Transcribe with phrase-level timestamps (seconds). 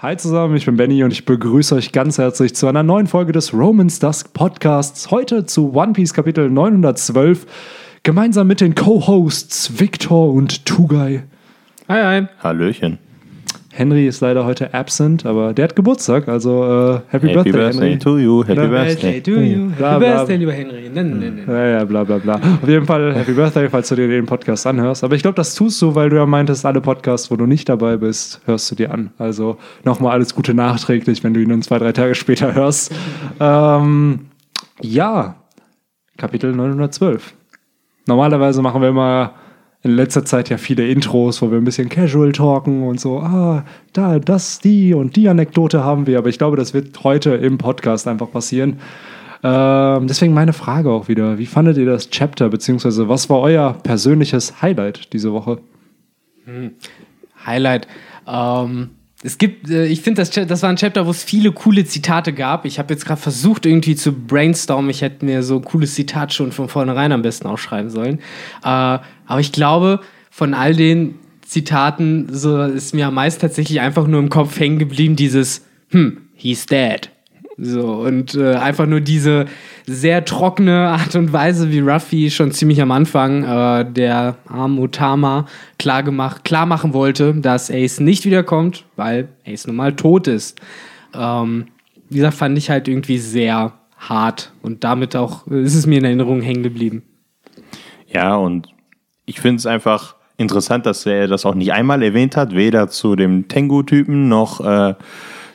[0.00, 3.32] Hi zusammen, ich bin Benny und ich begrüße euch ganz herzlich zu einer neuen Folge
[3.32, 5.10] des Romans Dusk Podcasts.
[5.10, 7.46] Heute zu One Piece Kapitel 912.
[8.02, 11.24] Gemeinsam mit den Co-Hosts Victor und Tugai.
[11.88, 12.26] Hi, hi.
[12.42, 12.98] Hallöchen.
[13.76, 17.88] Henry ist leider heute absent, aber der hat Geburtstag, also äh, Happy, Happy Birthday, Birthday
[17.90, 17.98] Henry.
[17.98, 18.42] to you.
[18.42, 18.66] Happy Ja.
[18.66, 19.20] Birthday.
[19.20, 19.66] to you.
[19.76, 20.14] Bla, Happy bla.
[20.16, 20.90] Birthday, lieber Henry.
[20.94, 21.44] Nein, nein, nein.
[21.46, 22.34] Ja, ja, bla bla bla.
[22.62, 25.04] Auf jeden Fall Happy Birthday, falls du dir den Podcast anhörst.
[25.04, 27.68] Aber ich glaube, das tust du, weil du ja meintest, alle Podcasts, wo du nicht
[27.68, 29.10] dabei bist, hörst du dir an.
[29.18, 32.94] Also nochmal alles Gute nachträglich, wenn du ihn dann zwei, drei Tage später hörst.
[33.40, 34.20] Ähm,
[34.80, 35.34] ja,
[36.16, 37.34] Kapitel 912.
[38.06, 39.32] Normalerweise machen wir immer
[39.82, 43.64] in letzter Zeit ja viele Intros, wo wir ein bisschen casual talken und so, ah,
[43.92, 46.18] da, das, die und die Anekdote haben wir.
[46.18, 48.80] Aber ich glaube, das wird heute im Podcast einfach passieren.
[49.42, 51.38] Ähm, deswegen meine Frage auch wieder.
[51.38, 55.58] Wie fandet ihr das Chapter, beziehungsweise was war euer persönliches Highlight diese Woche?
[57.44, 57.86] Highlight.
[58.26, 58.90] Ähm,
[59.22, 62.32] es gibt, äh, ich finde, das, das war ein Chapter, wo es viele coole Zitate
[62.32, 62.64] gab.
[62.64, 64.90] Ich habe jetzt gerade versucht, irgendwie zu brainstormen.
[64.90, 68.20] Ich hätte mir so ein cooles Zitat schon von vornherein am besten aufschreiben sollen.
[68.64, 74.06] Äh, aber ich glaube, von all den Zitaten so ist mir am meisten tatsächlich einfach
[74.06, 77.10] nur im Kopf hängen geblieben, dieses, hm, he's dead.
[77.58, 79.46] So, und äh, einfach nur diese
[79.86, 85.46] sehr trockene Art und Weise, wie Ruffy schon ziemlich am Anfang äh, der armen Otama
[85.78, 90.60] klar, gemacht, klar machen wollte, dass Ace nicht wiederkommt, weil Ace nun mal tot ist.
[91.14, 91.68] Ähm,
[92.10, 96.04] wie fand ich halt irgendwie sehr hart und damit auch äh, ist es mir in
[96.04, 97.02] Erinnerung hängen geblieben.
[98.06, 98.68] Ja, und
[99.26, 103.16] ich finde es einfach interessant, dass er das auch nicht einmal erwähnt hat, weder zu
[103.16, 104.94] dem Tengu-Typen noch äh,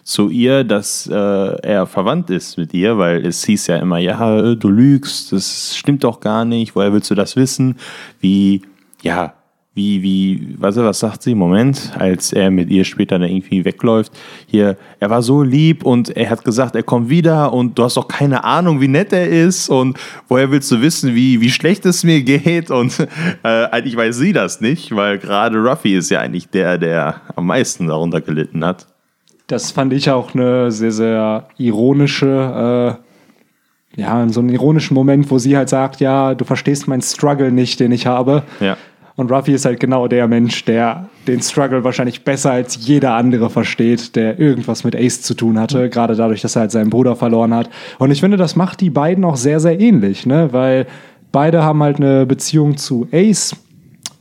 [0.04, 4.56] zu ihr, dass äh, er verwandt ist mit ihr, weil es hieß ja immer, ja,
[4.56, 7.78] du lügst, das stimmt doch gar nicht, woher willst du das wissen?
[8.20, 8.64] Wie,
[9.02, 9.34] ja,
[9.74, 11.34] wie, wie, was, was sagt sie?
[11.34, 14.12] Moment, als er mit ihr später dann irgendwie wegläuft.
[14.46, 17.96] Hier, er war so lieb und er hat gesagt, er kommt wieder und du hast
[17.96, 21.86] doch keine Ahnung, wie nett er ist und woher willst du wissen, wie, wie schlecht
[21.86, 23.08] es mir geht und äh,
[23.44, 27.88] eigentlich weiß sie das nicht, weil gerade Ruffy ist ja eigentlich der, der am meisten
[27.88, 28.88] darunter gelitten hat.
[29.48, 32.98] Das fand ich auch eine sehr, sehr ironische,
[33.98, 37.52] äh, ja, so einen ironischen Moment, wo sie halt sagt, ja, du verstehst meinen Struggle
[37.52, 38.44] nicht, den ich habe.
[38.60, 38.78] Ja.
[39.16, 43.50] Und Ruffy ist halt genau der Mensch, der den Struggle wahrscheinlich besser als jeder andere
[43.50, 47.16] versteht, der irgendwas mit Ace zu tun hatte, gerade dadurch, dass er halt seinen Bruder
[47.16, 47.70] verloren hat.
[48.00, 50.50] Und ich finde, das macht die beiden auch sehr, sehr ähnlich, ne?
[50.52, 50.88] weil
[51.32, 53.56] beide haben halt eine Beziehung zu Ace.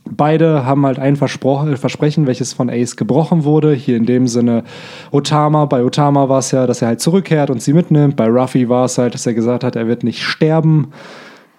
[0.03, 3.73] Beide haben halt ein Verspro äh, Versprechen, welches von Ace gebrochen wurde.
[3.73, 4.63] Hier in dem Sinne
[5.11, 5.65] Otama.
[5.65, 8.15] Bei Otama war es ja, dass er halt zurückkehrt und sie mitnimmt.
[8.15, 10.87] Bei Ruffy war es halt, dass er gesagt hat, er wird nicht sterben.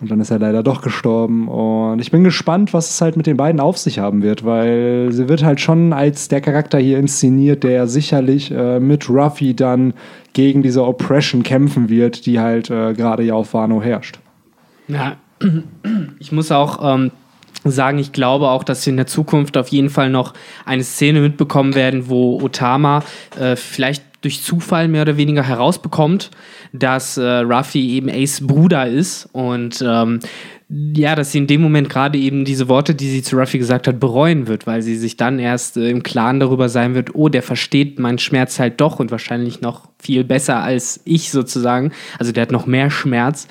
[0.02, 1.46] Und dann ist er leider doch gestorben.
[1.46, 5.10] Und ich bin gespannt, was es halt mit den beiden auf sich haben wird, weil
[5.12, 9.94] sie wird halt schon als der Charakter hier inszeniert, der sicherlich äh, mit Ruffy dann
[10.32, 14.18] gegen diese Oppression kämpfen wird, die halt äh, gerade ja auf Wano herrscht.
[14.88, 15.16] Ja,
[16.18, 17.12] ich muss auch ähm,
[17.64, 21.20] sagen, ich glaube auch, dass wir in der Zukunft auf jeden Fall noch eine Szene
[21.20, 23.04] mitbekommen werden, wo Otama
[23.38, 26.30] äh, vielleicht durch Zufall mehr oder weniger herausbekommt,
[26.72, 30.20] dass äh, Ruffy eben Ace Bruder ist und ähm,
[30.94, 33.86] ja, dass sie in dem Moment gerade eben diese Worte, die sie zu Ruffy gesagt
[33.86, 37.28] hat, bereuen wird, weil sie sich dann erst äh, im Klaren darüber sein wird, oh,
[37.28, 41.92] der versteht meinen Schmerz halt doch und wahrscheinlich noch viel besser als ich sozusagen.
[42.18, 43.48] Also der hat noch mehr Schmerz.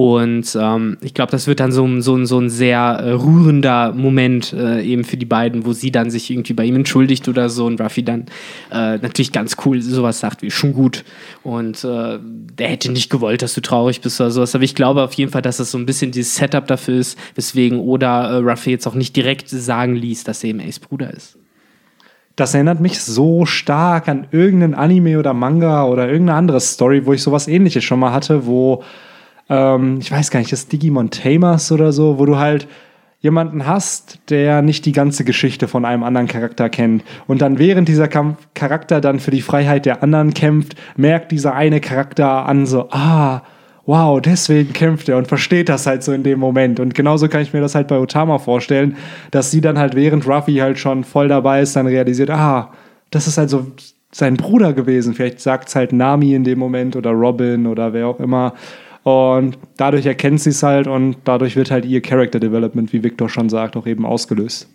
[0.00, 3.92] Und ähm, ich glaube, das wird dann so, ein- so, so ein sehr äh, rührender
[3.92, 7.48] Moment äh, eben für die beiden, wo sie dann sich irgendwie bei ihm entschuldigt oder
[7.48, 8.26] so und Ruffy dann
[8.70, 11.02] äh, natürlich ganz cool sowas sagt wie schon gut
[11.42, 14.54] und äh, der hätte nicht gewollt, dass du traurig bist oder sowas.
[14.54, 17.18] Aber ich glaube auf jeden Fall, dass das so ein bisschen dieses Setup dafür ist,
[17.34, 21.12] weswegen Oda äh, Ruffy jetzt auch nicht direkt sagen ließ, dass er eben Ace Bruder
[21.12, 21.38] ist.
[22.36, 27.12] Das erinnert mich so stark an irgendeinen Anime oder Manga oder irgendeine andere Story, wo
[27.14, 28.84] ich sowas ähnliches schon mal hatte, wo,
[29.48, 32.68] ähm, ich weiß gar nicht, das Digimon Tamers oder so, wo du halt
[33.20, 37.02] jemanden hast, der nicht die ganze Geschichte von einem anderen Charakter kennt.
[37.26, 41.54] Und dann während dieser Kampf Charakter dann für die Freiheit der anderen kämpft, merkt dieser
[41.54, 43.42] eine Charakter an so, ah,
[43.86, 46.78] wow, deswegen kämpft er und versteht das halt so in dem Moment.
[46.78, 48.96] Und genauso kann ich mir das halt bei Otama vorstellen,
[49.30, 52.70] dass sie dann halt während Ruffy halt schon voll dabei ist, dann realisiert, ah,
[53.10, 53.66] das ist also
[54.12, 55.14] sein Bruder gewesen.
[55.14, 58.54] Vielleicht sagt es halt Nami in dem Moment oder Robin oder wer auch immer.
[59.08, 63.30] Und dadurch erkennt sie es halt und dadurch wird halt ihr Character Development, wie Victor
[63.30, 64.68] schon sagt, auch eben ausgelöst.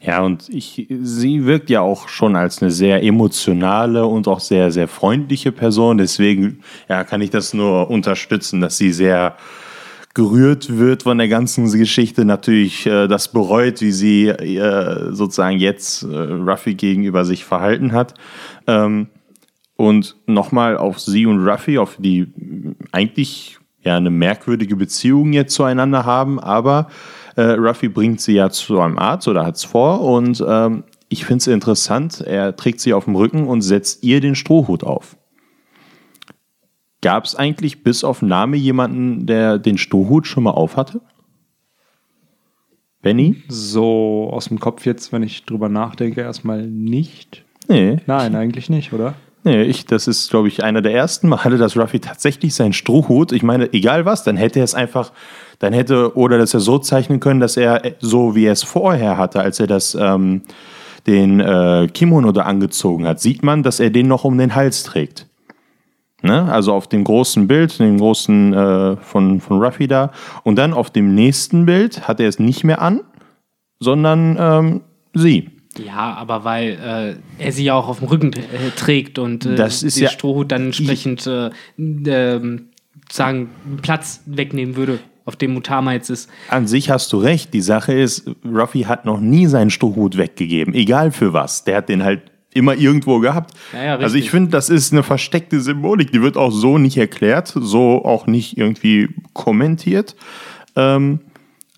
[0.00, 4.70] Ja, und ich, sie wirkt ja auch schon als eine sehr emotionale und auch sehr,
[4.70, 5.98] sehr freundliche Person.
[5.98, 9.36] Deswegen ja, kann ich das nur unterstützen, dass sie sehr
[10.14, 16.04] gerührt wird von der ganzen Geschichte, natürlich äh, das bereut, wie sie äh, sozusagen jetzt
[16.04, 18.14] äh, Ruffy gegenüber sich verhalten hat.
[18.68, 19.08] Ähm,
[19.76, 22.28] und nochmal auf sie und Ruffy, auf die
[22.92, 26.88] eigentlich ja eine merkwürdige Beziehung jetzt zueinander haben, aber
[27.36, 31.24] äh, Ruffy bringt sie ja zu einem Arzt oder hat es vor und ähm, ich
[31.24, 35.16] finde es interessant, er trägt sie auf dem Rücken und setzt ihr den Strohhut auf.
[37.02, 41.00] Gab es eigentlich bis auf Name jemanden, der den Strohhut schon mal aufhatte?
[43.02, 43.42] Benny?
[43.48, 47.44] So aus dem Kopf jetzt, wenn ich drüber nachdenke, erstmal nicht.
[47.68, 47.96] Nee.
[48.06, 49.14] Nein, eigentlich nicht, oder?
[49.44, 53.32] Nee, ich, das ist, glaube ich, einer der ersten Male, dass Ruffy tatsächlich seinen Strohhut,
[53.32, 55.10] ich meine, egal was, dann hätte er es einfach,
[55.58, 59.16] dann hätte, oder dass er so zeichnen können, dass er so wie er es vorher
[59.16, 60.42] hatte, als er das, ähm,
[61.06, 64.82] den äh, Kimono da angezogen hat, sieht man, dass er den noch um den Hals
[64.84, 65.26] trägt.
[66.22, 66.50] Ne?
[66.50, 70.12] Also auf dem großen Bild, dem großen äh, von, von Ruffy da.
[70.44, 73.00] Und dann auf dem nächsten Bild hat er es nicht mehr an,
[73.80, 74.80] sondern ähm,
[75.14, 75.50] sie.
[75.78, 79.54] Ja, aber weil äh, er sie ja auch auf dem Rücken äh, trägt und äh,
[79.54, 82.66] Das ist der ja- Strohhut dann entsprechend äh, ähm,
[83.10, 83.48] sagen
[83.80, 86.28] Platz wegnehmen würde, auf dem Mutama jetzt ist.
[86.48, 87.54] An sich hast du recht.
[87.54, 91.64] Die Sache ist, Ruffy hat noch nie seinen Strohhut weggegeben, egal für was.
[91.64, 92.22] Der hat den halt
[92.54, 93.54] immer irgendwo gehabt.
[93.72, 96.12] Ja, ja, also ich finde, das ist eine versteckte Symbolik.
[96.12, 100.16] Die wird auch so nicht erklärt, so auch nicht irgendwie kommentiert.
[100.76, 101.20] Ähm,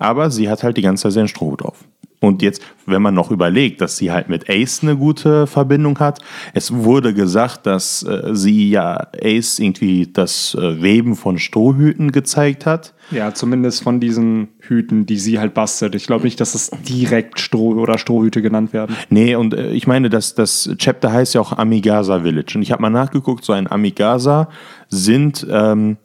[0.00, 1.83] aber sie hat halt die ganze Zeit seinen Strohhut auf.
[2.25, 6.21] Und jetzt, wenn man noch überlegt, dass sie halt mit Ace eine gute Verbindung hat,
[6.55, 12.65] es wurde gesagt, dass äh, sie ja Ace irgendwie das äh, Weben von Strohhüten gezeigt
[12.65, 12.94] hat.
[13.11, 15.94] Ja, zumindest von diesen Hüten, die sie halt bastelt.
[15.94, 18.97] Ich glaube nicht, dass es direkt Stroh- oder Strohhüte genannt werden.
[19.11, 22.55] Nee, und äh, ich meine, das, das Chapter heißt ja auch Amigasa Village.
[22.56, 24.49] Und ich habe mal nachgeguckt, so ein Amigasa
[24.88, 25.99] sind ähm,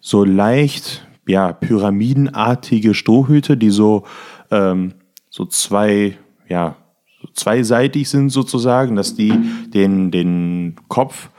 [0.00, 4.04] so leicht, ja, pyramidenartige Strohhüte, die so,
[4.50, 4.92] ähm,
[5.32, 6.76] so zwei, ja,
[7.22, 9.32] so zweiseitig sind sozusagen, dass die
[9.72, 11.30] den, den Kopf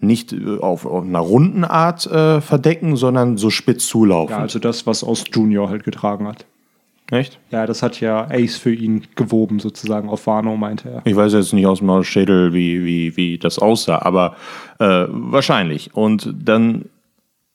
[0.00, 4.34] nicht äh, auf, auf einer runden Art äh, verdecken, sondern so spitz zulaufen.
[4.34, 6.46] Ja, also das, was aus Junior halt getragen hat.
[7.10, 7.38] Echt?
[7.50, 11.02] Ja, das hat ja Ace für ihn gewoben, sozusagen, auf Wano, meinte er.
[11.04, 14.36] Ich weiß jetzt nicht aus dem Schädel, wie, wie, wie das aussah, aber
[14.78, 15.94] äh, wahrscheinlich.
[15.94, 16.86] Und dann,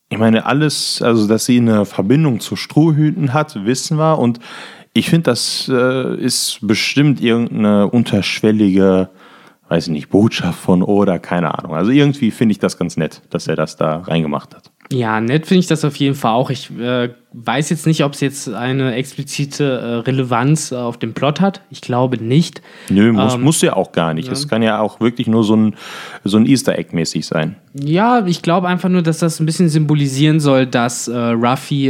[0.10, 4.20] ich meine, alles, also dass sie eine Verbindung zu Strohhüten hat, wissen wir.
[4.20, 4.40] Und
[4.94, 9.10] ich finde, das äh, ist bestimmt irgendeine unterschwellige,
[9.70, 11.76] weiß ich nicht, Botschaft von Oda, keine Ahnung.
[11.76, 14.72] Also irgendwie finde ich das ganz nett, dass er das da reingemacht hat.
[14.92, 16.50] Ja, nett finde ich das auf jeden Fall auch.
[16.50, 21.14] Ich äh, weiß jetzt nicht, ob es jetzt eine explizite äh, Relevanz äh, auf dem
[21.14, 21.62] Plot hat.
[21.70, 22.64] Ich glaube nicht.
[22.90, 24.32] Nö, muss, Ähm, muss ja auch gar nicht.
[24.32, 25.76] Es kann ja auch wirklich nur so ein,
[26.24, 27.56] so ein Easter Egg mäßig sein.
[27.76, 31.90] Ja, ich glaube einfach nur, dass das ein bisschen symbolisieren soll, dass äh, Ruffy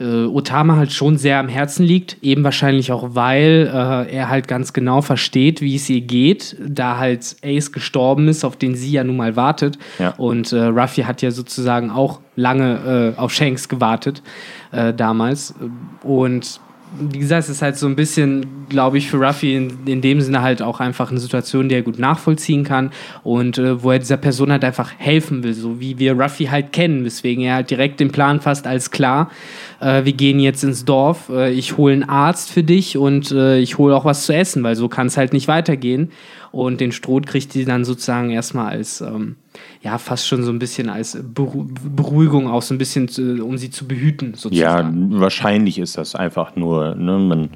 [0.00, 2.16] äh, Otama halt schon sehr am Herzen liegt.
[2.22, 6.98] Eben wahrscheinlich auch, weil äh, er halt ganz genau versteht, wie es ihr geht, da
[6.98, 9.78] halt Ace gestorben ist, auf den sie ja nun mal wartet.
[9.98, 10.10] Ja.
[10.16, 14.22] Und äh, Ruffy hat ja sozusagen auch lange äh, auf Shanks gewartet
[14.72, 15.54] äh, damals.
[16.02, 16.60] Und
[16.98, 20.20] wie gesagt, es ist halt so ein bisschen, glaube ich, für Ruffy in, in dem
[20.20, 22.90] Sinne halt auch einfach eine Situation, die er gut nachvollziehen kann
[23.22, 26.72] und äh, wo er dieser Person halt einfach helfen will, so wie wir Ruffy halt
[26.72, 29.30] kennen, weswegen er halt direkt den Plan fasst als klar,
[29.80, 33.58] äh, wir gehen jetzt ins Dorf, äh, ich hole einen Arzt für dich und äh,
[33.58, 36.10] ich hole auch was zu essen, weil so kann es halt nicht weitergehen.
[36.52, 39.34] Und den Stroh kriegt die dann sozusagen erstmal als, ähm,
[39.82, 43.08] ja, fast schon so ein bisschen als Beru Beruhigung auch, so ein bisschen,
[43.40, 45.20] um sie zu behüten, Ja, sozusagen.
[45.20, 47.48] wahrscheinlich ist das einfach nur, ne, man,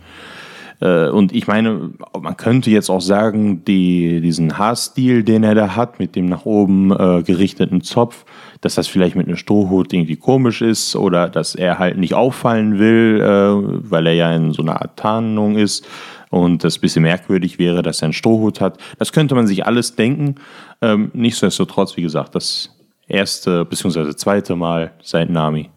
[0.80, 5.74] äh, und ich meine, man könnte jetzt auch sagen, die, diesen Haarstil, den er da
[5.74, 8.24] hat, mit dem nach oben äh, gerichteten Zopf,
[8.60, 12.78] dass das vielleicht mit einem Strohhut irgendwie komisch ist oder dass er halt nicht auffallen
[12.78, 15.86] will, äh, weil er ja in so einer Art Tarnung ist
[16.30, 18.78] und das bisschen merkwürdig wäre, dass er einen Strohhut hat.
[18.98, 20.36] Das könnte man sich alles denken.
[20.82, 22.70] Ähm, nichtsdestotrotz, wie gesagt, das
[23.06, 24.14] erste bzw.
[24.14, 25.70] zweite Mal seit Nami.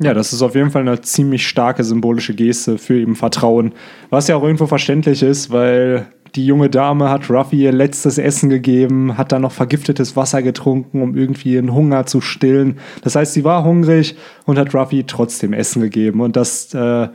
[0.00, 3.72] Ja, das ist auf jeden Fall eine ziemlich starke symbolische Geste für eben Vertrauen.
[4.10, 8.48] Was ja auch irgendwo verständlich ist, weil die junge Dame hat Ruffy ihr letztes Essen
[8.48, 12.78] gegeben, hat dann noch vergiftetes Wasser getrunken, um irgendwie ihren Hunger zu stillen.
[13.02, 16.20] Das heißt, sie war hungrig und hat Ruffy trotzdem Essen gegeben.
[16.20, 17.08] Und das äh,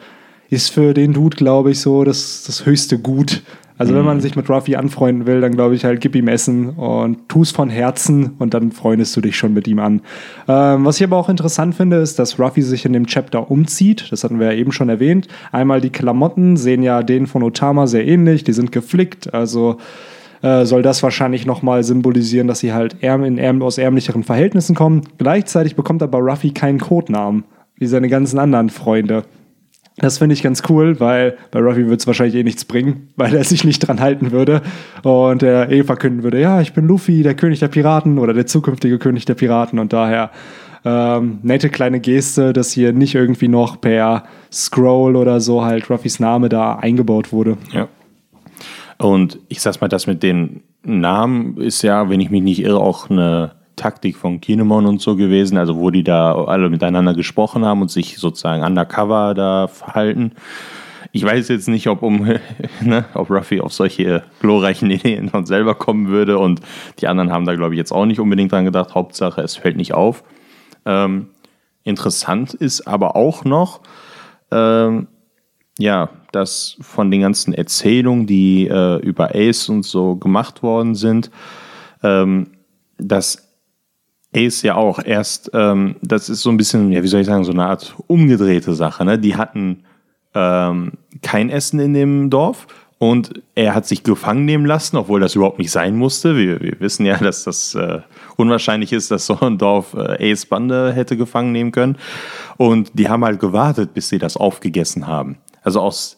[0.49, 3.43] ist für den Dude, glaube ich, so das, das höchste Gut.
[3.77, 6.69] Also wenn man sich mit Ruffy anfreunden will, dann glaube ich halt, gib ihm Essen
[6.69, 10.01] und tu's von Herzen und dann freundest du dich schon mit ihm an.
[10.47, 14.11] Ähm, was ich aber auch interessant finde, ist, dass Ruffy sich in dem Chapter umzieht.
[14.11, 15.27] Das hatten wir ja eben schon erwähnt.
[15.51, 18.43] Einmal die Klamotten sehen ja denen von Otama sehr ähnlich.
[18.43, 19.77] Die sind geflickt, also
[20.43, 25.01] äh, soll das wahrscheinlich nochmal symbolisieren, dass sie halt in aus ärmlicheren Verhältnissen kommen.
[25.17, 27.43] Gleichzeitig bekommt aber Ruffy keinen Codenamen.
[27.79, 29.23] wie seine ganzen anderen Freunde.
[29.97, 33.35] Das finde ich ganz cool, weil bei Ruffy wird es wahrscheinlich eh nichts bringen, weil
[33.35, 34.61] er sich nicht dran halten würde
[35.03, 38.45] und er eh verkünden würde, ja, ich bin Luffy, der König der Piraten oder der
[38.45, 40.31] zukünftige König der Piraten und daher
[40.85, 46.19] ähm, nette kleine Geste, dass hier nicht irgendwie noch per Scroll oder so halt Ruffys
[46.19, 47.57] Name da eingebaut wurde.
[47.71, 47.87] Ja.
[48.97, 52.79] Und ich sag's mal, das mit den Namen ist ja, wenn ich mich nicht irre,
[52.79, 53.51] auch eine
[53.83, 57.91] Taktik von Kinemon und so gewesen, also wo die da alle miteinander gesprochen haben und
[57.91, 60.31] sich sozusagen undercover da verhalten.
[61.11, 62.21] Ich weiß jetzt nicht, ob um
[62.81, 66.61] ne, ob Ruffy auf solche glorreichen Ideen dann selber kommen würde und
[66.99, 68.95] die anderen haben da glaube ich jetzt auch nicht unbedingt dran gedacht.
[68.95, 70.23] Hauptsache, es fällt nicht auf.
[70.85, 71.31] Ähm,
[71.83, 73.81] interessant ist aber auch noch,
[74.49, 75.07] ähm,
[75.77, 81.31] ja, dass von den ganzen Erzählungen, die äh, über Ace und so gemacht worden sind,
[82.01, 82.47] ähm,
[82.97, 83.52] dass
[84.35, 87.43] Ace ja auch erst, ähm, das ist so ein bisschen, ja, wie soll ich sagen,
[87.43, 89.05] so eine Art umgedrehte Sache.
[89.05, 89.19] Ne?
[89.19, 89.83] Die hatten
[90.33, 95.35] ähm, kein Essen in dem Dorf und er hat sich gefangen nehmen lassen, obwohl das
[95.35, 96.37] überhaupt nicht sein musste.
[96.37, 97.99] Wir, wir wissen ja, dass das äh,
[98.37, 101.97] unwahrscheinlich ist, dass so ein Dorf äh, Ace Bande hätte gefangen nehmen können.
[102.57, 105.37] Und die haben halt gewartet, bis sie das aufgegessen haben.
[105.63, 106.17] Also aus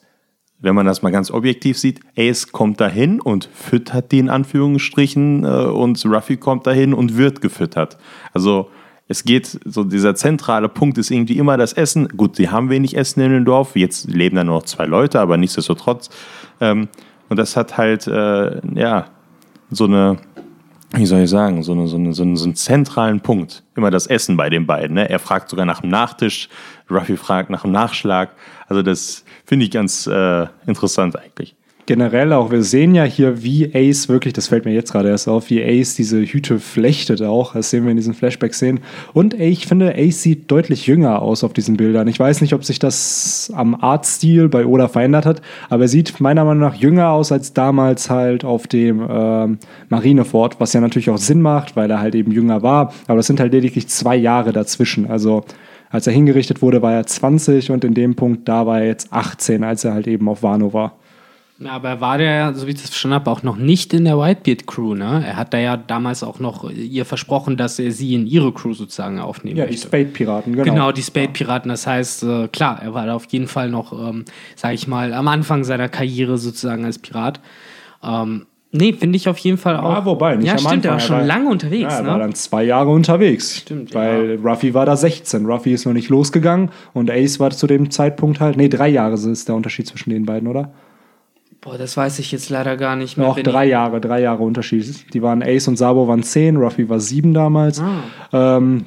[0.59, 5.43] wenn man das mal ganz objektiv sieht, Ace kommt dahin und füttert die in Anführungsstrichen
[5.43, 7.97] äh, und Ruffy kommt dahin und wird gefüttert.
[8.33, 8.69] Also
[9.07, 12.07] es geht, so dieser zentrale Punkt ist irgendwie immer das Essen.
[12.09, 15.19] Gut, sie haben wenig Essen in dem Dorf, jetzt leben da nur noch zwei Leute,
[15.19, 16.09] aber nichtsdestotrotz.
[16.59, 16.88] Ähm,
[17.29, 19.05] und das hat halt, äh, ja,
[19.69, 20.17] so eine,
[20.91, 23.63] wie soll ich sagen, so, eine, so, eine, so, einen, so einen zentralen Punkt.
[23.75, 24.95] Immer das Essen bei den beiden.
[24.95, 25.09] Ne?
[25.09, 26.49] Er fragt sogar nach dem Nachtisch,
[26.89, 28.31] Ruffy fragt nach dem Nachschlag.
[28.67, 31.55] Also das finde ich ganz äh, interessant eigentlich.
[31.87, 35.27] Generell auch, wir sehen ja hier, wie Ace wirklich, das fällt mir jetzt gerade erst
[35.27, 37.53] auf, wie Ace diese Hüte flechtet auch.
[37.53, 38.79] Das sehen wir in diesen Flashback-Szenen.
[39.13, 42.07] Und ich finde, Ace sieht deutlich jünger aus auf diesen Bildern.
[42.07, 46.19] Ich weiß nicht, ob sich das am Artstil bei Oda verändert hat, aber er sieht
[46.19, 51.11] meiner Meinung nach jünger aus als damals halt auf dem ähm, Marineford, was ja natürlich
[51.11, 52.93] auch Sinn macht, weil er halt eben jünger war.
[53.05, 55.07] Aber das sind halt lediglich zwei Jahre dazwischen.
[55.07, 55.45] Also
[55.91, 59.13] als er hingerichtet wurde, war er 20 und in dem Punkt, da war er jetzt
[59.13, 60.97] 18, als er halt eben auf Wano war.
[61.57, 64.03] Ja, aber er war ja, so wie ich das verstanden habe, auch noch nicht in
[64.03, 65.24] der Whitebeard-Crew, ne?
[65.25, 68.74] Er hat da ja damals auch noch ihr versprochen, dass er sie in ihre Crew
[68.74, 69.77] sozusagen aufnehmen Ja, die.
[69.77, 70.65] Spade-Piraten, genau.
[70.65, 71.69] Genau, die Spade-Piraten.
[71.69, 74.25] Das heißt, äh, klar, er war da auf jeden Fall noch, ähm,
[74.57, 77.39] sag ich mal, am Anfang seiner Karriere sozusagen als Pirat.
[78.03, 79.93] Ähm, nee, finde ich auf jeden Fall auch.
[79.93, 81.07] Ja, wobei, nicht Ja, am stimmt, der war Anfang.
[81.07, 82.09] schon Er war- lange unterwegs, Ja, er ne?
[82.09, 83.59] war dann zwei Jahre unterwegs.
[83.59, 85.45] Stimmt, Weil Ruffy war da 16.
[85.45, 88.57] Ruffy ist noch nicht losgegangen und Ace war zu dem Zeitpunkt halt.
[88.57, 90.74] Nee, drei Jahre ist der Unterschied zwischen den beiden, oder?
[91.65, 93.27] Boah, das weiß ich jetzt leider gar nicht mehr.
[93.27, 95.13] Noch drei Jahre, drei Jahre Unterschied.
[95.13, 97.81] Die waren Ace und Sabo waren 10, Ruffy war 7 damals.
[97.81, 98.57] Ah.
[98.57, 98.86] Ähm,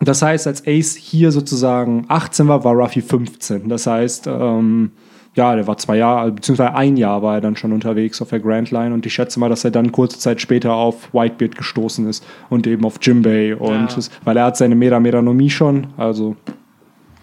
[0.00, 3.68] das heißt, als Ace hier sozusagen 18 war, war Ruffy 15.
[3.68, 4.92] Das heißt, ähm,
[5.34, 8.40] ja, der war zwei Jahre, beziehungsweise ein Jahr war er dann schon unterwegs auf der
[8.40, 12.08] Grand Line und ich schätze mal, dass er dann kurze Zeit später auf Whitebeard gestoßen
[12.08, 14.02] ist und eben auf Jimbei und Ja.
[14.24, 16.36] weil er hat seine Mera Meranomie schon, also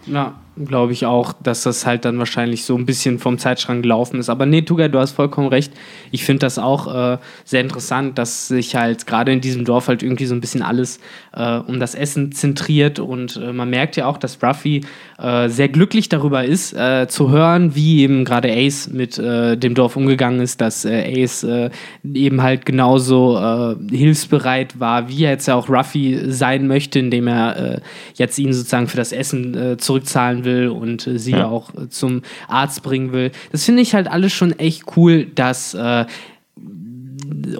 [0.06, 4.20] Ja, glaube ich auch, dass das halt dann wahrscheinlich so ein bisschen vom Zeitschrank gelaufen
[4.20, 4.28] ist.
[4.28, 5.72] Aber nee, Tuga, du hast vollkommen recht.
[6.10, 10.02] Ich finde das auch äh, sehr interessant, dass sich halt gerade in diesem Dorf halt
[10.02, 11.00] irgendwie so ein bisschen alles
[11.32, 12.98] äh, um das Essen zentriert.
[12.98, 14.82] Und äh, man merkt ja auch, dass Ruffy
[15.18, 19.74] äh, sehr glücklich darüber ist, äh, zu hören, wie eben gerade Ace mit äh, dem
[19.74, 21.70] Dorf umgegangen ist, dass äh, Ace äh,
[22.12, 27.28] eben halt genauso äh, hilfsbereit war, wie er jetzt ja auch Ruffy sein möchte, indem
[27.28, 27.80] er
[28.14, 31.46] jetzt ihn sozusagen für das Essen zurückzahlen will und sie Ja.
[31.46, 33.30] auch zum Arzt bringen will.
[33.52, 35.76] Das finde ich halt alles schon echt cool, dass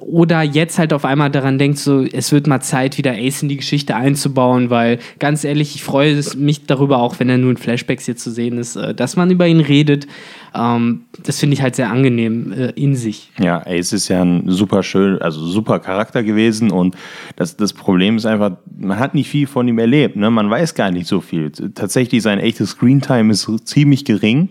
[0.01, 3.49] oder jetzt halt auf einmal daran denkt, so, es wird mal Zeit, wieder Ace in
[3.49, 7.57] die Geschichte einzubauen, weil ganz ehrlich, ich freue mich darüber, auch wenn er nur in
[7.57, 10.07] Flashbacks hier zu sehen ist, äh, dass man über ihn redet.
[10.55, 13.31] Ähm, das finde ich halt sehr angenehm äh, in sich.
[13.39, 16.97] Ja, Ace ist ja ein super schön, also super Charakter gewesen und
[17.37, 20.31] das, das Problem ist einfach, man hat nicht viel von ihm erlebt, ne?
[20.31, 21.51] man weiß gar nicht so viel.
[21.51, 24.51] Tatsächlich sein echtes Screentime ist ziemlich gering.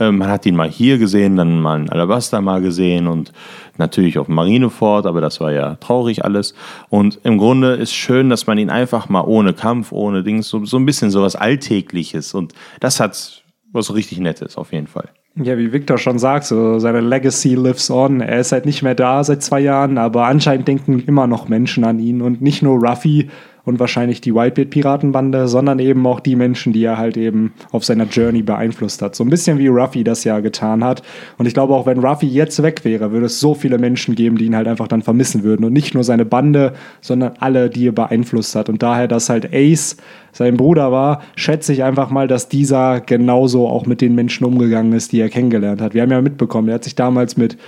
[0.00, 3.32] Ähm, man hat ihn mal hier gesehen, dann mal in Alabasta mal gesehen und
[3.76, 6.54] natürlich auf Marineford, aber das war ja traurig alles.
[6.88, 10.64] Und im Grunde ist schön, dass man ihn einfach mal ohne Kampf, ohne Dings, so,
[10.64, 15.08] so ein bisschen sowas Alltägliches und das hat was richtig Nettes auf jeden Fall.
[15.36, 18.20] Ja, wie Victor schon sagt, so seine Legacy lives on.
[18.20, 21.84] Er ist halt nicht mehr da seit zwei Jahren, aber anscheinend denken immer noch Menschen
[21.84, 23.30] an ihn und nicht nur Ruffy
[23.68, 28.04] und wahrscheinlich die Whitebeard-Piratenbande, sondern eben auch die Menschen, die er halt eben auf seiner
[28.04, 29.14] Journey beeinflusst hat.
[29.14, 31.02] So ein bisschen wie Ruffy das ja getan hat.
[31.36, 34.38] Und ich glaube auch, wenn Ruffy jetzt weg wäre, würde es so viele Menschen geben,
[34.38, 35.64] die ihn halt einfach dann vermissen würden.
[35.64, 38.68] Und nicht nur seine Bande, sondern alle, die er beeinflusst hat.
[38.68, 39.96] Und daher, dass halt Ace
[40.32, 44.92] sein Bruder war, schätze ich einfach mal, dass dieser genauso auch mit den Menschen umgegangen
[44.92, 45.94] ist, die er kennengelernt hat.
[45.94, 47.58] Wir haben ja mitbekommen, er hat sich damals mit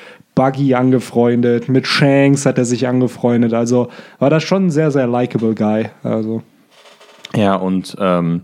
[0.40, 3.52] Buggy angefreundet, mit Shanks hat er sich angefreundet.
[3.52, 5.90] Also war das schon ein sehr, sehr likable Guy.
[6.02, 6.42] Also.
[7.36, 8.40] Ja, und ähm,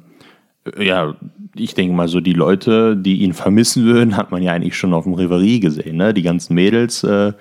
[0.79, 1.15] ja,
[1.55, 4.93] ich denke mal so, die Leute, die ihn vermissen würden, hat man ja eigentlich schon
[4.93, 5.97] auf dem Reverie gesehen.
[5.97, 6.13] Ne?
[6.13, 7.33] Die ganzen Mädels, äh,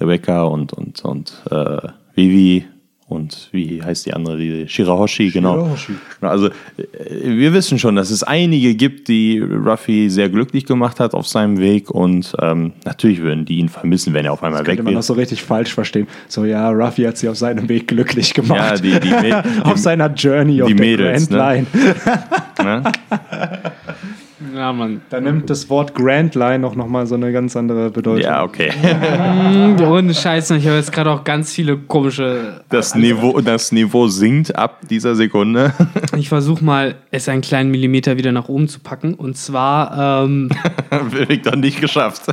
[0.00, 2.64] Rebecca und, und, und äh, Vivi
[3.12, 5.76] und wie heißt die andere, die Shirahoshi, genau.
[5.76, 5.92] Shirahoshi.
[6.20, 6.50] Also äh,
[7.24, 11.58] wir wissen schon, dass es einige gibt, die Ruffy sehr glücklich gemacht hat auf seinem
[11.58, 14.92] Weg und ähm, natürlich würden die ihn vermissen, wenn er auf einmal weg Könnte man
[14.92, 14.98] wäre.
[14.98, 16.06] das so richtig falsch verstehen.
[16.28, 18.82] So, ja, Ruffy hat sie auf seinem Weg glücklich gemacht.
[18.84, 21.68] Ja, die, die, Mä- auf seiner Journey auf die der Mädels, Grand
[22.58, 22.64] ne?
[22.64, 22.82] Line.
[22.82, 22.92] ne?
[24.54, 25.00] Ja, Mann.
[25.10, 28.22] Da nimmt das Wort Grand Line auch nochmal so eine ganz andere Bedeutung.
[28.22, 28.72] Ja, okay.
[29.86, 32.62] Ohne Scheiße, ich habe jetzt gerade auch ganz viele komische.
[32.68, 35.72] Das Niveau, das Niveau sinkt ab dieser Sekunde.
[36.16, 39.14] Ich versuche mal, es einen kleinen Millimeter wieder nach oben zu packen.
[39.14, 40.50] Und zwar ähm,
[41.10, 42.26] Victor nicht geschafft.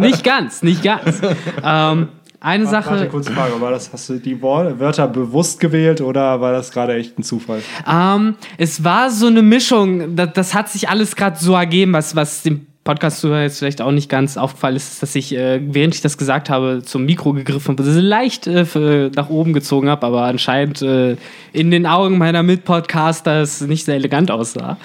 [0.00, 1.20] nicht ganz, nicht ganz.
[1.62, 2.08] Ähm,
[2.40, 3.08] eine Warte, Sache.
[3.08, 7.18] kurze Frage, war das, hast du die Wörter bewusst gewählt oder war das gerade echt
[7.18, 7.62] ein Zufall?
[7.90, 10.14] Ähm, es war so eine Mischung.
[10.16, 13.90] Das, das hat sich alles gerade so ergeben, was, was dem Podcast-Zuhörer jetzt vielleicht auch
[13.90, 17.34] nicht ganz aufgefallen ist, ist, dass ich, äh, während ich das gesagt habe, zum Mikro
[17.34, 21.16] gegriffen so leicht äh, für- nach oben gezogen habe, aber anscheinend äh,
[21.52, 24.78] in den Augen meiner Mitpodcaster es nicht sehr elegant aussah.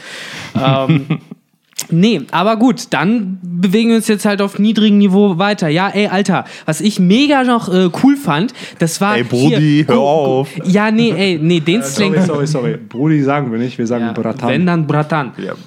[0.61, 1.05] ähm,
[1.89, 5.67] Nee, aber gut, dann bewegen wir uns jetzt halt auf niedrigem Niveau weiter.
[5.69, 9.17] Ja, ey, Alter, was ich mega noch äh, cool fand, das war.
[9.17, 10.49] Ey, Brudi, hier, hör auf.
[10.65, 12.13] Ja, nee, ey, nee, den Slang.
[12.13, 12.77] Sorry, sorry, sorry.
[12.77, 14.49] Brudi sagen wir nicht, wir sagen Ja, Bratan.
[14.49, 15.31] wenn dann Bratan.
[15.37, 15.53] Ja.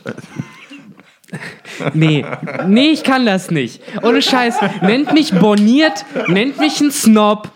[1.92, 2.24] Nee,
[2.68, 3.80] nee, ich kann das nicht.
[4.02, 4.54] Ohne Scheiß.
[4.82, 7.50] Nennt mich boniert, nennt mich ein Snob.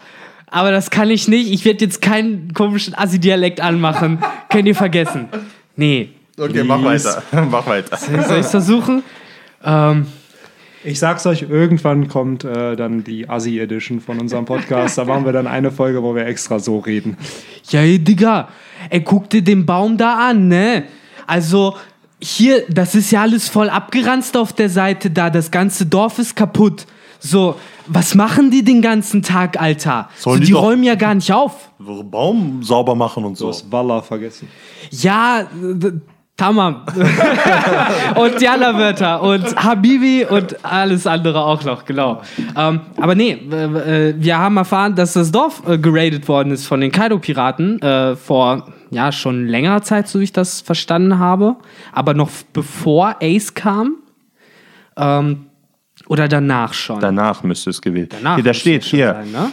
[0.49, 1.51] Aber das kann ich nicht.
[1.53, 4.19] Ich werde jetzt keinen komischen Assi-Dialekt anmachen.
[4.49, 5.29] Könnt ihr vergessen.
[5.77, 6.11] Nee.
[6.41, 7.23] Okay, mach weiter.
[7.51, 7.97] Mach weiter.
[7.97, 9.03] Soll ich versuchen?
[9.65, 10.07] Ähm,
[10.85, 14.97] Ich sag's euch, irgendwann kommt äh, dann die Assi-Edition von unserem Podcast.
[14.97, 17.17] Da machen wir dann eine Folge, wo wir extra so reden.
[17.71, 18.49] ja, ey, Digga.
[18.89, 20.85] Ey, guck dir den Baum da an, ne?
[21.27, 21.77] Also,
[22.23, 25.29] hier, das ist ja alles voll abgeranzt auf der Seite da.
[25.31, 26.87] Das ganze Dorf ist kaputt.
[27.23, 30.09] So, was machen die den ganzen Tag, Alter?
[30.17, 31.71] So, die die räumen ja gar nicht auf.
[31.79, 33.49] Baum sauber machen und Du so.
[33.49, 34.49] hast Walla vergessen.
[34.91, 35.47] Ja,
[36.41, 36.81] Tamam.
[38.15, 39.23] und die anderen Wörter.
[39.23, 42.23] Und Habibi und alles andere auch noch, genau.
[42.57, 46.81] Ähm, aber nee, äh, wir haben erfahren, dass das Dorf äh, geradet worden ist von
[46.81, 51.57] den Kaido-Piraten äh, vor ja schon längerer Zeit, so wie ich das verstanden habe.
[51.93, 53.97] Aber noch bevor Ace kam.
[54.97, 55.45] Ähm,
[56.07, 57.01] oder danach schon.
[57.01, 58.15] Danach müsste es gewählt.
[58.15, 59.53] Danach hier, da müsste steht es schon hier, sein, ne?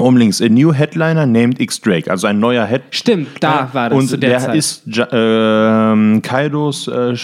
[0.00, 2.82] Oben links, a new headliner named X-Drake, also ein neuer Head.
[2.90, 4.54] Stimmt, da war das Und zu der, der Zeit.
[4.56, 4.82] ist
[5.12, 7.14] ähm, Kaidos äh,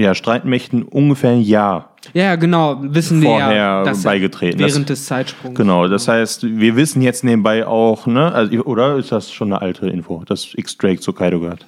[0.00, 1.90] ja, Streitmächten ungefähr ein Jahr.
[2.12, 4.58] ja, genau, wissen wir vorher ja, dass beigetreten.
[4.58, 5.56] während Das- des Zeitsprungs.
[5.56, 9.62] Genau, das heißt, wir wissen jetzt nebenbei auch, ne, also, oder ist das schon eine
[9.62, 11.66] alte Info, dass X-Drake zu Kaido gehört?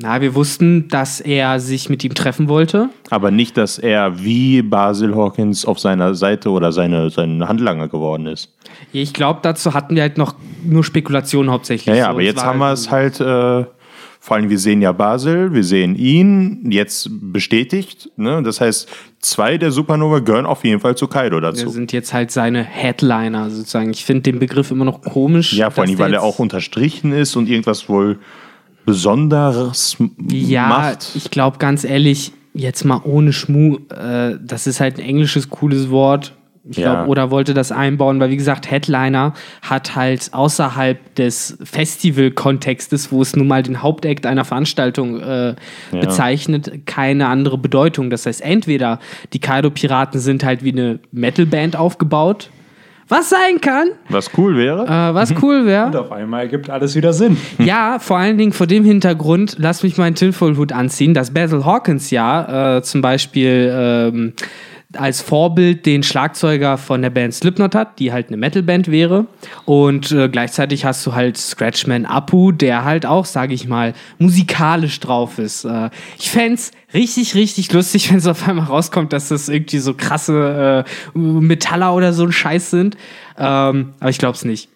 [0.00, 2.90] Na, wir wussten, dass er sich mit ihm treffen wollte.
[3.10, 8.26] Aber nicht, dass er wie Basil Hawkins auf seiner Seite oder seine, sein Handlanger geworden
[8.26, 8.52] ist.
[8.92, 11.86] Ich glaube, dazu hatten wir halt noch nur Spekulationen hauptsächlich.
[11.86, 13.64] Ja, ja, So, aber jetzt haben wir es halt, äh,
[14.20, 18.10] vor allem wir sehen ja Basil, wir sehen ihn, jetzt bestätigt.
[18.16, 18.42] Ne?
[18.42, 18.88] Das heißt,
[19.20, 21.68] zwei der Supernova gehören auf jeden Fall zu Kaido Wir dazu.
[21.68, 23.90] sind jetzt halt seine Headliner sozusagen.
[23.90, 25.52] Ich finde den Begriff immer noch komisch.
[25.52, 28.18] Ja, vor allem, weil er auch unterstrichen ist und irgendwas wohl
[28.86, 31.10] Besonderes m- Ja, macht.
[31.14, 35.90] ich glaube ganz ehrlich, jetzt mal ohne Schmu, äh, das ist halt ein englisches cooles
[35.90, 36.32] Wort.
[36.68, 36.94] Ich Ja.
[36.94, 43.22] glaube, oder wollte das einbauen, weil wie gesagt, Headliner hat halt außerhalb des Festival-Kontextes, wo
[43.22, 45.54] es nun mal den Hauptakt einer Veranstaltung äh,
[45.92, 48.10] bezeichnet, keine andere Bedeutung.
[48.10, 48.98] Das heißt, entweder
[49.32, 52.50] die Kaido-Piraten sind halt wie eine Metal-Band aufgebaut,
[53.08, 54.84] was sein kann, Was cool wäre.
[54.86, 55.86] äh, was cool wäre.
[55.86, 57.36] Und auf einmal ergibt alles wieder Sinn.
[57.58, 62.10] Ja, vor allen Dingen vor dem Hintergrund, lass mich meinen Tinfoil-Hut anziehen, dass Basil Hawkins
[62.10, 64.32] ja äh, zum Beispiel ähm,
[64.94, 69.26] als Vorbild den Schlagzeuger von der Band Slipknot hat, die halt eine Metalband wäre.
[69.64, 75.00] Und äh, gleichzeitig hast du halt Scratchman Apu, der halt auch, sage ich mal, musikalisch
[75.00, 75.64] drauf ist.
[75.64, 79.94] Äh, ich fänd's richtig, richtig lustig, wenn es auf einmal rauskommt, dass das irgendwie so
[79.94, 82.96] krasse äh, Metaller oder so ein Scheiß sind.
[83.38, 84.70] Ähm, aber ich glaub's nicht.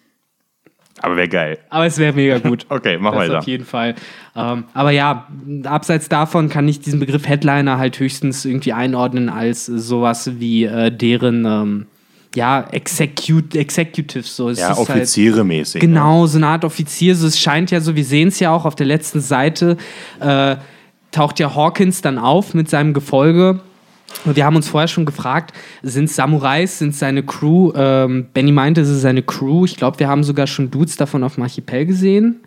[1.01, 1.57] Aber wäre geil.
[1.69, 2.65] Aber es wäre mega gut.
[2.69, 3.39] Okay, mach das weiter.
[3.39, 3.95] auf jeden Fall.
[4.35, 5.27] Ähm, aber ja,
[5.65, 10.91] abseits davon kann ich diesen Begriff Headliner halt höchstens irgendwie einordnen als sowas wie äh,
[10.91, 11.85] deren ähm,
[12.35, 14.35] ja, Execute, Executives.
[14.35, 14.49] So.
[14.49, 15.81] Es Ja, halt- Offiziere mäßig.
[15.81, 15.87] ne?
[15.89, 17.15] Genau, so eine Art Offizier.
[17.15, 19.75] So, es scheint ja so, wir sehen es ja auch auf der letzten Seite,
[20.19, 20.55] äh,
[21.11, 23.59] taucht ja Hawkins dann auf mit seinem Gefolge.
[24.25, 27.71] Wir haben uns vorher schon gefragt, sind Samurais, sind seine Crew?
[27.75, 29.65] Ähm, Benny meinte, es ist seine Crew.
[29.65, 32.41] Ich glaube, wir haben sogar schon Dudes davon auf dem Archipel gesehen.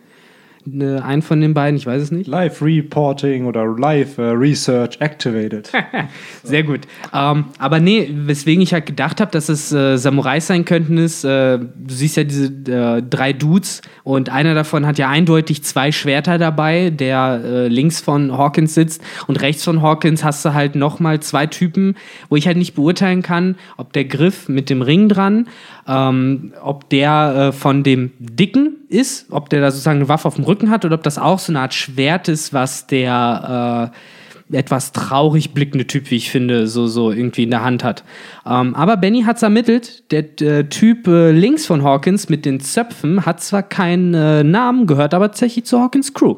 [0.67, 2.25] Ne, einen von den beiden, ich weiß es nicht.
[2.25, 5.71] Live Reporting oder Live äh, Research activated.
[6.43, 6.81] Sehr gut.
[7.13, 11.23] Ähm, aber nee, weswegen ich halt gedacht habe, dass es äh, Samurais sein könnten, ist,
[11.23, 15.91] äh, du siehst ja diese äh, drei Dudes und einer davon hat ja eindeutig zwei
[15.91, 20.75] Schwerter dabei, der äh, links von Hawkins sitzt und rechts von Hawkins hast du halt
[20.75, 21.95] nochmal zwei Typen,
[22.29, 25.47] wo ich halt nicht beurteilen kann, ob der Griff mit dem Ring dran,
[25.87, 30.35] ähm, ob der äh, von dem Dicken ist, ob der da sozusagen eine Waffe auf
[30.35, 34.57] dem Rücken hat oder ob das auch so eine Art Schwert ist, was der äh,
[34.57, 38.03] etwas traurig blickende Typ, wie ich finde, so, so irgendwie in der Hand hat.
[38.45, 40.11] Ähm, aber Benny hat es ermittelt.
[40.11, 44.85] Der äh, Typ äh, links von Hawkins mit den Zöpfen hat zwar keinen äh, Namen,
[44.85, 46.37] gehört aber tatsächlich zur Hawkins Crew.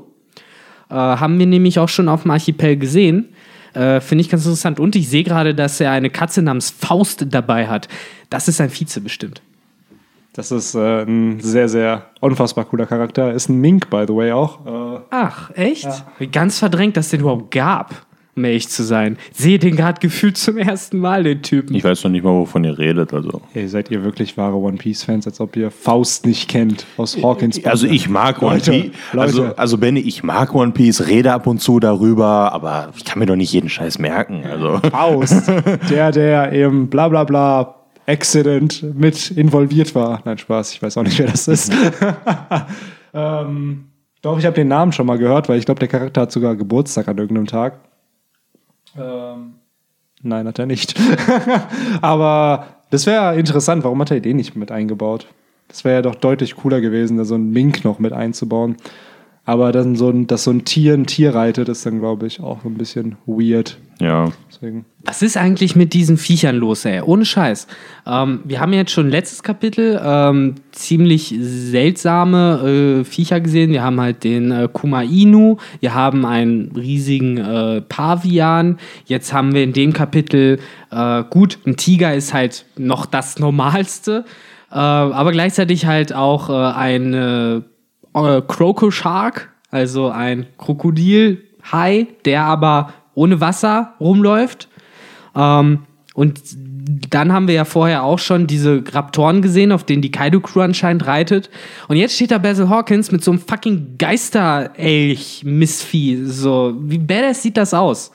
[0.90, 3.30] Äh, haben wir nämlich auch schon auf dem Archipel gesehen.
[3.74, 4.80] Äh, Finde ich ganz interessant.
[4.80, 7.90] Und ich sehe gerade, dass er eine Katze namens Faust dabei hat.
[8.30, 9.42] Das ist ein Vize bestimmt.
[10.38, 13.34] Das ist äh, ein sehr, sehr unfassbar cooler Charakter.
[13.34, 14.60] Ist ein Mink, by the way, auch.
[14.68, 15.88] Äh, Ach, echt?
[16.32, 19.18] Ganz verdrängt, dass es den überhaupt gab, um ehrlich zu sein.
[19.34, 21.74] Sehe den gerade gefühlt zum ersten Mal, den Typen.
[21.76, 23.16] Ich weiß noch nicht mal, wovon ihr redet.
[23.16, 27.18] Also, Hey, seid ihr wirklich wahre One Piece-Fans, als ob ihr Faust nicht kennt aus
[27.20, 27.66] Hawkins?
[27.66, 28.92] also ich mag One Piece.
[29.14, 33.18] Also, also Benny, ich mag One Piece, rede ab und zu darüber, aber ich kann
[33.18, 34.44] mir doch nicht jeden Scheiß merken.
[34.46, 34.82] Also.
[34.92, 35.52] Faust,
[35.90, 37.74] der, der im bla bla bla
[38.08, 40.22] Accident mit involviert war.
[40.26, 41.72] Nein, Spaß, ich weiß auch nicht, wer das ist.
[43.14, 43.86] ähm,
[44.22, 46.56] doch, ich habe den Namen schon mal gehört, weil ich glaube, der Charakter hat sogar
[46.56, 47.80] Geburtstag an irgendeinem Tag.
[48.98, 49.56] Ähm,
[50.22, 50.96] nein, hat er nicht.
[52.02, 55.28] Aber das wäre interessant, warum hat er den nicht mit eingebaut?
[55.68, 58.78] Das wäre ja doch deutlich cooler gewesen, da so einen Mink noch mit einzubauen.
[59.48, 62.42] Aber dann so ein, dass so ein Tier ein Tier reitet, ist dann, glaube ich,
[62.42, 63.78] auch ein bisschen weird.
[63.98, 64.30] Ja.
[64.50, 64.84] Deswegen.
[65.06, 67.00] Was ist eigentlich mit diesen Viechern los, ey?
[67.00, 67.66] Ohne Scheiß.
[68.06, 73.72] Ähm, wir haben jetzt schon letztes Kapitel ähm, ziemlich seltsame äh, Viecher gesehen.
[73.72, 78.78] Wir haben halt den äh, Kuma Inu, wir haben einen riesigen äh, Pavian.
[79.06, 80.60] Jetzt haben wir in dem Kapitel,
[80.92, 84.26] äh, gut, ein Tiger ist halt noch das Normalste,
[84.72, 87.64] äh, aber gleichzeitig halt auch äh, ein
[88.26, 94.70] äh, Croco Shark, also ein Krokodilhai, der aber ohne Wasser rumläuft.
[95.36, 95.80] Ähm,
[96.14, 96.42] und
[97.10, 101.06] dann haben wir ja vorher auch schon diese Raptoren gesehen, auf denen die Kaido-Crew anscheinend
[101.06, 101.50] reitet.
[101.88, 106.26] Und jetzt steht da Basil Hawkins mit so einem fucking Geister-Elch-Missvieh.
[106.26, 108.12] So, wie badass sieht das aus?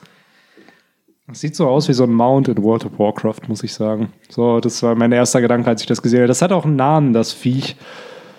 [1.31, 4.09] Es sieht so aus wie so ein Mount in World of Warcraft, muss ich sagen.
[4.29, 6.27] So, das war mein erster Gedanke, als ich das gesehen habe.
[6.27, 7.75] Das hat auch einen Namen, das Viech.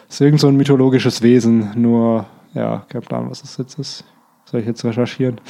[0.06, 1.70] Das ist irgend so ein mythologisches Wesen.
[1.76, 4.04] Nur, ja, kein Plan, was das jetzt ist.
[4.46, 5.40] Soll ich jetzt recherchieren?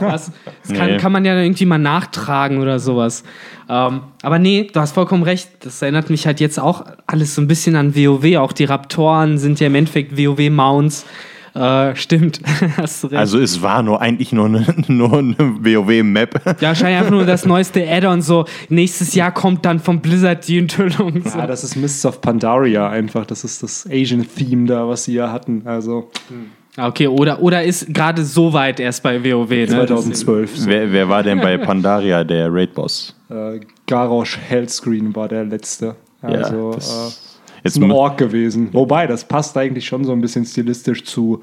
[0.00, 0.30] Was?
[0.66, 0.96] Das kann, Nee.
[0.98, 3.24] kann man ja irgendwie mal nachtragen oder sowas.
[3.68, 5.48] Ähm, aber nee, du hast vollkommen recht.
[5.60, 8.36] Das erinnert mich halt jetzt auch alles so ein bisschen an WoW.
[8.36, 11.06] Auch die Raptoren sind ja im Endeffekt WoW-Mounts.
[11.54, 12.40] Äh, stimmt,
[12.76, 13.18] hast du recht.
[13.18, 16.40] Also es war nur eigentlich nur eine, nur eine WoW-Map.
[16.60, 18.22] ja, wahrscheinlich einfach nur das neueste Add-on.
[18.22, 21.22] So, nächstes Jahr kommt dann von Blizzard die Enthüllung.
[21.24, 21.38] So.
[21.38, 23.26] Ja, das ist Mists of Pandaria einfach.
[23.26, 25.62] Das ist das Asian-Theme da, was sie ja hatten.
[25.64, 26.10] Also
[26.76, 29.66] Ah, Okay, oder, oder ist gerade so weit erst bei WoW, ne?
[29.66, 30.56] 2012.
[30.56, 30.68] So.
[30.70, 33.16] wer, wer war denn bei Pandaria der Raid-Boss?
[33.30, 33.58] Äh,
[33.88, 35.96] Garrosh Hellscreen war der letzte.
[36.22, 37.27] Also, das- äh,
[37.68, 38.68] Jetzt ist ein Ork gewesen.
[38.72, 41.42] Wobei, das passt eigentlich schon so ein bisschen stilistisch zu,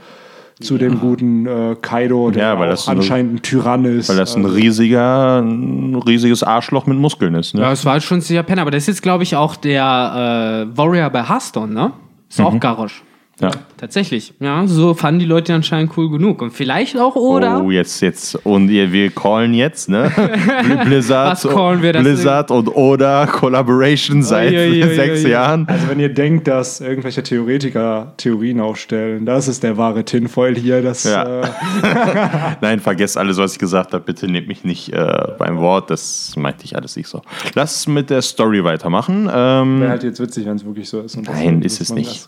[0.62, 4.10] zu dem guten äh, Kaido, der Ja, weil auch das ein- anscheinend ein Tyrann ist.
[4.10, 7.54] Weil das ein Also, riesiger, ein riesiges Arschloch mit Muskeln ist.
[7.56, 7.62] Ne?
[7.62, 10.78] Ja, es war schon sehr Penner, aber das ist jetzt, glaube ich, auch der äh,
[10.78, 11.92] Warrior bei Hearthstone, ne?
[12.30, 13.04] Ist auch Garrosh.
[13.42, 13.52] Ja.
[13.78, 14.34] Tatsächlich.
[14.40, 16.42] Ja, so fanden die Leute anscheinend cool genug.
[16.42, 17.62] Und vielleicht auch, oder?
[17.64, 18.36] Oh, jetzt, jetzt.
[18.46, 20.10] Und ihr- wir callen jetzt, ne?
[20.16, 25.24] Bl- Blizzard, Was callen wir das Blizzard und Oda Collaboration seit Ui, ui, ui, sechs
[25.26, 25.32] ui.
[25.32, 25.66] Jahren.
[25.68, 30.82] also wenn ihr denkt, dass irgendwelche Theoretiker Theorien aufstellen, das ist der wahre Tinfoil hier.
[30.82, 31.42] Das, Ja.
[31.42, 31.48] äh,
[32.62, 34.04] Nein, vergesst alles, was ich gesagt habe.
[34.06, 35.90] Bitte nehmt mich nicht äh, beim Wort.
[35.90, 37.22] Das meinte ich alles nicht so.
[37.56, 39.30] Lass mit der Story weitermachen.
[39.34, 41.16] Ähm, wäre halt jetzt witzig, wenn es wirklich so ist.
[41.18, 42.28] Und Nein, das- ist es nicht.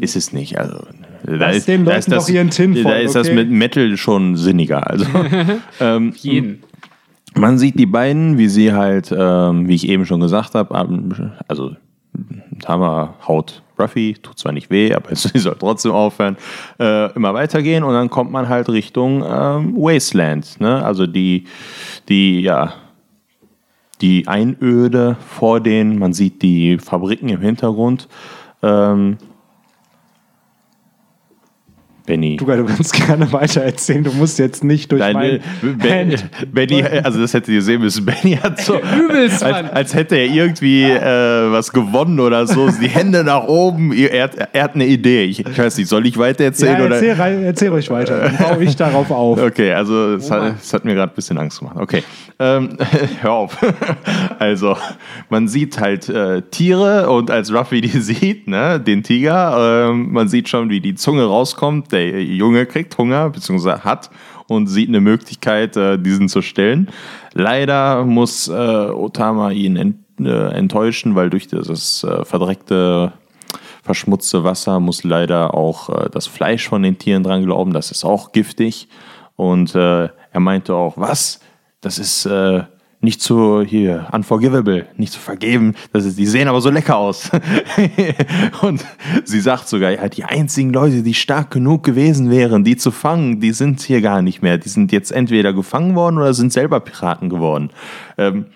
[0.00, 0.58] ist es nicht.
[0.58, 0.84] Also, da
[1.26, 3.36] Lass ist, den da Leuten ist das, ihren Tin Da voll, ist das okay?
[3.36, 4.88] mit Metal schon sinniger.
[4.88, 5.06] Also,
[5.80, 6.62] ähm, Jeden.
[7.34, 10.74] man sieht die beiden, wie sie halt, ähm, wie ich eben schon gesagt habe,
[11.48, 11.76] also
[12.60, 16.36] Tama haut Ruffy, tut zwar nicht weh, aber sie soll trotzdem aufhören,
[16.78, 20.84] äh, immer weitergehen und dann kommt man halt Richtung ähm, Wasteland, ne?
[20.84, 21.44] also die,
[22.08, 22.74] die, ja,
[24.00, 28.08] die Einöde vor denen, man sieht die Fabriken im Hintergrund.
[28.62, 29.16] Ähm,
[32.06, 32.36] Benny.
[32.36, 34.04] Du, du kannst gerne weiter erzählen.
[34.04, 36.26] Du musst jetzt nicht durch Deine, mein Ben, Hand.
[36.52, 38.04] Benny, also das hättet ihr sehen müssen.
[38.22, 39.54] Benny hat so, Übelst, Mann.
[39.54, 41.00] als, als hätte er irgendwie äh,
[41.50, 42.68] was gewonnen oder so.
[42.68, 43.92] Die Hände nach oben.
[43.94, 45.24] Er hat, er hat eine Idee.
[45.24, 46.92] Ich, ich weiß nicht, soll ich weiter Ja, erzählen?
[46.92, 47.18] erzähl, oder?
[47.22, 48.18] rein- erzähl ruhig weiter.
[48.18, 49.40] Dann baue ich darauf auf.
[49.40, 51.76] Okay, also es hat, es hat mir gerade ein bisschen Angst gemacht.
[51.78, 52.02] Okay,
[52.38, 52.76] ähm,
[53.22, 53.56] hör auf.
[54.38, 54.76] Also,
[55.30, 60.28] man sieht halt äh, Tiere und als Ruffy die sieht, ne, den Tiger, ähm, man
[60.28, 61.93] sieht schon, wie die Zunge rauskommt.
[61.94, 64.10] Der Junge kriegt Hunger, beziehungsweise hat
[64.48, 66.90] und sieht eine Möglichkeit, äh, diesen zu stellen.
[67.32, 73.12] Leider muss äh, Otama ihn äh, enttäuschen, weil durch dieses verdreckte
[73.82, 78.32] verschmutzte Wasser muss leider auch das Fleisch von den Tieren dran glauben, das ist auch
[78.32, 78.88] giftig.
[79.36, 81.40] Und er meinte auch, was?
[81.82, 82.26] Das ist
[83.04, 85.74] nicht zu hier unforgivable, nicht zu vergeben.
[85.92, 87.30] Das ist, die sehen aber so lecker aus.
[88.62, 88.84] und
[89.24, 93.40] sie sagt sogar, ja, die einzigen Leute, die stark genug gewesen wären, die zu fangen,
[93.40, 94.58] die sind hier gar nicht mehr.
[94.58, 97.70] Die sind jetzt entweder gefangen worden oder sind selber Piraten geworden.
[98.18, 98.46] Ähm,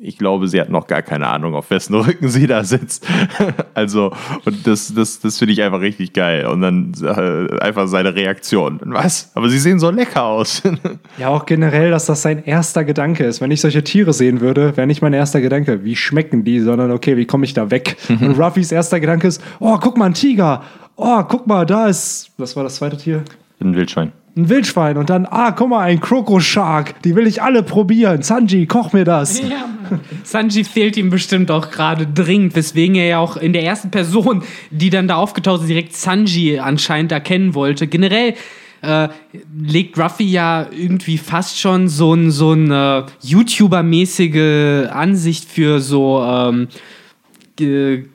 [0.00, 3.06] ich glaube, sie hat noch gar keine Ahnung, auf wessen Rücken sie da sitzt.
[3.74, 4.12] also,
[4.44, 6.46] und das, das, das finde ich einfach richtig geil.
[6.46, 8.80] Und dann äh, einfach seine Reaktion.
[8.84, 9.30] Was?
[9.34, 10.62] Aber sie sehen so lecker aus.
[11.18, 13.40] Ja, auch generell, dass das sein erster Gedanke ist.
[13.40, 16.90] Wenn ich solche Tiere sehen würde, wäre nicht mein erster Gedanke, wie schmecken die, sondern
[16.90, 17.96] okay, wie komme ich da weg?
[18.08, 20.62] Und Ruffys erster Gedanke ist, oh, guck mal, ein Tiger.
[20.96, 23.24] Oh, guck mal, da ist, was war das zweite Tier?
[23.60, 24.12] Ein Wildschwein.
[24.36, 24.96] Ein Wildschwein.
[24.96, 27.02] Und dann, ah, guck mal, ein Kroko-Shark.
[27.02, 28.22] Die will ich alle probieren.
[28.22, 29.40] Sanji, koch mir das.
[29.50, 30.00] Ja.
[30.24, 34.42] Sanji fehlt ihm bestimmt auch gerade dringend, weswegen er ja auch in der ersten Person,
[34.72, 37.86] die dann da aufgetaucht ist, direkt Sanji anscheinend erkennen wollte.
[37.86, 38.34] Generell
[38.82, 39.08] äh,
[39.56, 46.64] legt Ruffy ja irgendwie fast schon so ein so eine YouTuber-mäßige Ansicht für so ähm,
[46.64, 46.76] äh,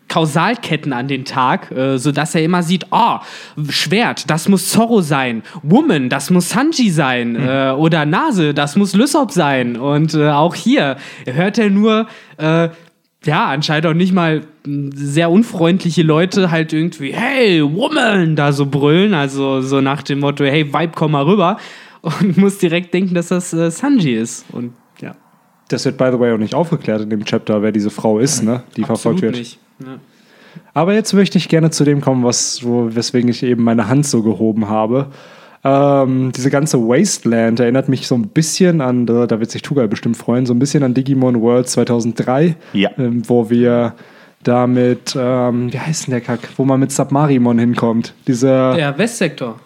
[0.08, 3.18] Kausalketten an den Tag, äh, sodass er immer sieht, oh,
[3.70, 8.94] Schwert, das muss Zorro sein, Woman, das muss Sanji sein, äh, oder Nase, das muss
[8.94, 9.78] Lysop sein.
[9.78, 12.70] Und äh, auch hier hört er nur, äh,
[13.24, 18.66] ja, anscheinend auch nicht mal mh, sehr unfreundliche Leute halt irgendwie, hey, Woman, da so
[18.66, 21.58] brüllen, also so nach dem Motto, hey, Vibe, komm mal rüber.
[22.02, 24.46] Und muss direkt denken, dass das äh, Sanji ist.
[24.52, 24.74] Und
[25.72, 28.44] Das wird, by the way, auch nicht aufgeklärt in dem Chapter, wer diese Frau ist,
[28.44, 28.64] ne?
[28.78, 29.36] die verfolgt absolut wird.
[29.38, 29.60] nicht.
[29.80, 29.98] Ja.
[30.74, 34.06] Aber jetzt möchte ich gerne zu dem kommen, was, wo, weswegen ich eben meine Hand
[34.06, 35.08] so gehoben habe.
[35.64, 40.18] Ähm, diese ganze Wasteland erinnert mich so ein bisschen an, da wird sich Tugal bestimmt
[40.18, 42.90] freuen, so ein bisschen an Digimon World 2003, Ja.
[42.98, 43.94] ähm, wo wir
[44.44, 48.16] da mit, ähm, wie heißt denn der Kack, wo man mit Submarimon hinkommt.
[48.28, 49.58] Dieser, Der Westsektor.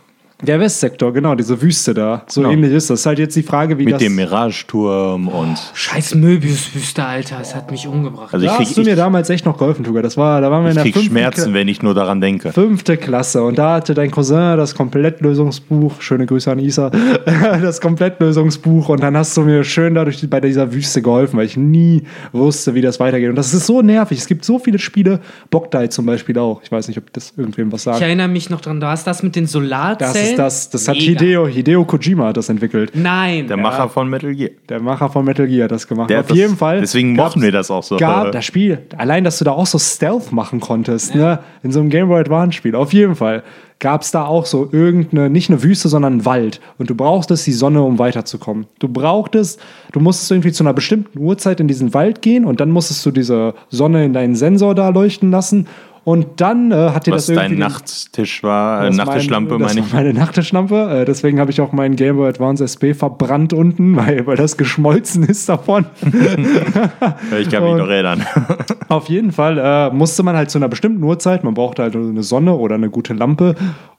[0.45, 2.23] Der Westsektor, genau, diese Wüste da.
[2.27, 2.53] So Genau.
[2.53, 3.01] ähnlich ist das.
[3.01, 4.01] Ist halt jetzt die Frage, wie Mit das...
[4.01, 5.57] dem Mirageturm und.
[5.73, 7.37] Scheiß Möbius-Wüste, Alter.
[7.41, 8.33] Es hat mich umgebracht.
[8.33, 10.03] Also ich da krieg, hast du mir ich, damals echt noch geholfen, Tugal.
[10.03, 11.93] Das war, da waren wir in ich der krieg fünften Schmerzen, Kla- wenn ich nur
[11.93, 12.51] daran denke.
[12.51, 13.43] Fünfte Klasse.
[13.43, 16.01] Und da hatte dein Cousin das Komplettlösungsbuch.
[16.01, 16.91] Schöne Grüße an Isa.
[17.61, 18.89] Das Komplettlösungsbuch.
[18.89, 22.73] Und dann hast du mir schön dadurch bei dieser Wüste geholfen, weil ich nie wusste,
[22.75, 23.29] wie das weitergeht.
[23.29, 24.17] Und das ist so nervig.
[24.19, 25.19] Es gibt so viele Spiele.
[25.49, 26.61] Bokdai zum Beispiel auch.
[26.63, 27.97] Ich weiß nicht, ob das irgendwem was sagt.
[27.97, 30.34] Ich erinnere mich noch dran, du hast das mit den Solarzellen.
[30.37, 30.85] Das ist das.
[30.85, 31.19] Das hat Mega.
[31.19, 32.91] Hideo, Hideo Kojima hat das entwickelt.
[32.93, 33.47] Nein.
[33.47, 34.51] Der Macher von Metal Gear.
[34.69, 36.09] Der Macher von Metal Gear hat das gemacht.
[36.09, 36.79] Der Auf das- jeden Fall.
[36.81, 37.97] Deswegen mochten wir das auch so.
[37.97, 41.39] gab das Spiel, allein, dass du da auch so Stealth machen konntest, ne?
[41.63, 42.75] In so einem Game Boy Advance Spiel.
[42.75, 43.43] Auf jeden Fall
[43.79, 46.61] gab es da auch so irgendeine, nicht eine Wüste, sondern einen Wald.
[46.77, 48.67] Und du brauchtest die Sonne, um weiterzukommen.
[48.79, 49.59] Du brauchtest,
[49.91, 53.11] du musstest irgendwie zu einer bestimmten Uhrzeit in diesen Wald gehen und dann musstest du
[53.11, 55.67] diese Sonne in deinen Sensor da leuchten lassen.
[56.05, 57.49] Und dann äh, hat dir Was das irgendwie.
[57.57, 59.91] dein Nachttisch war, äh, Nachttischlampe, meine ich.
[59.91, 61.01] meine Nachttischlampe.
[61.01, 64.55] Äh, deswegen habe ich auch meinen Game Boy Advance SP verbrannt unten, weil, weil das
[64.55, 65.87] geschmolzen ist davon.
[67.39, 68.23] Ich kann mich Und- noch erinnern.
[68.87, 72.21] Auf jeden Fall äh, musste man halt zu einer bestimmten Uhrzeit, man brauchte halt eine
[72.23, 73.55] Sonne oder eine gute Lampe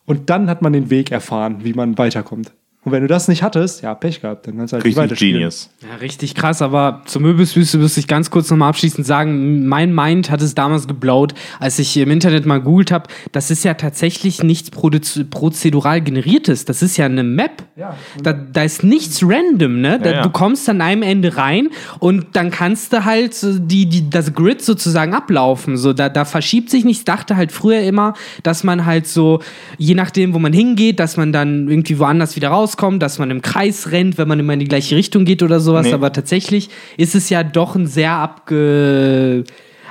[0.06, 2.52] und dann hat man den Weg erfahren, wie man weiterkommt.
[2.86, 5.02] Und wenn du das nicht hattest, ja, Pech gehabt, dann kannst du halt nicht Richtig
[5.02, 5.38] weiterspielen.
[5.40, 5.70] Genius.
[5.82, 10.30] Ja, richtig krass, aber zur Möbiuswüste müsste ich ganz kurz nochmal abschließend sagen, mein Mind
[10.30, 14.44] hat es damals geblaut, als ich im Internet mal googelt habe, das ist ja tatsächlich
[14.44, 17.64] nichts prozedural generiertes, das ist ja eine Map.
[17.74, 17.96] Ja.
[18.22, 19.98] Da, da ist nichts random, ne?
[19.98, 20.22] Da, Ja, ja.
[20.22, 24.62] Du kommst an einem Ende rein und dann kannst du halt die, die, das Grid
[24.62, 25.76] sozusagen ablaufen.
[25.76, 27.00] So, da, da verschiebt sich nichts.
[27.00, 29.40] Ich dachte halt früher immer, dass man halt so,
[29.76, 33.42] je nachdem, wo man hingeht, dass man dann irgendwie woanders wieder rauskommt, dass man im
[33.42, 35.86] Kreis rennt, wenn man immer in die gleiche Richtung geht oder sowas.
[35.86, 35.92] Nee.
[35.92, 39.44] Aber tatsächlich ist es ja doch ein sehr abge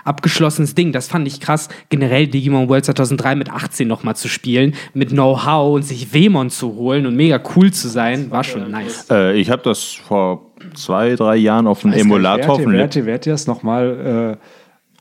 [0.04, 0.91] abgeschlossenes Ding.
[0.91, 5.74] Das fand ich krass, generell Digimon World 2003 mit 18 nochmal zu spielen, mit Know-how
[5.76, 9.08] und sich Wemon zu holen und mega cool zu sein, war schon nice.
[9.10, 12.80] Äh, ich habe das vor zwei, drei Jahren auf einem Emulator auf Wer dem hat
[12.82, 14.38] Lab- dir- wer hat dir das nochmal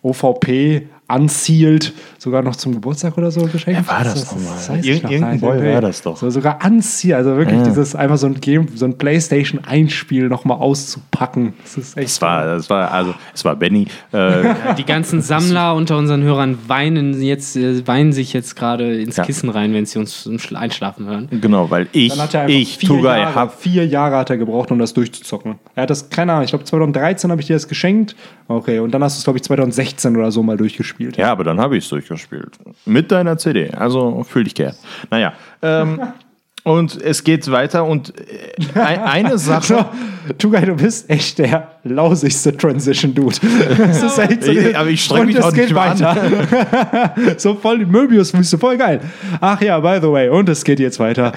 [0.03, 3.83] äh, OVP unsealed, sogar noch zum Geburtstag oder so geschenkt?
[3.87, 4.55] Wer war das Das- nochmal?
[4.55, 5.41] das Irgend- noch irgendein nicht.
[5.43, 6.17] Boy war das doch.
[6.17, 7.65] So, sogar unsealed, also wirklich Ja.
[7.65, 11.53] dieses einfach so ein Game, so ein Playstation-Einspiel nochmal auszupacken.
[11.63, 13.87] Das ist echt Es war, es war, also, es war Benny.
[14.13, 19.17] Äh, Die ganzen Sammler unter unseren Hörern weinen jetzt, äh, weinen sich jetzt gerade ins
[19.17, 19.25] Ja.
[19.25, 21.29] Kissen rein, wenn sie uns Einschlafen hören.
[21.41, 22.13] genau, weil ich,
[22.49, 25.57] ich, vier, Tugai, Jahre, hab vier Jahre hat er gebraucht, um das durchzuzocken.
[25.75, 28.17] Er hat das, keine Ahnung, ich glaube 2013 habe ich dir das geschenkt.
[28.49, 30.95] Okay, und dann hast du es, glaube ich, 2016 oder so mal durchgespielt.
[31.17, 32.59] Ja, aber dann habe ich es durchgespielt.
[32.85, 33.71] Mit deiner CD.
[33.71, 34.77] Also fühl dich geehrt.
[35.11, 35.35] Naja.
[35.63, 36.01] Ähm,
[36.65, 39.87] und es geht weiter und äh, ein- eine Sache.
[40.39, 43.37] Tugay, du bist echt der lausigste Transition-Dude.
[43.77, 44.51] Das ist echt so.
[44.53, 47.13] Ich- aber ich streng Und mich auch geht nicht weiter.
[47.37, 49.01] so voll die Möbius-Wüste, voll geil.
[49.43, 51.33] Ach ja, by the way, und es geht jetzt weiter.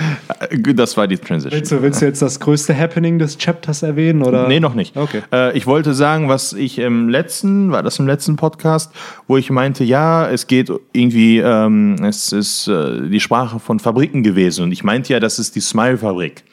[0.50, 1.60] Äh, Das war die Transition.
[1.60, 4.24] Willst du, willst du jetzt das größte Happening des Chapters erwähnen?
[4.24, 4.48] Oder?
[4.48, 4.96] Nee, noch nicht.
[4.96, 5.22] Okay.
[5.34, 8.94] Äh, ich wollte sagen, was ich im letzten, war das im letzten Podcast,
[9.28, 14.24] wo ich meinte, ja, es geht irgendwie, ähm, es ist äh, die Sprache von Fabriken
[14.24, 14.64] gewesen.
[14.64, 16.44] Und ich meinte ja, das ist die Smile-Fabrik.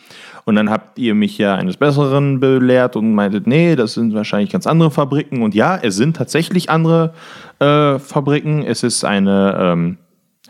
[0.47, 4.51] Und dann habt ihr mich ja eines Besseren belehrt und meintet, nee, das sind wahrscheinlich
[4.51, 5.43] ganz andere Fabriken.
[5.43, 7.15] Und ja, es sind tatsächlich andere
[7.61, 8.63] äh, Fabriken.
[8.63, 9.99] Es ist eine, ähm,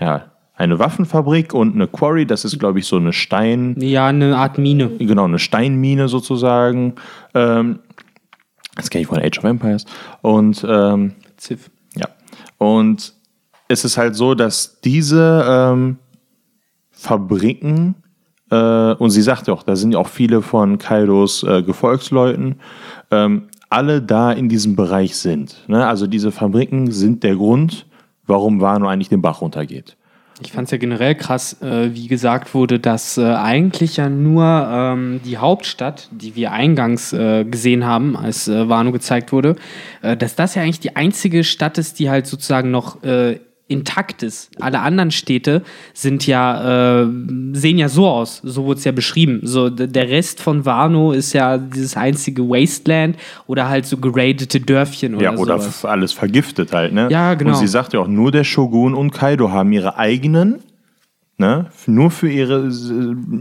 [0.01, 2.27] ja, eine Waffenfabrik und eine Quarry.
[2.27, 4.89] Das ist, glaube ich, so eine Stein, Ja, eine Art Mine.
[4.99, 6.95] genau, eine Steinmine sozusagen.
[7.35, 7.79] Ähm,
[8.75, 9.85] das kenne ich von Age of Empires.
[10.23, 11.71] Und ähm, Ziff.
[11.95, 12.09] ja.
[12.59, 13.15] Und
[13.69, 15.99] es ist halt so, dass diese ähm,
[16.91, 17.95] Fabriken,
[18.55, 22.57] äh, und sie sagt ja auch, da sind ja auch viele von Kaidos äh, Gefolgsleuten,
[23.11, 25.57] ähm, alle da in diesem Bereich sind.
[25.67, 25.85] Ne?
[25.87, 27.87] Also diese Fabriken sind der Grund,
[28.27, 29.97] warum Wano eigentlich den Bach runtergeht.
[30.41, 34.45] Ich fand es ja generell krass, äh, wie gesagt wurde, dass äh, eigentlich ja nur
[34.45, 39.57] ähm, die Hauptstadt, die wir eingangs äh, gesehen haben, als äh, Wano gezeigt wurde,
[40.03, 44.23] äh, dass das ja eigentlich die einzige Stadt ist, die halt sozusagen noch äh, intakt
[44.23, 44.51] ist.
[44.61, 45.63] Alle anderen Städte
[45.95, 47.07] sind ja, äh,
[47.53, 49.41] sehen ja so aus, so wurde es ja beschrieben.
[49.43, 55.15] So, der Rest von Wano ist ja dieses einzige Wasteland oder halt so geradete Dörfchen
[55.15, 55.85] oder Ja, oder sowas.
[55.85, 57.09] alles vergiftet halt, ne?
[57.11, 57.53] Ja, genau.
[57.53, 60.61] Und sie sagt ja auch, nur der Shogun und Kaido haben ihre eigenen,
[61.39, 61.71] ne?
[61.87, 62.71] Nur für ihre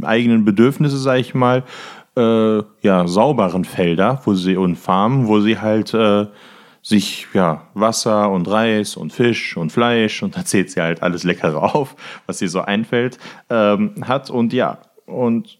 [0.04, 1.64] eigenen Bedürfnisse, sag ich mal,
[2.16, 6.28] äh, ja, sauberen Felder wo sie, und Farmen, wo sie halt äh,
[6.84, 11.24] sich ja, Wasser und Reis und Fisch und Fleisch und da zählt sie halt alles
[11.24, 11.96] Leckere auf,
[12.28, 13.18] was ihr so einfällt,
[13.50, 14.30] ähm, hat.
[14.30, 15.60] Und ja, und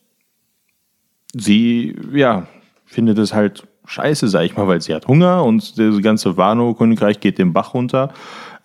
[1.34, 2.46] sie, ja,
[2.86, 7.20] findet es halt scheiße, sag ich mal, weil sie hat Hunger und das ganze Wano-Königreich
[7.22, 8.14] geht den Bach runter.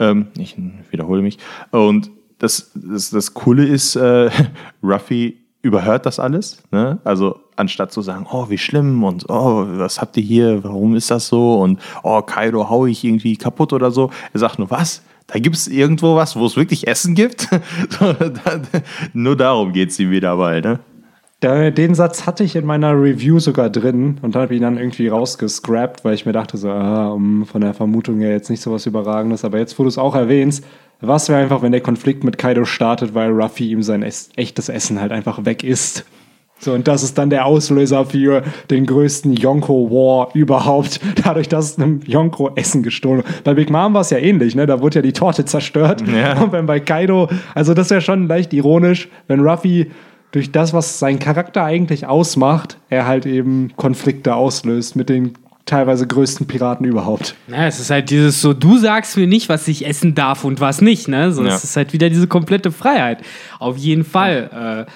[0.00, 0.56] Ähm, ich
[0.90, 1.38] wiederhole mich.
[1.70, 4.30] Und das, das, das Coole ist, äh,
[4.82, 6.62] Ruffy überhört das alles.
[6.70, 6.98] Ne?
[7.04, 11.10] Also anstatt zu sagen, oh, wie schlimm und oh, was habt ihr hier, warum ist
[11.10, 14.10] das so und oh, Kaido hau ich irgendwie kaputt oder so.
[14.32, 15.02] Er sagt nur, was?
[15.26, 17.48] Da gibt es irgendwo was, wo es wirklich Essen gibt?
[19.12, 20.80] Nur darum geht es ihm wieder dabei, ne?
[21.40, 26.04] Den Satz hatte ich in meiner Review sogar drin und habe ihn dann irgendwie rausgescrapped,
[26.04, 29.44] weil ich mir dachte, so, ah, von der Vermutung her jetzt nicht so was Überragendes.
[29.44, 30.64] Aber jetzt, wo du es auch erwähnst,
[31.00, 34.68] was wäre einfach, wenn der Konflikt mit Kaido startet, weil Ruffy ihm sein es echtes
[34.68, 36.04] Essen halt einfach weg ist.
[36.61, 42.00] So, und das ist dann der Auslöser für den größten Yonko-War überhaupt, dadurch, dass einem
[42.04, 43.44] Yonko Essen gestohlen wird.
[43.44, 44.66] Bei Big Mom war es ja ähnlich, ne?
[44.66, 46.02] Da wurde ja die Torte zerstört.
[46.08, 46.37] Ja.
[46.42, 49.90] Und wenn bei Kaido, also das wäre schon leicht ironisch, wenn Ruffy
[50.32, 55.34] durch das, was sein Charakter eigentlich ausmacht, er halt eben Konflikte auslöst mit den
[55.68, 57.35] teilweise größten Piraten überhaupt.
[57.48, 60.61] Ja, es ist halt dieses so, du sagst mir nicht, was ich essen darf und
[60.61, 61.33] was nicht, ne?
[61.33, 61.54] So, Ja.
[61.54, 63.22] Es ist halt wieder diese komplette Freiheit.
[63.59, 64.87] Auf jeden Fall.
[64.88, 64.90] Äh,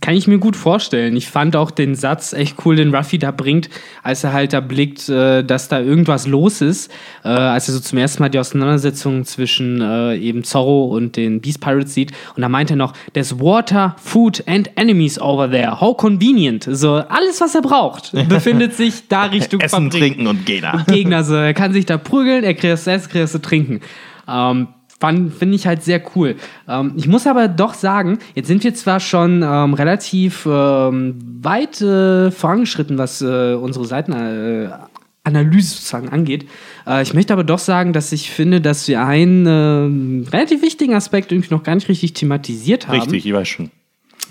[0.00, 1.16] kann ich mir gut vorstellen.
[1.16, 3.68] Ich fand auch den Satz echt cool, den Ruffy da bringt,
[4.02, 6.90] als er halt da blickt, äh, dass da irgendwas los ist.
[7.24, 11.40] Äh, als er so zum ersten Mal die Auseinandersetzung zwischen äh, eben Zorro und den
[11.40, 12.12] Beast Pirates sieht.
[12.34, 15.80] Und da meint er noch, there's water, food and enemies over there.
[15.80, 16.66] How convenient.
[16.70, 20.00] So, alles, was er braucht, befindet sich da Richtung Essen, Fabrik.
[20.00, 20.84] trinken und Gegner.
[20.88, 21.24] Gegner.
[21.24, 23.80] So, er kann sich da prügeln, er kriegt das Essen, kriegt das zu trinken.
[24.28, 24.68] Ähm,
[24.98, 26.36] Finde ich halt sehr cool.
[26.66, 31.80] Ähm, ich muss aber doch sagen, jetzt sind wir zwar schon ähm, relativ ähm, weit
[31.82, 34.78] äh, vorangeschritten, was äh, unsere Seitenanalyse
[35.24, 36.48] äh, sozusagen angeht.
[36.86, 40.94] Äh, ich möchte aber doch sagen, dass ich finde, dass wir einen äh, relativ wichtigen
[40.94, 42.98] Aspekt irgendwie noch gar nicht richtig thematisiert haben.
[42.98, 43.70] Richtig, ich weiß schon.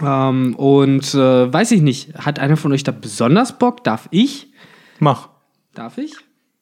[0.03, 3.83] Ähm, und äh, weiß ich nicht, hat einer von euch da besonders Bock?
[3.83, 4.47] Darf ich?
[4.99, 5.29] Mach.
[5.75, 6.13] Darf ich?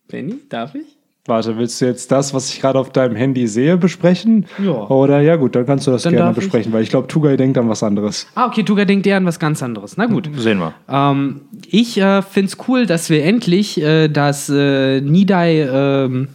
[0.08, 0.93] Benny, darf ich?
[1.26, 4.46] Warte, willst du jetzt das, was ich gerade auf deinem Handy sehe, besprechen?
[4.62, 4.72] Ja.
[4.90, 6.44] Oder ja gut, dann kannst du das Dann gerne darf ich.
[6.44, 8.28] besprechen, weil ich glaube, Tugai denkt an was anderes.
[8.36, 9.96] Ah, okay, Tuga denkt eher an was ganz anderes.
[9.96, 10.30] Na gut.
[10.36, 10.74] Sehen wir.
[10.90, 16.28] Ähm, ich äh, finde es cool, dass wir endlich äh, das äh, Nidai ähm,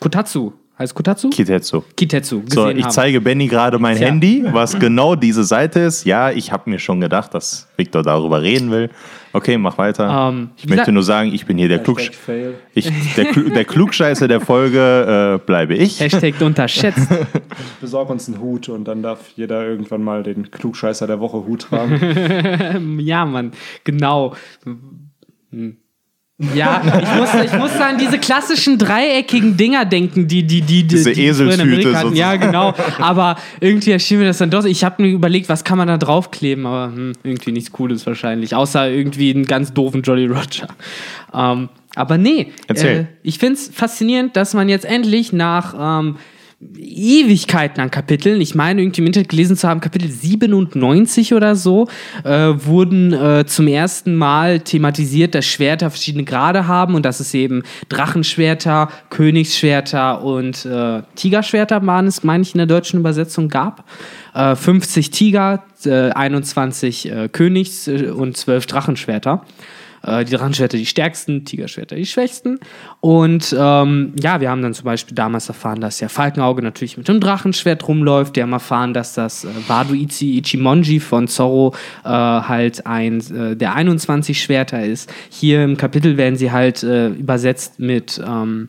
[0.00, 1.30] Kotatsu, heißt Kotatsu?
[1.30, 1.82] Kitetsu.
[1.96, 2.90] Kitetsu So, ich haben.
[2.90, 4.08] zeige Benny gerade mein Tja.
[4.08, 6.04] Handy, was genau diese Seite ist.
[6.04, 8.90] Ja, ich habe mir schon gedacht, dass Victor darüber reden will.
[9.32, 10.28] Okay, mach weiter.
[10.30, 12.10] Ähm, ich möchte nur sagen, ich bin hier der, Klugsch
[12.74, 16.00] ich, der, Klu der Klugscheißer der Folge, äh, bleibe ich.
[16.00, 17.08] Hashtag unterschätzt.
[17.80, 21.62] Besorg uns einen Hut und dann darf jeder irgendwann mal den Klugscheißer der Woche Hut
[21.62, 22.98] tragen.
[23.00, 23.52] ja, Mann,
[23.82, 24.34] genau.
[25.50, 25.78] Hm.
[26.38, 30.96] Ja, ich muss, ich muss an diese klassischen dreieckigen Dinger denken, die die die, die
[30.96, 32.16] Diese die Eselshüte hatten.
[32.16, 32.74] Ja, genau.
[32.98, 34.64] Aber irgendwie erschien mir das dann doch.
[34.64, 38.52] Ich habe mir überlegt, was kann man da draufkleben, aber hm, irgendwie nichts Cooles wahrscheinlich,
[38.52, 40.66] außer irgendwie einen ganz doofen Jolly Roger.
[41.32, 42.96] Ähm, aber nee, Erzähl.
[42.96, 46.16] Äh, ich finde es faszinierend, dass man jetzt endlich nach ähm,
[46.60, 51.88] Ewigkeiten an Kapiteln, ich meine irgendwie im Internet gelesen zu haben, Kapitel 97 oder so,
[52.24, 57.34] äh, wurden äh, zum ersten Mal thematisiert, dass Schwerter verschiedene Grade haben und dass es
[57.34, 63.84] eben Drachenschwerter, Königsschwerter und äh, Tigerschwerter waren es, meine ich, in der deutschen Übersetzung gab.
[64.34, 69.44] Äh, 50 Tiger, äh, 21 äh, Königs- äh, und 12 Drachenschwerter.
[70.06, 72.58] Äh, die Drachenschwerter die stärksten, Tigerschwerter die schwächsten.
[73.00, 77.08] Und ähm, ja, wir haben dann zum Beispiel damals erfahren, dass ja Falkenauge natürlich mit
[77.08, 78.36] dem Drachenschwert rumläuft.
[78.36, 81.74] Wir haben erfahren, dass das äh, Waduichi Ichimonji von Zorro
[82.04, 85.12] äh, halt ein äh, der 21 Schwerter ist.
[85.30, 88.68] Hier im Kapitel werden sie halt äh, übersetzt mit ähm,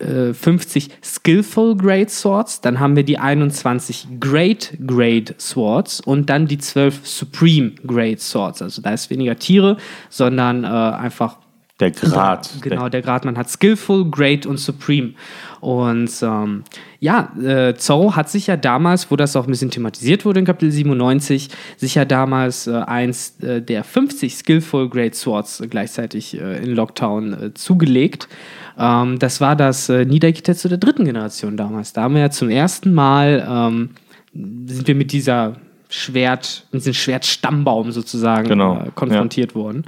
[0.00, 6.46] äh, 50 Skillful Great Swords, dann haben wir die 21 Great Great Swords und dann
[6.46, 8.62] die 12 Supreme Great Swords.
[8.62, 9.76] Also da ist weniger Tiere,
[10.08, 11.38] sondern äh, einfach
[11.80, 12.50] Der Grad.
[12.60, 15.14] Genau, der Grad, man hat Skillful, Great und Supreme.
[15.62, 16.64] Und ähm,
[16.98, 20.44] ja, äh, Zorro hat sich ja damals, wo das auch ein bisschen thematisiert wurde in
[20.44, 26.64] Kapitel 97, sich ja damals äh, eins äh, der 50 Skillful Great Swords gleichzeitig äh,
[26.64, 28.26] in Lockdown äh, zugelegt.
[28.76, 31.92] Ähm, das war das äh, Nidai Kitetsu der dritten Generation damals.
[31.92, 33.90] Da haben wir ja zum ersten Mal, ähm,
[34.34, 35.58] sind wir mit dieser
[35.90, 39.84] Schwert, mit diesem Schwertstammbaum sozusagen Genau, äh, konfrontiert worden.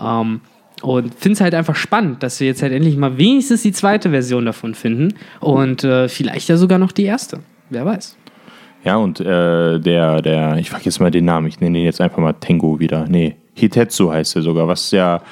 [0.00, 0.40] Ähm,
[0.82, 4.10] und finde es halt einfach spannend, dass wir jetzt halt endlich mal wenigstens die zweite
[4.10, 7.40] Version davon finden und äh, vielleicht ja sogar noch die erste.
[7.70, 8.16] Wer weiß.
[8.84, 12.18] Ja, und äh, der, der, ich vergesse mal den Namen, ich nenne ihn jetzt einfach
[12.18, 13.06] mal Tengu wieder.
[13.08, 15.22] Nee, Hitetsu heißt er sogar, was ja,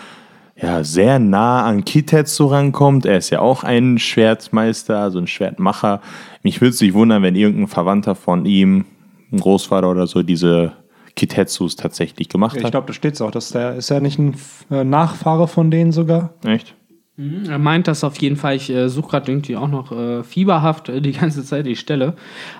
[0.56, 3.04] ja sehr nah an Kitetsu rankommt.
[3.04, 6.00] Er ist ja auch ein Schwertmeister, also ein Schwertmacher.
[6.42, 8.86] Mich würde es nicht wundern, wenn irgendein Verwandter von ihm,
[9.30, 10.72] ein Großvater oder so, diese
[11.16, 12.72] Kitetsus tatsächlich gemacht Ich hat.
[12.72, 13.30] glaube, da steht es auch.
[13.30, 14.34] Dass der, ist er nicht ein
[14.70, 16.30] äh, Nachfahre von denen sogar?
[16.44, 16.74] Echt?
[17.46, 18.56] Er meint das auf jeden Fall.
[18.56, 22.14] Ich äh, suche gerade irgendwie auch noch äh, fieberhaft äh, die ganze Zeit die Stelle.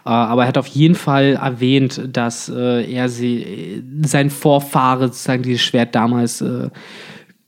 [0.05, 5.07] Äh, aber er hat auf jeden Fall erwähnt, dass äh, er sie, äh, sein Vorfahre
[5.07, 6.69] sozusagen dieses Schwert damals äh,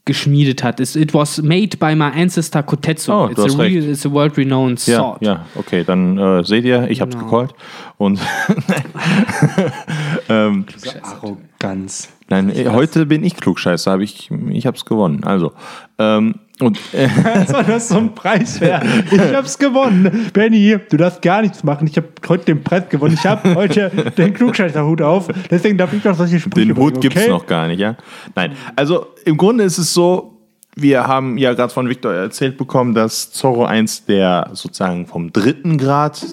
[0.07, 0.81] geschmiedet hat.
[0.81, 3.13] It, it was made by my ancestor Kotetsu.
[3.13, 5.23] Oh, du it's, a real, it's a world-renowned Ja, sword.
[5.23, 7.27] ja, okay, dann äh, seht ihr, ich hab's Genau.
[7.27, 7.55] gecallt.
[7.97, 8.19] Und
[10.29, 10.67] ähm,
[11.03, 12.09] Arroganz.
[12.29, 15.25] nein, äh, heute bin ich klugscheißer, hab ich, ich hab's gewonnen.
[15.25, 15.53] Also,
[15.99, 18.85] ähm, und äh, Also, das ist so ein Preis wert.
[19.11, 20.31] Ich hab's gewonnen.
[20.33, 21.87] Benny, du darfst gar nichts machen.
[21.89, 23.15] Ich habe heute den Preis gewonnen.
[23.15, 25.29] Ich habe heute den Klugscheißerhut auf.
[25.51, 27.31] Deswegen darf ich doch solche Sprüche Den Hut bringen, gibt's okay?
[27.31, 27.97] noch gar nicht, ja?
[28.35, 28.53] Nein.
[28.77, 30.35] Also im Grunde ist es so,
[30.77, 35.79] wir haben ja gerade von Victor erzählt bekommen, dass Zorro eins der sozusagen vom dritten
[35.79, 36.25] Grad,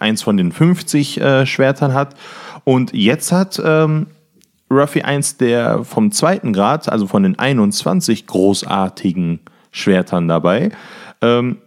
[0.00, 2.14] eins von den 50 äh, Schwertern hat.
[2.68, 4.08] Und jetzt hat ähm,
[4.68, 9.38] Ruffy eins der vom zweiten Grad, also von den 21 großartigen
[9.70, 10.72] Schwertern dabei.
[11.22, 11.58] Ähm,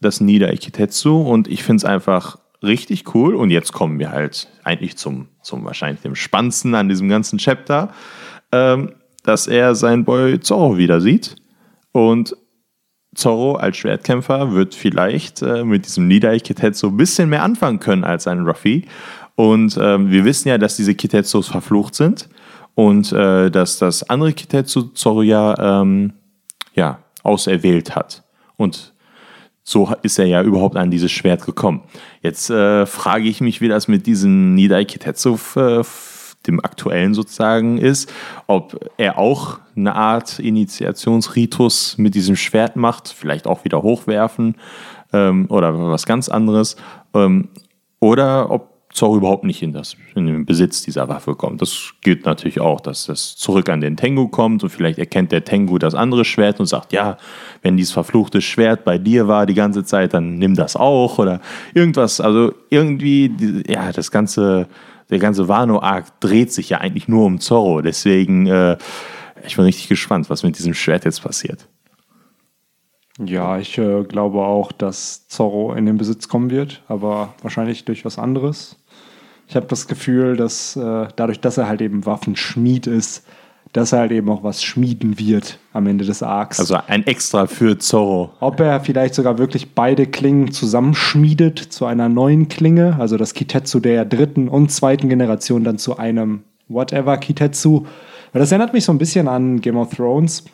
[0.00, 3.36] das Nida Ikitetsu und ich finde es einfach richtig cool.
[3.36, 7.92] Und jetzt kommen wir halt eigentlich zum, zum wahrscheinlich dem Spannendsten an diesem ganzen Chapter,
[8.50, 11.36] ähm, dass er seinen Boy Zorro wieder sieht.
[11.92, 12.34] Und
[13.14, 18.02] Zorro als Schwertkämpfer wird vielleicht äh, mit diesem Nida Ikitetsu ein bisschen mehr anfangen können
[18.02, 18.86] als ein Ruffy.
[19.34, 22.28] Und ähm, wir wissen ja, dass diese Kitetsus verflucht sind
[22.74, 26.12] und äh, dass das andere Kitetsu Zorro ja, ähm,
[26.74, 28.22] ja auserwählt hat.
[28.56, 28.94] Und
[29.62, 31.82] so ist er ja überhaupt an dieses Schwert gekommen.
[32.22, 35.38] Jetzt äh, frage ich mich, wie das mit diesem Nidai Kitetsu,
[36.46, 38.12] dem aktuellen sozusagen, ist.
[38.46, 44.56] Ob er auch eine Art Initiationsritus mit diesem Schwert macht, vielleicht auch wieder hochwerfen
[45.12, 46.76] ähm, oder was ganz anderes.
[47.14, 47.48] Ähm,
[48.00, 51.62] oder ob Zorro überhaupt nicht in, das, in den Besitz dieser Waffe kommt.
[51.62, 55.44] Das gilt natürlich auch, dass das zurück an den Tengu kommt und vielleicht erkennt der
[55.44, 57.16] Tengu das andere Schwert und sagt, ja,
[57.62, 61.40] wenn dieses verfluchte Schwert bei dir war die ganze Zeit, dann nimm das auch oder
[61.72, 62.20] irgendwas.
[62.20, 64.66] Also irgendwie, ja, das ganze,
[65.08, 67.82] der ganze Wano-Arc dreht sich ja eigentlich nur um Zorro.
[67.82, 68.76] Deswegen, äh,
[69.46, 71.68] ich bin richtig gespannt, was mit diesem Schwert jetzt passiert.
[73.22, 78.04] Ja, ich äh, glaube auch, dass Zorro in den Besitz kommen wird, aber wahrscheinlich durch
[78.04, 78.79] was anderes.
[79.50, 83.26] Ich habe das Gefühl, dass äh, dadurch, dass er halt eben Waffenschmied ist,
[83.72, 86.60] dass er halt eben auch was schmieden wird am Ende des Arcs.
[86.60, 88.30] Also ein Extra für Zorro.
[88.38, 93.80] Ob er vielleicht sogar wirklich beide Klingen zusammenschmiedet zu einer neuen Klinge, also das Kitetsu
[93.80, 97.86] der dritten und zweiten Generation dann zu einem Whatever Kitetsu.
[98.32, 100.44] Weil das erinnert mich so ein bisschen an Game of Thrones.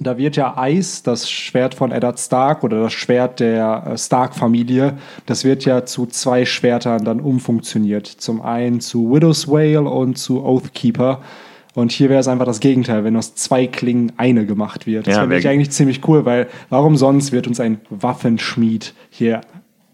[0.00, 4.98] Da wird ja Ice, das Schwert von Eddard Stark oder das Schwert der äh, Stark-Familie,
[5.26, 8.06] das wird ja zu zwei Schwertern dann umfunktioniert.
[8.06, 11.20] Zum einen zu Widow's Whale und zu Oathkeeper.
[11.74, 15.06] Und hier wäre es einfach das Gegenteil, wenn aus zwei Klingen eine gemacht wird.
[15.06, 19.42] Das Ja, finde ich eigentlich ziemlich cool, weil warum sonst wird uns ein Waffenschmied hier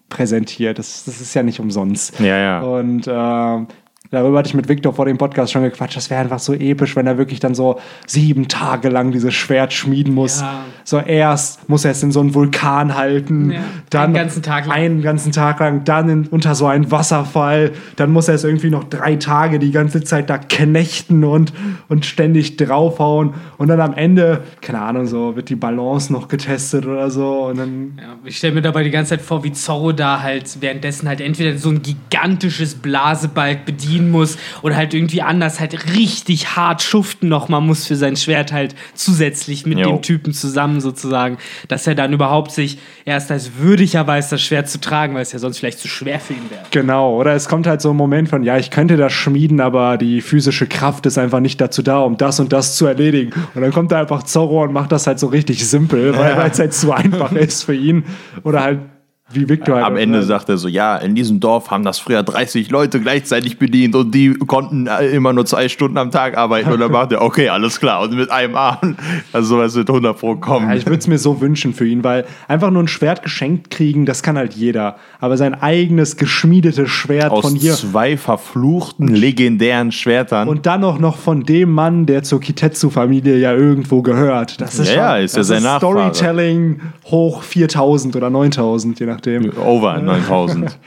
[0.08, 0.78] präsentiert?
[0.78, 2.18] Das, das ist ja nicht umsonst.
[2.20, 2.60] Ja, ja.
[2.60, 3.66] Und ähm,
[4.10, 5.96] darüber hatte ich mit Victor vor dem Podcast schon gequatscht.
[5.96, 9.72] Das wäre einfach so episch, wenn er wirklich dann so sieben Tage lang dieses Schwert
[9.72, 10.40] schmieden muss.
[10.40, 10.64] Ja.
[10.84, 13.60] So erst muss er es in so einen Vulkan halten, Ja.
[13.90, 14.76] dann Einen ganzen Tag lang.
[14.76, 18.70] einen ganzen Tag lang, dann in, unter so einen Wasserfall, dann muss er es irgendwie
[18.70, 21.52] noch drei Tage die ganze Zeit da knechten und,
[21.88, 26.86] und ständig draufhauen und dann am Ende, keine Ahnung, so wird die Balance noch getestet
[26.86, 29.92] oder so und dann Ja, ich stelle mir dabei die ganze Zeit vor, wie Zorro
[29.92, 33.64] da halt währenddessen halt entweder so ein gigantisches Blasebalg
[34.00, 38.16] bedienen muss oder halt irgendwie anders halt richtig hart schuften noch mal muss für sein
[38.16, 39.88] Schwert halt zusätzlich mit Jo.
[39.88, 41.38] dem Typen zusammen sozusagen,
[41.68, 45.32] dass er dann überhaupt sich erst als würdiger weiß, das Schwert zu tragen, weil es
[45.32, 46.62] ja sonst vielleicht zu schwer für ihn wäre.
[46.70, 49.96] Genau, oder es kommt halt so ein Moment von, ja, ich könnte das schmieden, aber
[49.96, 53.32] die physische Kraft ist einfach nicht dazu da, um das und das zu erledigen.
[53.54, 56.50] Und dann kommt da einfach Zorro und macht das halt so richtig simpel, weil weil
[56.50, 58.04] es halt zu einfach ist für ihn.
[58.44, 58.80] Oder halt,
[59.32, 60.40] wie Victor halt Am Ende sagt.
[60.40, 64.14] sagt er so, ja, in diesem Dorf haben das früher 30 Leute gleichzeitig bedient und
[64.14, 66.72] die konnten äh, immer nur zwei Stunden am Tag arbeiten.
[66.72, 68.02] Und dann macht er, okay, alles klar.
[68.02, 68.96] Und mit einem Arm,
[69.32, 70.68] also sowas wird 100 pro kommen.
[70.68, 73.70] Ja, ich würde es mir so wünschen für ihn, weil einfach nur ein Schwert geschenkt
[73.70, 74.96] kriegen, das kann halt jeder.
[75.20, 80.48] Aber sein eigenes geschmiedetes Schwert Aus von hier zwei verfluchten, legendären Schwertern.
[80.48, 84.60] und dann auch noch von dem Mann, der zur Kitetsu-Familie ja irgendwo gehört.
[84.60, 86.12] Das ist Ja, schon, ja, ist ja das sein Nachfahre.
[86.14, 89.19] Storytelling hoch 4000 oder 9000, je nachdem.
[89.26, 90.78] Over 9000.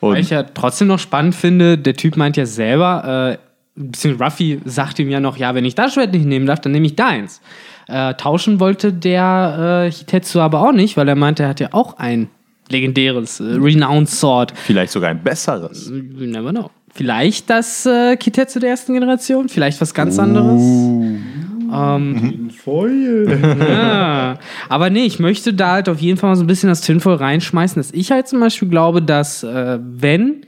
[0.00, 3.38] Weil Und ich ja trotzdem noch spannend finde, der Typ meint ja selber, äh,
[3.74, 6.72] beziehungsweise Ruffy sagt ihm ja noch, ja, wenn ich das Schwert nicht nehmen darf, dann
[6.72, 7.40] nehme ich deins.
[7.86, 11.68] Äh, tauschen wollte der äh, Hitetsu aber auch nicht, weil er meinte, er hat ja
[11.72, 12.28] auch ein
[12.68, 14.52] legendäres, äh, renowned Sword.
[14.56, 15.90] vielleicht sogar ein besseres.
[15.90, 16.70] You never know.
[16.94, 20.62] Vielleicht das äh, Kitetsu der ersten Generation, vielleicht was ganz anderes.
[21.74, 23.28] Ähm, Feuer.
[23.68, 24.38] ja.
[24.68, 27.16] Aber nee, ich möchte da halt auf jeden Fall mal so ein bisschen das Tinfoil
[27.16, 30.46] reinschmeißen, dass ich halt zum Beispiel glaube, dass äh, wenn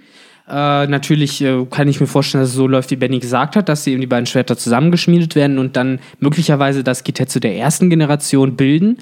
[0.48, 3.68] äh, natürlich äh, kann ich mir vorstellen, dass es so läuft, wie Benny gesagt hat,
[3.68, 7.90] dass sie eben die beiden Schwerter zusammengeschmiedet werden und dann möglicherweise das Kitetsu der ersten
[7.90, 8.98] Generation bilden.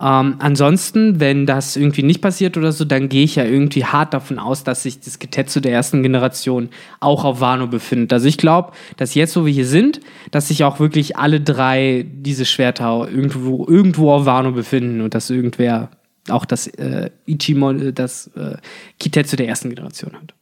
[0.00, 4.12] Ähm, ansonsten, wenn das irgendwie nicht passiert oder so, dann gehe ich ja irgendwie hart
[4.12, 6.68] davon aus, dass sich das Kitetsu der ersten Generation
[6.98, 8.12] auch auf Wano befindet.
[8.12, 10.00] Also ich glaube, dass jetzt, wo wir hier sind,
[10.32, 15.30] dass sich auch wirklich alle drei diese Schwerter irgendwo, irgendwo auf Wano befinden und dass
[15.30, 15.90] irgendwer
[16.28, 18.56] auch das äh, Ichimon, das äh,
[18.98, 20.34] Kitetsu der ersten Generation hat.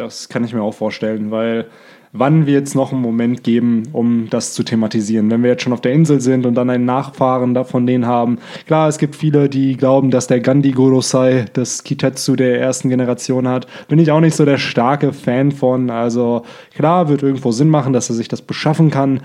[0.00, 1.66] Das kann ich mir auch vorstellen, weil
[2.14, 5.30] wann wird es noch einen Moment geben, um das zu thematisieren?
[5.30, 8.38] Wenn wir jetzt schon auf der Insel sind und dann einen Nachfahren davon denen haben.
[8.66, 13.46] Klar, es gibt viele, die glauben, dass der Gandhi Gorosei das Kitetsu der ersten Generation
[13.46, 13.66] hat.
[13.88, 15.90] Bin ich auch nicht so der starke Fan von.
[15.90, 16.44] Also
[16.74, 19.20] klar, wird irgendwo Sinn machen, dass er sich das beschaffen kann.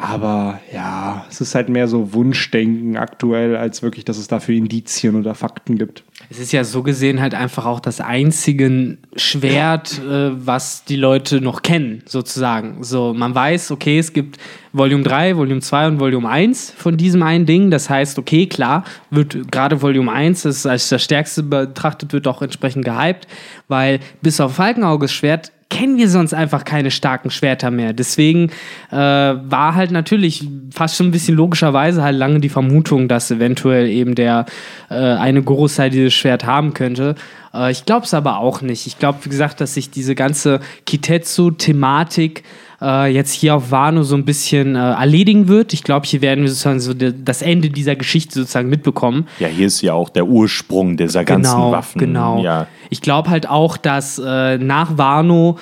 [0.00, 5.16] Aber ja, es ist halt mehr so Wunschdenken aktuell, als wirklich, dass es dafür Indizien
[5.16, 6.04] oder Fakten gibt.
[6.30, 11.40] Es ist ja so gesehen halt einfach auch das einzige Schwert, äh, was die Leute
[11.40, 12.84] noch kennen, sozusagen.
[12.84, 14.38] So, man weiß, okay, es gibt
[14.72, 17.72] Volume 3, Volume 2 und Volume 1 von diesem einen Ding.
[17.72, 22.40] Das heißt, okay, klar, wird gerade Volume 1, das als das stärkste betrachtet wird, auch
[22.40, 23.26] entsprechend gehypt,
[23.66, 27.92] weil bis auf Falkenauges Schwert kennen wir sonst einfach keine starken Schwerter mehr.
[27.92, 28.50] Deswegen
[28.90, 33.88] äh, war halt natürlich fast schon ein bisschen logischerweise halt lange die Vermutung, dass eventuell
[33.88, 34.46] eben der
[34.88, 37.16] äh, eine Gorosei dieses Schwert haben könnte.
[37.52, 38.86] Äh, ich glaube es aber auch nicht.
[38.86, 42.44] Ich glaube, wie gesagt, dass sich diese ganze Kitetsu-Thematik
[42.80, 45.72] äh, jetzt hier auf Wano so ein bisschen äh, erledigen wird.
[45.72, 49.26] Ich glaube, hier werden wir sozusagen so de, das Ende dieser Geschichte sozusagen mitbekommen.
[49.38, 51.98] Ja, hier ist ja auch der Ursprung dieser ganzen genau, Waffen.
[51.98, 52.42] Genau.
[52.42, 52.66] Ja.
[52.90, 55.58] Ich glaube halt auch, dass äh, nach Wano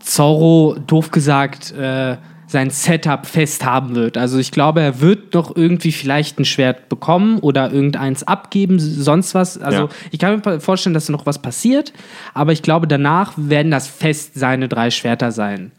[0.00, 4.18] Zorro, doof gesagt, äh, sein Setup fest haben wird.
[4.18, 9.34] Also ich glaube, er wird noch irgendwie vielleicht ein Schwert bekommen oder irgendeins abgeben, sonst
[9.34, 9.56] was.
[9.58, 9.88] Also Ja.
[10.10, 11.92] ich kann mir vorstellen, dass noch was passiert,
[12.34, 15.70] aber ich glaube, danach werden das fest seine drei Schwerter sein.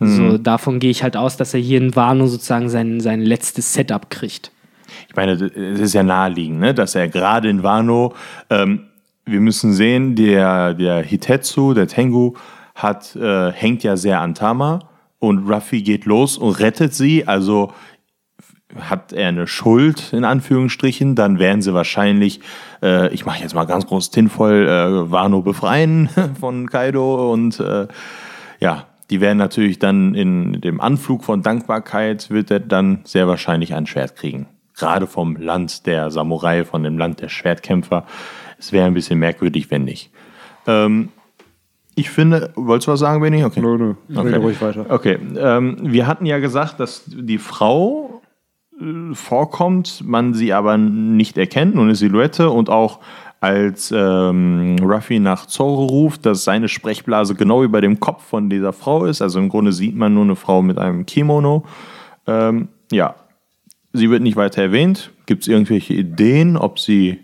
[0.00, 3.72] So, davon gehe ich halt aus, dass er hier in Wano sozusagen sein, sein letztes
[3.74, 4.52] Setup kriegt.
[5.08, 8.14] Ich meine, es ist ja naheliegend, ne, dass er gerade in Wano,
[8.50, 8.84] ähm,
[9.24, 12.34] wir müssen sehen, der, der Hitetsu, der Tengu,
[12.74, 14.88] hat, äh, hängt ja sehr an Tama
[15.18, 17.26] und Ruffy geht los und rettet sie.
[17.26, 17.72] Also
[18.78, 22.40] hat er eine Schuld, in Anführungsstrichen, dann werden sie wahrscheinlich,
[22.82, 26.08] äh, ich mache jetzt mal ganz groß tinvoll, äh, Wano befreien
[26.40, 27.88] von Kaido und äh,
[28.60, 33.74] ja, die werden natürlich dann in dem Anflug von Dankbarkeit, wird er dann sehr wahrscheinlich
[33.74, 34.46] ein Schwert kriegen.
[34.76, 38.06] Gerade vom Land der Samurai, von dem Land der Schwertkämpfer.
[38.58, 40.10] Es wäre ein bisschen merkwürdig, wenn nicht.
[40.66, 41.08] Ähm,
[41.94, 43.44] ich finde, wolltest du was sagen, Benny?
[43.44, 43.60] Okay.
[43.60, 44.28] Nö, nö, Okay.
[44.28, 44.86] rede ruhig weiter.
[44.88, 48.22] Okay, ähm, wir hatten ja gesagt, dass die Frau
[48.80, 53.00] äh, vorkommt, man sie aber nicht erkennt, nur eine Silhouette und auch
[53.40, 58.72] als ähm, Ruffy nach Zoro ruft, dass seine Sprechblase genau über dem Kopf von dieser
[58.72, 59.22] Frau ist.
[59.22, 61.64] Also im Grunde sieht man nur eine Frau mit einem Kimono.
[62.26, 63.14] Ähm, ja,
[63.92, 65.12] sie wird nicht weiter erwähnt.
[65.26, 67.20] Gibt es irgendwelche Ideen, ob sie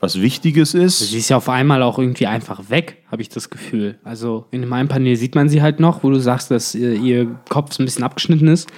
[0.00, 0.98] was Wichtiges ist?
[0.98, 3.98] Sie ist ja auf einmal auch irgendwie einfach weg, habe ich das Gefühl.
[4.04, 7.26] Also in meinem Panel sieht man sie halt noch, wo du sagst, dass ihr, ihr
[7.48, 8.70] Kopf so ein bisschen abgeschnitten ist.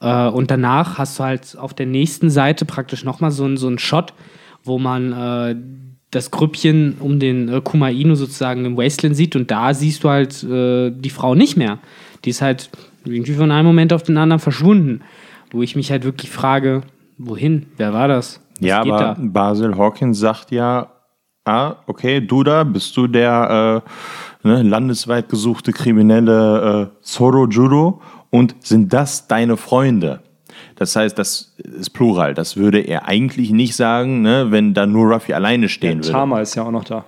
[0.00, 3.78] Äh, und danach hast du halt auf der nächsten Seite praktisch nochmal so, so einen
[3.78, 4.12] Shot,
[4.64, 5.56] wo man äh,
[6.12, 9.34] das Grüppchen um den äh, Kumaino sozusagen im Wasteland sieht.
[9.34, 11.78] Und da siehst du halt äh, die Frau nicht mehr.
[12.24, 12.70] Die ist halt
[13.04, 15.00] irgendwie von einem Moment auf den anderen verschwunden.
[15.50, 16.82] Wo ich mich halt wirklich frage,
[17.18, 17.66] wohin?
[17.76, 18.40] Wer war das?
[18.60, 20.92] Was Ja, aber Basil Hawkins sagt ja,
[21.44, 23.82] ah, okay, du da, bist du der
[24.44, 28.00] äh, ne, landesweit gesuchte kriminelle äh, Zoro Judo
[28.30, 30.20] und sind das deine Freunde?
[30.76, 32.34] Das heißt, das ist Plural.
[32.34, 36.10] Das würde er eigentlich nicht sagen, ne, wenn da nur Ruffy alleine stehen würde.
[36.10, 37.04] Tama ist ja auch noch da.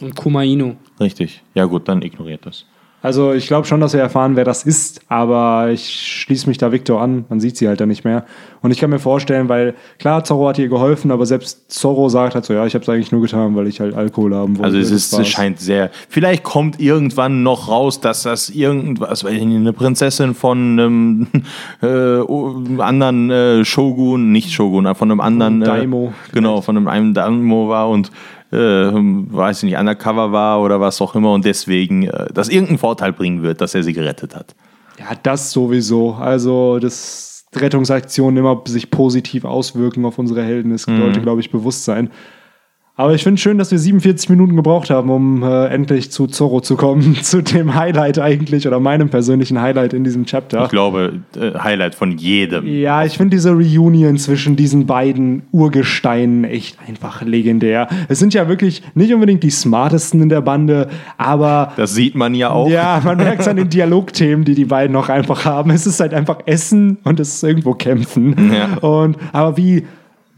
[0.00, 0.76] Und Kumaino.
[0.98, 1.42] Richtig.
[1.54, 2.64] Ja gut, dann ignoriert das.
[3.02, 6.70] Also ich glaube schon, dass wir erfahren, wer das ist, aber ich schließe mich da
[6.70, 7.24] Victor an.
[7.30, 8.26] Man sieht sie halt dann nicht mehr.
[8.60, 12.34] Und ich kann mir vorstellen, weil klar, Zorro hat ihr geholfen, aber selbst Zorro sagt
[12.34, 14.64] halt so, ja, ich habe es eigentlich nur getan, weil ich halt Alkohol haben wollte.
[14.64, 15.90] Also es, ist, es scheint sehr.
[16.10, 21.26] Vielleicht kommt irgendwann noch raus, dass das irgendwas, nicht, eine Prinzessin von einem
[21.82, 26.88] äh, anderen äh, Shogun, nicht Shogun, von einem anderen Von Daimo Äh, genau, von einem,
[26.88, 28.10] einem Daimo war und
[28.52, 32.78] äh, weiß ich nicht, undercover war oder was auch immer und deswegen äh, das irgendeinen
[32.78, 34.54] Vorteil bringen wird, dass er sie gerettet hat.
[34.98, 36.14] Ja, das sowieso.
[36.14, 41.84] Also, dass Rettungsaktionen immer sich positiv auswirken auf unsere Helden, das sollte, glaube ich, bewusst
[41.84, 42.10] sein.
[42.96, 46.60] Aber ich finde schön, dass wir 47 Minuten gebraucht haben, um äh, endlich zu Zorro
[46.60, 50.64] zu kommen, zu dem Highlight eigentlich oder meinem persönlichen Highlight in diesem Chapter.
[50.64, 52.66] Ich glaube, äh, Highlight von jedem.
[52.66, 57.88] Ja, ich finde diese Reunion zwischen diesen beiden Urgesteinen echt einfach legendär.
[58.08, 62.34] Es sind ja wirklich nicht unbedingt die smartesten in der Bande, aber Das sieht man
[62.34, 62.68] ja auch.
[62.68, 65.70] ja, man merkt es an den Dialogthemen, die die beiden noch einfach haben.
[65.70, 68.52] Es ist halt einfach Essen und es ist irgendwo Kämpfen.
[68.52, 68.76] Ja.
[68.86, 69.84] Und, aber wie,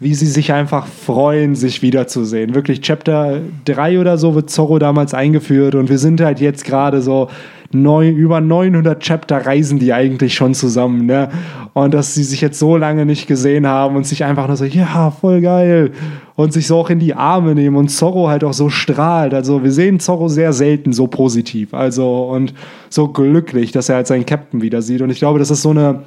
[0.02, 2.54] wie sie sich einfach freuen, sich wiederzusehen.
[2.54, 7.02] Wirklich, Chapter 3 oder so wird Zorro damals eingeführt und wir sind halt jetzt gerade
[7.02, 7.28] so
[7.74, 11.06] neun, über 900 Chapter reisen die eigentlich schon zusammen.
[11.06, 11.30] Ne?
[11.72, 14.64] Und dass sie sich jetzt so lange nicht gesehen haben und sich einfach nur so,
[14.64, 15.92] ja, voll geil.
[16.34, 19.34] Und sich so auch in die Arme nehmen und Zorro halt auch so strahlt.
[19.34, 21.74] Also wir sehen Zorro sehr selten so positiv.
[21.74, 22.54] Also und
[22.88, 25.02] so glücklich, dass er halt seinen Captain wieder sieht.
[25.02, 26.02] Und ich glaube, das ist so eine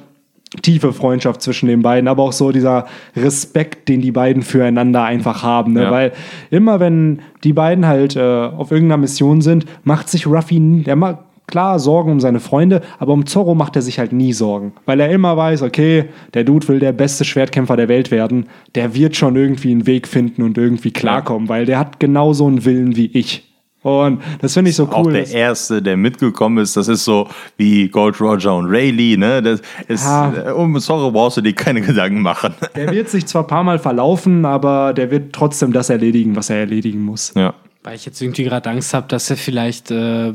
[0.62, 2.86] tiefe Freundschaft zwischen den beiden, aber auch so dieser
[3.16, 5.72] Respekt, den die beiden füreinander einfach haben.
[5.72, 5.84] Ne?
[5.84, 5.90] Ja.
[5.90, 6.12] Weil
[6.50, 11.18] immer wenn die beiden halt äh, auf irgendeiner Mission sind, macht sich Ruffy, der macht
[11.46, 14.72] klar Sorgen um seine Freunde, aber um Zorro macht er sich halt nie Sorgen.
[14.84, 18.94] Weil er immer weiß, okay, der Dude will der beste Schwertkämpfer der Welt werden, der
[18.94, 22.96] wird schon irgendwie einen Weg finden und irgendwie klarkommen, weil der hat genauso einen Willen
[22.96, 23.45] wie ich.
[23.86, 25.12] Und das finde ich so Auch cool.
[25.12, 29.40] der dass- Erste, der mitgekommen ist, das ist so wie Gold Roger und Rayleigh, ne?
[29.42, 30.32] Das ist, Ja.
[30.48, 32.54] äh, um Zorro brauchst du dir keine Gedanken machen.
[32.74, 36.50] Der wird sich zwar ein paar Mal verlaufen, aber der wird trotzdem das erledigen, was
[36.50, 37.32] er erledigen muss.
[37.36, 37.54] ja.
[37.84, 40.32] Weil ich jetzt irgendwie gerade Angst habe, dass er vielleicht äh,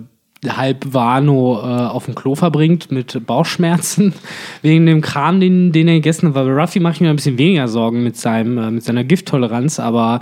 [0.48, 4.14] halb Wano äh, auf dem Klo verbringt mit Bauchschmerzen
[4.62, 6.36] wegen dem Kram, den, den er gegessen hat.
[6.36, 9.04] Weil bei Ruffy mache ich mir ein bisschen weniger Sorgen mit, seinem, äh, mit seiner
[9.04, 10.22] Gifttoleranz, aber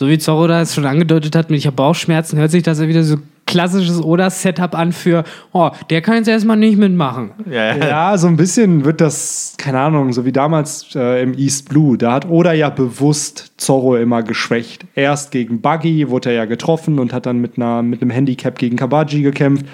[0.00, 2.80] so wie Zorro da es schon angedeutet hat, mit ich habe Bauchschmerzen, hört sich das
[2.80, 7.32] ja wieder so klassisches Oda-Setup an für, oh, der kann jetzt erstmal nicht mitmachen.
[7.44, 7.86] Ja, ja.
[7.86, 11.98] Ja, so ein bisschen wird das, keine Ahnung, so wie damals äh, im East Blue.
[11.98, 14.86] Da hat Oda ja bewusst Zorro immer geschwächt.
[14.94, 18.56] Erst gegen Buggy wurde er ja getroffen und hat dann mit, einer, mit einem Handicap
[18.56, 19.66] gegen Kabaji gekämpft.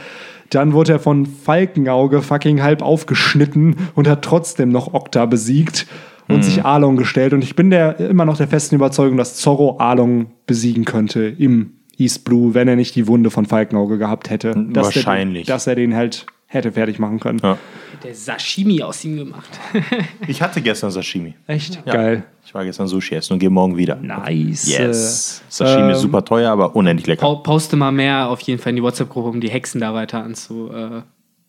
[0.51, 5.87] Dann wurde er von Falkenauge fucking halb aufgeschnitten und hat trotzdem noch Okta besiegt
[6.29, 7.33] und sich Arlong gestellt.
[7.33, 11.73] Und ich bin der, immer noch der festen Überzeugung, dass Zorro Arlong besiegen könnte im
[11.99, 14.53] East Blue, wenn er nicht die Wunde von Falkenauge gehabt hätte.
[14.71, 15.47] Dass Wahrscheinlich.
[15.47, 17.41] Der, dass er den halt hätte fertig machen können.
[17.43, 17.59] Ja.
[18.05, 19.49] Der Sashimi aus ihm gemacht.
[20.29, 21.35] Ich hatte gestern Sashimi.
[21.47, 21.81] Echt?
[21.87, 21.93] Ja.
[21.95, 22.25] Geil.
[22.45, 23.97] Ich war gestern Sushi essen und gehe morgen wieder.
[23.97, 24.69] Nice.
[24.69, 25.43] Yes.
[25.49, 27.23] Sashimi ist ähm, super teuer, aber unendlich lecker.
[27.27, 30.23] Po- Poste mal mehr auf jeden Fall in die WhatsApp-Gruppe, um die Hexen da weiter
[30.23, 31.03] anzu, äh,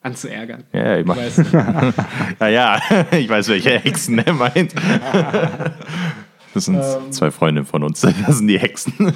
[0.08, 0.64] anzuärgern.
[0.74, 1.44] Ja, ich mach, Weißt du?
[2.40, 2.82] ja, ja,
[3.12, 4.74] ich weiß, welche Hexen er meint.
[6.54, 7.12] Das sind Ähm.
[7.12, 8.02] zwei Freunde von uns.
[8.02, 9.14] Das sind die Hexen.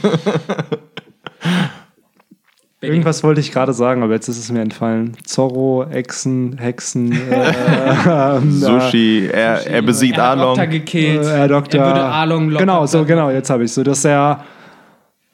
[2.81, 5.15] Irgendwas wollte ich gerade sagen, aber jetzt ist es mir entfallen.
[5.23, 7.53] Zorro, Echsen, Hexen, äh,
[8.07, 10.51] ähm, Sushi, er, er besiegt er hat Arlong.
[10.51, 11.23] Okta gekillt.
[11.23, 11.79] Äh, Herr Doktor.
[11.81, 14.43] Er würde Arlong locker Genau, so, genau, jetzt habe ich so, dass er,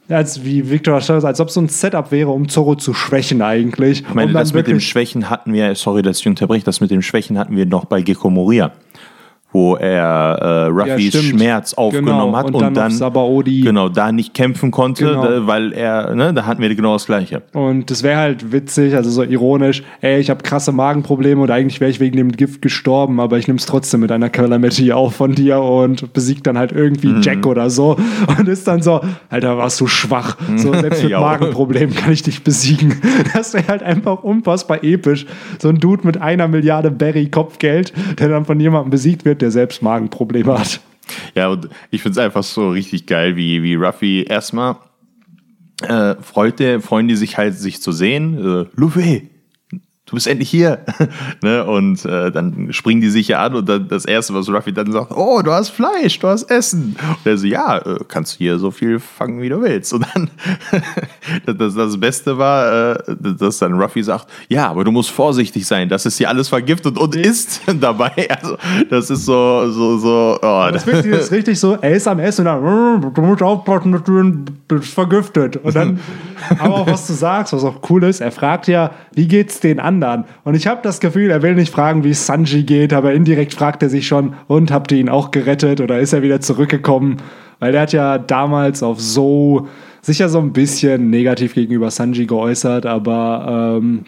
[0.10, 4.02] als wie Victor sagt, als ob so ein Setup wäre, um Zorro zu schwächen eigentlich.
[4.02, 6.92] Ich meine, um das mit dem Schwächen hatten wir, sorry, dass ich unterbreche, das mit
[6.92, 8.72] dem Schwächen hatten wir noch bei Gekko Moria,
[9.54, 11.24] wo er äh, Ruffys stimmt.
[11.40, 15.24] Schmerz aufgenommen Genau, hat und und, dann dann, genau da nicht kämpfen konnte, Genau.
[15.26, 17.42] da, weil er, ne, da hatten wir genau das Gleiche.
[17.54, 21.80] Und das wäre halt witzig, also so ironisch, ey, ich habe krasse Magenprobleme und eigentlich
[21.80, 25.16] wäre ich wegen dem Gift gestorben, aber ich nehme es trotzdem mit einer Calamity auf
[25.16, 27.22] von dir und besiegt dann halt irgendwie Mhm.
[27.22, 27.96] Jack oder so
[28.38, 30.38] und ist dann so, Alter, warst du schwach.
[30.58, 31.22] So, selbst mit Ja.
[31.22, 32.96] Magenproblemen kann ich dich besiegen.
[33.34, 35.26] Das wäre halt einfach unfassbar episch.
[35.60, 39.52] So ein Dude mit einer Milliarde Berry Kopfgeld, der dann von jemandem besiegt wird, der
[39.52, 40.80] selbst Magenprobleme hat.
[41.36, 44.76] Ja, und ich finde es einfach so richtig geil, wie, wie Ruffy erstmal
[45.82, 48.38] äh, freute, freuen die sich halt, sich zu sehen.
[48.38, 49.30] Äh, Luffy,
[50.08, 50.80] du bist endlich hier.
[51.44, 51.64] ne?
[51.66, 54.92] Und äh, dann springen die sich ja an und dann das Erste, was Ruffy dann
[54.92, 56.96] sagt, oh, du hast Fleisch, du hast Essen.
[57.08, 59.94] Und er so, ja, äh, kannst du hier so viel fangen, wie du willst.
[59.94, 60.30] Und dann,
[61.58, 65.90] das, das Beste war, äh, dass dann Ruffy sagt, ja, aber du musst vorsichtig sein,
[65.90, 68.12] das ist hier alles vergiftet und isst dabei.
[68.30, 68.58] Also,
[68.90, 72.48] das ist so, so, so, oh, Das wird dieses richtig so, er ist am Essen
[72.48, 75.58] und dann, "Mm, du musst aufpassen, du bist vergiftet.
[75.58, 76.00] Und dann,
[76.60, 79.80] aber auch was du sagst, was auch cool ist, er fragt ja, wie geht's den
[79.82, 79.97] anderen?
[80.44, 83.54] Und ich habe das Gefühl, er will nicht fragen, wie es Sanji geht, aber indirekt
[83.54, 87.18] fragt er sich schon, und habt ihr ihn auch gerettet oder ist er wieder zurückgekommen?
[87.60, 89.68] Weil der hat ja damals auf so
[90.02, 94.06] sicher so ein bisschen negativ gegenüber Sanji geäußert, aber ähm,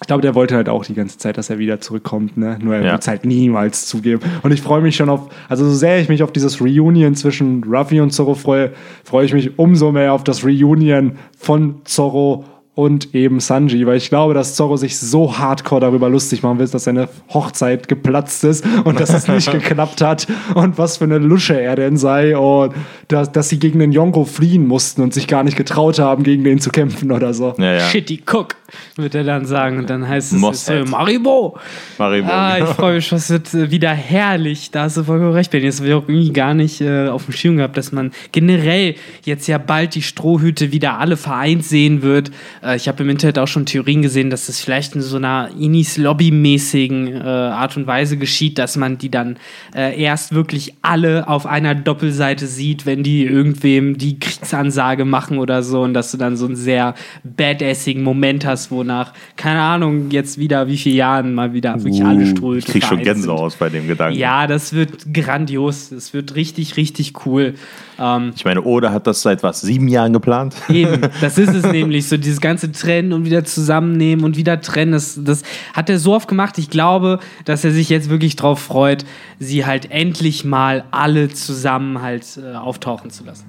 [0.00, 2.58] ich glaube, der wollte halt auch die ganze Zeit, dass er wieder zurückkommt, ne?
[2.60, 2.92] Nur er Ja.
[2.92, 4.20] will es halt niemals zugeben.
[4.42, 7.62] Und ich freue mich schon auf, also so sehr ich mich auf dieses Reunion zwischen
[7.62, 8.72] Ruffy und Zorro freue,
[9.04, 12.44] freue ich mich umso mehr auf das Reunion von Zorro
[12.74, 16.66] und eben Sanji, weil ich glaube, dass Zorro sich so hardcore darüber lustig machen will,
[16.66, 21.18] dass seine Hochzeit geplatzt ist und dass es nicht geklappt hat und was für eine
[21.18, 22.72] Lusche er denn sei und
[23.08, 26.44] dass, dass sie gegen den Yonko fliehen mussten und sich gar nicht getraut haben, gegen
[26.44, 27.54] den zu kämpfen oder so.
[27.58, 27.80] ja, ja.
[27.80, 28.56] Shitty Cook,
[28.96, 29.78] wird er dann sagen.
[29.78, 31.58] Und dann heißt es jetzt, äh, Maribo.
[31.98, 34.70] Maribo, Ah, ich freue mich, das wird äh, wieder herrlich.
[34.70, 35.66] Da hast du vollkommen recht, Benny.
[35.66, 38.94] Das habe ich auch irgendwie gar nicht äh, auf dem Schirm gehabt, dass man generell
[39.24, 42.30] jetzt ja bald die Strohhüte wieder alle vereint sehen wird.
[42.62, 45.50] Äh, ich habe im Internet auch schon Theorien gesehen, dass das vielleicht in so einer
[45.58, 49.36] Inis Lobby-mäßigen äh, Art und Weise geschieht, dass man die dann
[49.74, 55.62] äh, erst wirklich alle auf einer Doppelseite sieht, wenn die irgendwem die Kriegsansage machen oder
[55.62, 56.94] so und dass du dann so einen sehr
[57.24, 62.22] badassigen Moment hast, wonach, keine Ahnung, jetzt wieder wie viele Jahren mal wieder wirklich alle
[62.22, 63.04] Uh, Strohhüte ich krieg schon sind.
[63.04, 64.18] Gänsehaut bei dem Gedanken.
[64.18, 65.90] Ja, das wird grandios.
[65.90, 67.54] Das wird richtig, richtig cool.
[68.02, 70.56] Ähm, Ich meine, Oda hat das seit was, sieben Jahren geplant?
[70.68, 74.92] Eben, das ist es nämlich, so dieses ganze Trennen und wieder zusammennehmen und wieder trennen,
[74.92, 75.42] das, das
[75.72, 76.58] hat er so oft gemacht.
[76.58, 79.04] Ich glaube, dass er sich jetzt wirklich drauf freut,
[79.38, 83.44] sie halt endlich mal alle zusammen halt äh, auftauchen zu lassen.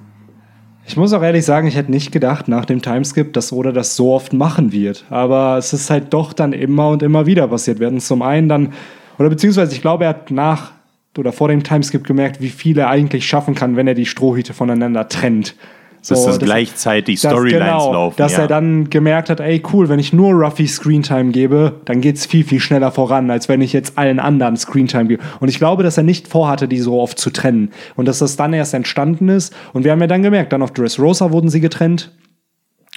[0.86, 3.96] Ich muss auch ehrlich sagen, ich hätte nicht gedacht nach dem Timeskip, dass Oda das
[3.96, 5.04] so oft machen wird.
[5.08, 7.80] Aber es ist halt doch dann immer und immer wieder passiert.
[7.80, 8.72] Wir hatten zum einen dann,
[9.18, 10.72] oder beziehungsweise ich glaube, er hat nach
[11.18, 14.52] oder vor dem Timeskip gemerkt, wie viel er eigentlich schaffen kann, wenn er die Strohhüte
[14.54, 15.54] voneinander trennt.
[16.06, 18.16] Dass So, das dass- gleichzeitig dass- Storylines genau, laufen.
[18.18, 18.40] Dass ja.
[18.40, 22.44] er dann gemerkt hat, ey cool, wenn ich nur Ruffy Screentime gebe, dann geht's viel,
[22.44, 25.22] viel schneller voran, als wenn ich jetzt allen anderen Screentime gebe.
[25.40, 27.70] Und ich glaube, dass er nicht vorhatte, die so oft zu trennen.
[27.96, 29.54] Und dass das dann erst entstanden ist.
[29.72, 32.12] Und wir haben ja dann gemerkt, dann auf Dressrosa wurden sie getrennt.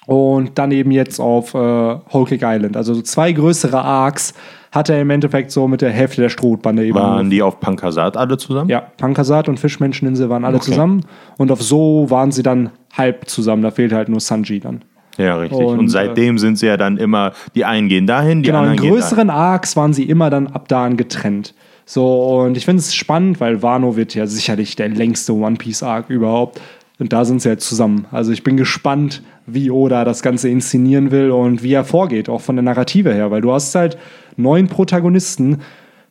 [0.05, 2.76] Und dann eben jetzt auf äh, Whole Cake Island.
[2.78, 4.34] Also so zwei größere Arcs
[4.72, 6.95] hat er im Endeffekt so mit der Hälfte der Strohbande eben.
[6.95, 8.70] Waren die auf Pankasat alle zusammen?
[8.70, 10.72] Ja, Pankasat und Fischmenscheninsel waren alle Okay.
[10.72, 11.05] zusammen.
[11.38, 13.61] Und auf So waren sie dann halb zusammen.
[13.63, 14.84] Da fehlt halt nur Sanji dann.
[15.18, 15.59] Ja, richtig.
[15.59, 18.59] Und, Und, äh, seitdem sind sie ja dann immer, die einen gehen dahin, die Genau,
[18.59, 19.01] in anderen gehen dahin.
[19.01, 21.55] größeren Arcs waren sie immer dann ab da an getrennt.
[21.89, 25.84] So, und ich finde es spannend, weil Wano wird ja sicherlich der längste One Piece
[25.84, 26.59] Arc überhaupt.
[27.00, 28.06] Und da sind sie halt zusammen.
[28.12, 32.41] Also ich bin gespannt, wie Oda das Ganze inszenieren will und wie er vorgeht, auch
[32.41, 33.98] von der Narrative her, weil du hast halt
[34.36, 35.60] neun Protagonisten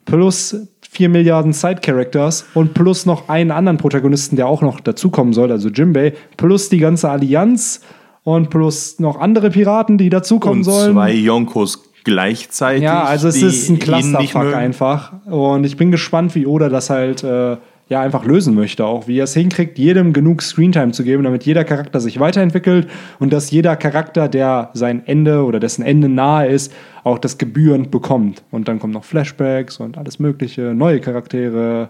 [0.04, 0.56] plus
[0.88, 5.68] vier Milliarden Side-Characters und plus noch einen anderen Protagonisten, der auch noch dazukommen soll, also
[5.68, 7.80] Jimbei, plus die ganze Allianz
[8.22, 10.92] und plus noch andere Piraten, die dazukommen Und sollen.
[10.92, 12.84] zwei Yonkos gleichzeitig.
[12.84, 15.12] Ja, also es ist ein Clusterfuck einfach.
[15.26, 17.56] Und ich bin gespannt, wie Oda das halt äh,
[17.88, 21.44] ja einfach lösen möchte, auch wie er es hinkriegt, jedem genug Screentime zu geben, damit
[21.44, 22.88] jeder Charakter sich weiterentwickelt
[23.20, 26.72] und dass jeder Charakter, der sein Ende oder dessen Ende nahe ist,
[27.04, 28.42] auch das gebührend bekommt.
[28.50, 31.88] Und dann kommen noch Flashbacks und alles Mögliche, neue Charaktere.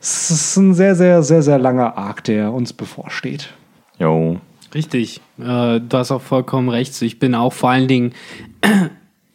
[0.00, 3.52] Es ist ein sehr, sehr, sehr, sehr langer Arc, der uns bevorsteht.
[3.98, 4.38] Jo.
[4.74, 7.00] Richtig, äh, du hast auch vollkommen recht.
[7.00, 8.12] Ich bin auch vor allen Dingen,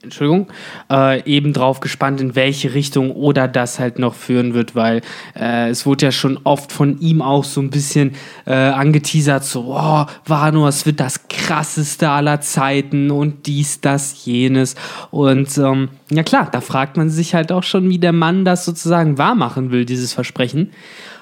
[0.03, 0.47] Entschuldigung,
[0.91, 5.01] äh, eben drauf gespannt, in welche Richtung oder das halt noch führen wird, weil
[5.33, 9.73] äh, es wurde ja schon oft von ihm auch so ein bisschen äh, angeteasert, so,
[9.77, 14.75] oh, Wano, es wird das krasseste aller Zeiten und dies, das, jenes.
[15.09, 18.65] Und ähm, ja klar, da fragt man sich halt auch schon, wie der Mann das
[18.65, 20.71] sozusagen wahrmachen will, dieses Versprechen.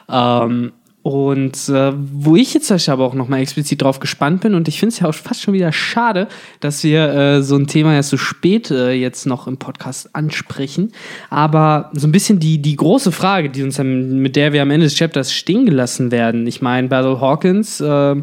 [0.09, 0.71] Ähm,
[1.03, 4.93] und äh, wo ich jetzt aber auch nochmal explizit drauf gespannt bin, und ich finde
[4.93, 6.27] es ja auch fast schon wieder schade,
[6.59, 10.91] dass wir äh, so ein Thema erst so spät äh, jetzt noch im Podcast ansprechen.
[11.31, 14.85] Aber so ein bisschen die, die große Frage, die uns mit der wir am Ende
[14.85, 16.45] des Chapters stehen gelassen werden.
[16.45, 18.15] Ich meine, Battle Hawkins äh,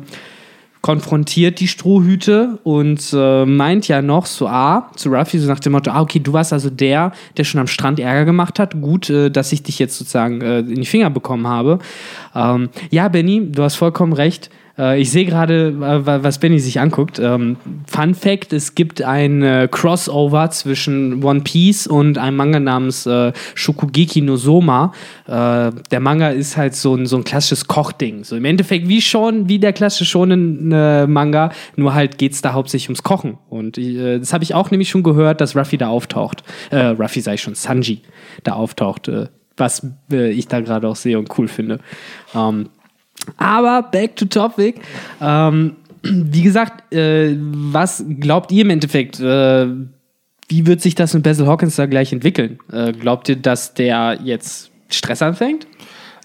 [0.81, 5.73] konfrontiert die Strohhüte und äh, meint ja noch so, ah, zu Ruffy, so nach dem
[5.73, 8.81] Motto, ah, okay, du warst also der, der schon am Strand Ärger gemacht hat.
[8.81, 11.79] Gut, äh, dass ich dich jetzt sozusagen äh, in die Finger bekommen habe.
[12.35, 14.51] Ähm, ja, Benny, du hast vollkommen recht.
[14.79, 17.19] Äh, ich sehe gerade, äh, wa- was Benny sich anguckt.
[17.19, 17.57] Ähm,
[17.87, 23.33] Fun Fact: Es gibt ein äh, Crossover zwischen One Piece und einem Manga namens äh,
[23.55, 24.93] Shokugeki no Soma.
[25.27, 28.25] Äh, der Manga ist halt so ein, so ein klassisches Kochding.
[28.25, 32.43] So im Endeffekt wie schon, wie der klassische Shonen äh, Manga, nur halt geht es
[32.43, 33.39] da hauptsächlich ums Kochen.
[33.49, 36.43] Und das habe ich auch nämlich schon gehört, dass Ruffy da auftaucht.
[36.73, 38.03] Ruffy ich schon, Sanji
[38.45, 39.11] da auftaucht.
[39.57, 41.81] Was äh, ich da gerade auch sehe und cool finde.
[42.35, 42.69] Ähm,
[43.37, 44.81] aber back to topic.
[45.21, 49.21] Ähm, wie gesagt, äh, was glaubt ihr im Endeffekt?
[49.21, 49.69] Äh,
[50.49, 52.59] wie wird sich das mit Basil Hawkins da gleich entwickeln?
[52.73, 55.67] Äh, glaubt ihr, dass der jetzt Stress anfängt?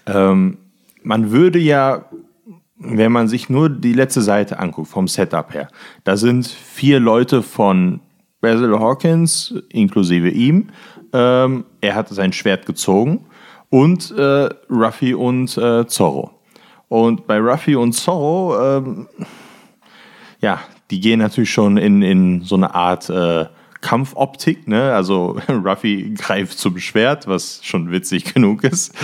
[0.06, 0.58] Ähm,
[1.02, 2.06] man würde ja,
[2.78, 5.68] wenn man sich nur die letzte Seite anguckt, vom Setup her,
[6.04, 8.00] da sind vier Leute von
[8.40, 10.70] Basil Hawkins, inklusive ihm.
[11.12, 13.26] Ähm, er hat sein Schwert gezogen
[13.70, 16.33] und äh, Ruffy und äh, Zorro.
[16.94, 19.08] Und bei Ruffy und Zorro, ähm,
[20.40, 20.60] ja,
[20.92, 23.46] die gehen natürlich schon in, in so eine Art äh,
[23.80, 24.94] Kampfoptik, ne?
[24.94, 28.94] Also Ruffy greift zum Schwert, was schon witzig genug ist.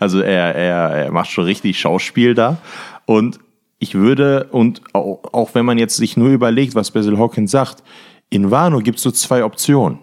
[0.00, 2.58] also er, er, er macht schon richtig Schauspiel da.
[3.06, 3.38] Und
[3.78, 7.82] ich würde, und auch, auch wenn man jetzt sich nur überlegt, was Basil Hawkins sagt,
[8.28, 10.00] in Wano gibt es so zwei Optionen.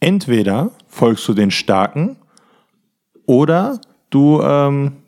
[0.00, 2.16] Entweder folgst du den Starken
[3.26, 5.03] oder du, ähm,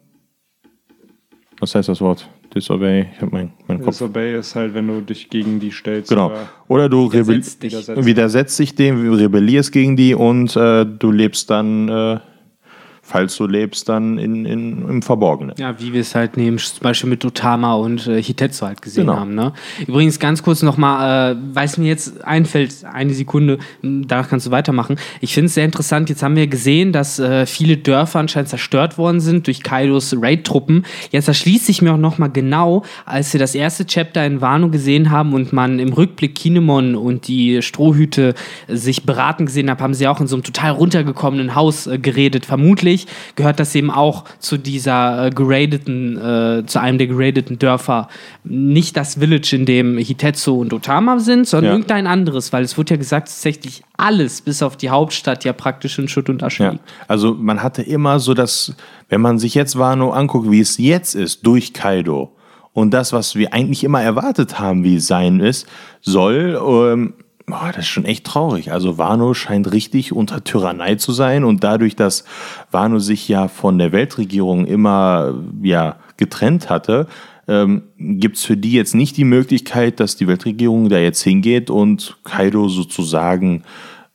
[1.61, 2.29] was heißt das Wort?
[2.55, 3.95] Disobey, ich habe meinen mein Kopf.
[3.99, 6.09] Disobey ist halt, wenn du dich gegen die stellst.
[6.11, 6.27] Genau.
[6.29, 7.75] oder- Oder du Widersetzt dich.
[8.07, 12.19] Widersetzt dich dem, rebellierst gegen die und äh, du lebst dann, äh,
[13.07, 15.55] falls du lebst, dann in, in, im Verborgenen.
[15.59, 19.07] Ja, wie wir es halt neben zum Beispiel mit Otama und äh, Hitetsu halt gesehen
[19.07, 19.19] Genau.
[19.21, 19.35] haben.
[19.35, 19.53] Ne?
[19.87, 24.97] Übrigens ganz kurz nochmal, äh, weiß mir jetzt einfällt, eine Sekunde, danach kannst du weitermachen.
[25.21, 28.99] Ich finde es sehr interessant, jetzt haben wir gesehen, dass äh, viele Dörfer anscheinend zerstört
[28.99, 30.85] worden sind durch Kaidos Raid-Truppen.
[31.13, 35.11] Jetzt erschließt sich mir auch nochmal genau, als wir das erste Chapter in Wano gesehen
[35.11, 38.35] haben und man im Rückblick Kinemon und die Strohhüte
[38.67, 42.47] sich beraten gesehen haben, haben sie auch in so einem total runtergekommenen Haus äh, geredet.
[42.47, 42.96] Vermutlich
[43.35, 48.09] gehört das eben auch zu dieser äh, geradeten, äh, zu einem der geradeten Dörfer.
[48.45, 51.73] Nicht das Village, in dem Hitetsu und Otama sind, sondern Ja.
[51.73, 55.99] irgendein anderes, weil es wurde ja gesagt, tatsächlich alles, bis auf die Hauptstadt, ja praktisch
[55.99, 56.71] in Schutt und Asche Ja.
[56.71, 56.85] liegt.
[57.09, 58.75] Also man hatte immer so das,
[59.09, 62.33] wenn man sich jetzt Wano anguckt, wie es jetzt ist, durch Kaido
[62.73, 65.67] und das, was wir eigentlich immer erwartet haben, wie es sein ist,
[66.03, 67.15] soll, ähm,
[67.47, 68.73] boah, das ist schon echt traurig.
[68.73, 72.25] Also Wano scheint richtig unter Tyrannei zu sein und dadurch, dass
[72.71, 77.07] Wano sich ja von der Weltregierung immer ja, getrennt hatte,
[77.49, 81.71] ähm, gibt es für die jetzt nicht die Möglichkeit, dass die Weltregierung da jetzt hingeht
[81.71, 83.63] und Kaido sozusagen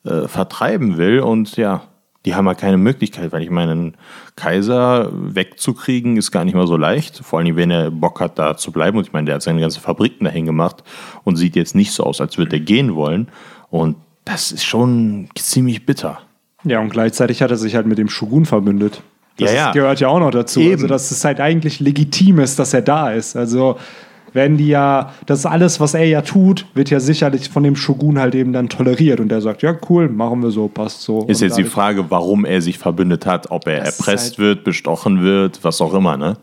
[0.03, 1.21] äh, vertreiben will.
[1.21, 1.83] Und ja,
[2.25, 3.93] Die haben ja keine Möglichkeit, weil ich meine, einen
[4.35, 7.17] Kaiser wegzukriegen ist gar nicht mal so leicht.
[7.23, 8.97] Vor allem, wenn er Bock hat, da zu bleiben.
[8.97, 10.83] Und ich meine, der hat seine ganze Fabriken dahin gemacht
[11.23, 13.29] und sieht jetzt nicht so aus, als würde er gehen wollen.
[13.71, 13.95] Und
[14.25, 16.21] das ist schon ziemlich bitter.
[16.63, 19.01] Ja, und gleichzeitig hat er sich halt mit dem Shogun verbündet.
[19.37, 19.71] Das Ja, ja.
[19.71, 20.59] gehört ja auch noch dazu.
[20.59, 20.73] Eben.
[20.73, 23.35] Also, dass es halt eigentlich legitim ist, dass er da ist.
[23.35, 23.77] Also,
[24.33, 28.19] wenn die ja, das alles, was er ja tut, wird ja sicherlich von dem Shogun
[28.19, 29.19] halt eben dann toleriert.
[29.19, 31.25] Und er sagt, ja, cool, machen wir so, passt so.
[31.27, 34.39] Ist Und jetzt die Frage, warum er sich verbündet hat, ob er ist erpresst halt-
[34.39, 36.37] wird, bestochen wird, was auch immer, ne?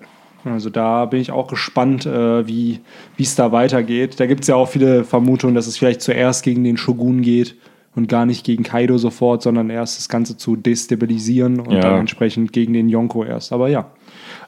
[0.45, 2.81] Also da bin ich auch gespannt, äh, wie
[3.17, 4.19] wie es da weitergeht.
[4.21, 7.57] Da gibt es ja auch viele Vermutungen, dass es vielleicht zuerst gegen den Shogun geht
[7.97, 11.81] und gar nicht gegen Kaido sofort, sondern erst das Ganze zu destabilisieren und Ja.
[11.81, 13.53] dann entsprechend gegen den Yonko erst.
[13.53, 13.87] Aber ja.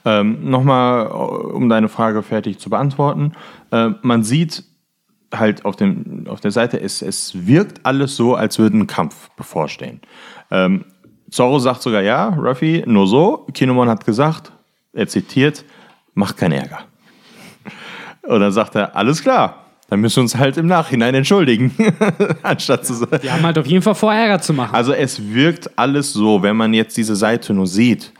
[0.05, 3.33] Ähm, Nochmal, um deine Frage fertig zu beantworten.
[3.71, 4.65] Äh, man sieht
[5.35, 9.31] halt auf, dem, auf der Seite, es, es wirkt alles so, als würde ein Kampf
[9.37, 10.01] bevorstehen.
[10.51, 10.85] Ähm,
[11.31, 13.47] Zorro sagt sogar, ja, Ruffy, nur so.
[13.55, 14.53] Kinemon hat gesagt,
[14.93, 15.65] er zitiert,
[16.15, 16.81] mach keinen Ärger.
[18.23, 21.73] Und dann sagt er, alles klar, dann müssen wir uns halt im Nachhinein entschuldigen.
[22.43, 23.21] Anstatt zu sagen.
[23.23, 24.75] Die haben halt auf jeden Fall vor, Ärger zu machen.
[24.75, 28.13] Also es wirkt alles so, wenn man jetzt diese Seite nur sieht.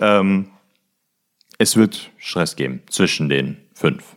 [0.00, 0.46] Ähm,
[1.60, 4.16] es wird Stress geben zwischen den fünf,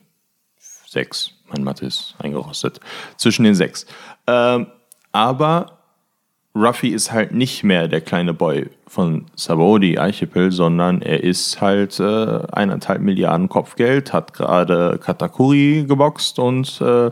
[0.87, 1.31] sechs.
[1.49, 2.79] Mein Mathe ist eingerostet.
[3.17, 3.85] Zwischen den sechs.
[4.27, 4.67] Ähm,
[5.11, 5.79] aber
[6.55, 11.99] Ruffy ist halt nicht mehr der kleine Boy von Sabaody Archipel, sondern er ist halt
[11.99, 17.11] äh, eineinhalb Milliarden Kopfgeld, hat gerade Katakuri geboxt und äh,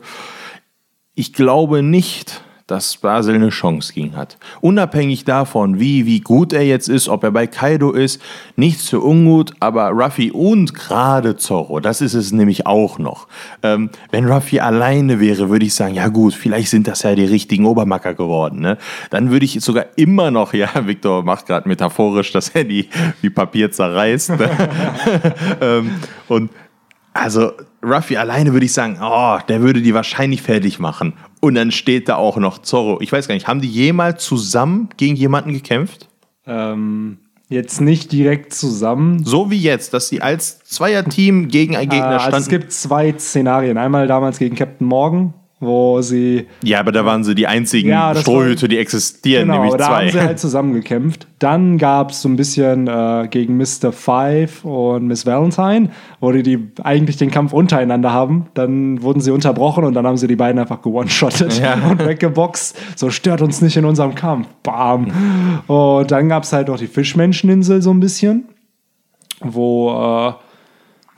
[1.14, 4.38] ich glaube nicht, dass Basel eine Chance gegen hat.
[4.62, 8.22] Unabhängig davon, wie, wie gut er jetzt ist, ob er bei Kaido ist,
[8.56, 13.28] nichts für ungut, aber Ruffy und gerade Zorro, das ist es nämlich auch noch.
[13.62, 17.26] Ähm, wenn Ruffy alleine wäre, würde ich sagen, ja gut, vielleicht sind das ja die
[17.26, 18.62] richtigen Obermacker geworden.
[18.62, 18.78] Ne?
[19.10, 22.88] Dann würde ich sogar immer noch, ja, Victor macht gerade metaphorisch, dass er die
[23.22, 24.32] wie Papier zerreißt.
[25.62, 25.92] Ähm,
[26.28, 26.50] und
[27.14, 27.52] also
[27.84, 31.14] Ruffy alleine würde ich sagen, oh, der würde die wahrscheinlich fertig machen.
[31.42, 33.00] Und dann steht da auch noch Zorro.
[33.02, 36.08] Ich weiß gar nicht, haben die jemals zusammen gegen jemanden gekämpft?
[36.46, 37.18] Ähm,
[37.50, 39.26] jetzt nicht direkt zusammen.
[39.26, 42.50] So wie jetzt, dass sie als Zweierteam gegen einen Äh, Gegner es standen.
[42.50, 43.78] gibt zwei Szenarien.
[43.78, 48.14] Einmal damals gegen Captain Morgan, wo sie ja, aber da waren sie die einzigen Ja,
[48.16, 50.26] Strohhüte, die existieren, Genau, nämlich da haben sie zwei.
[50.26, 51.28] halt zusammengekämpft.
[51.40, 53.92] Dann gab es so ein bisschen äh, gegen Mr.
[53.92, 58.48] Five und Miss Valentine, wo die, die eigentlich den Kampf untereinander haben.
[58.56, 61.76] Dann wurden sie unterbrochen und dann haben sie die beiden einfach gewone-shottet Ja.
[61.90, 62.76] und weggeboxt.
[62.98, 64.48] So stört uns nicht in unserem Kampf.
[64.64, 65.12] Bam.
[65.68, 68.46] Und dann gab es halt noch die Fischmenscheninsel so ein bisschen,
[69.42, 70.34] wo äh,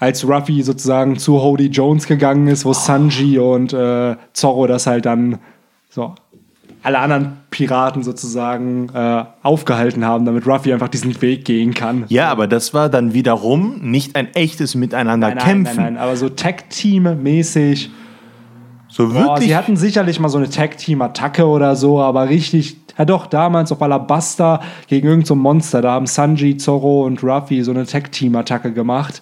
[0.04, 5.06] als Ruffy sozusagen zu Hody Jones gegangen ist, wo Sanji und äh, Zorro das halt
[5.06, 5.40] dann
[5.90, 6.14] so
[6.82, 12.04] alle anderen Piraten sozusagen äh, aufgehalten haben, damit Ruffy einfach diesen Weg gehen kann.
[12.10, 15.76] ja, aber das war dann wiederum nicht ein echtes Miteinander Nein, nein, kämpfen.
[15.78, 17.90] nein, nein, aber so Tag-Team-mäßig.
[18.90, 19.48] So Boah, wirklich.
[19.48, 23.82] sie hatten sicherlich mal so eine Tag-Team-Attacke oder so, aber richtig, ja doch, damals auf
[23.82, 28.74] Alabasta gegen irgendein so ein Monster, da haben Sanji, Zorro und Ruffy so eine Tag-Team-Attacke
[28.74, 29.22] gemacht.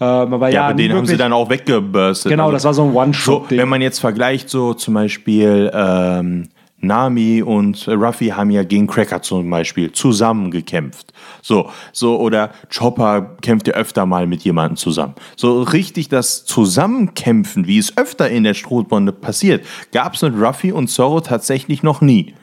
[0.00, 2.30] Ähm, aber ja, ja, aber den haben sie dann auch weggeburstet.
[2.30, 3.58] Genau, Also- das war so ein So, One-Shot-Ding.
[3.58, 6.48] wenn man jetzt vergleicht, so zum Beispiel ähm,
[6.82, 11.12] Nami und Ruffy haben ja gegen Cracker zum Beispiel zusammen gekämpft.
[11.42, 15.14] So, so, oder Chopper kämpft ja öfter mal mit jemandem zusammen.
[15.36, 20.72] So richtig das Zusammenkämpfen, wie es öfter in der Strohbonde passiert, gab es mit Ruffy
[20.72, 22.34] und Zorro tatsächlich noch nie.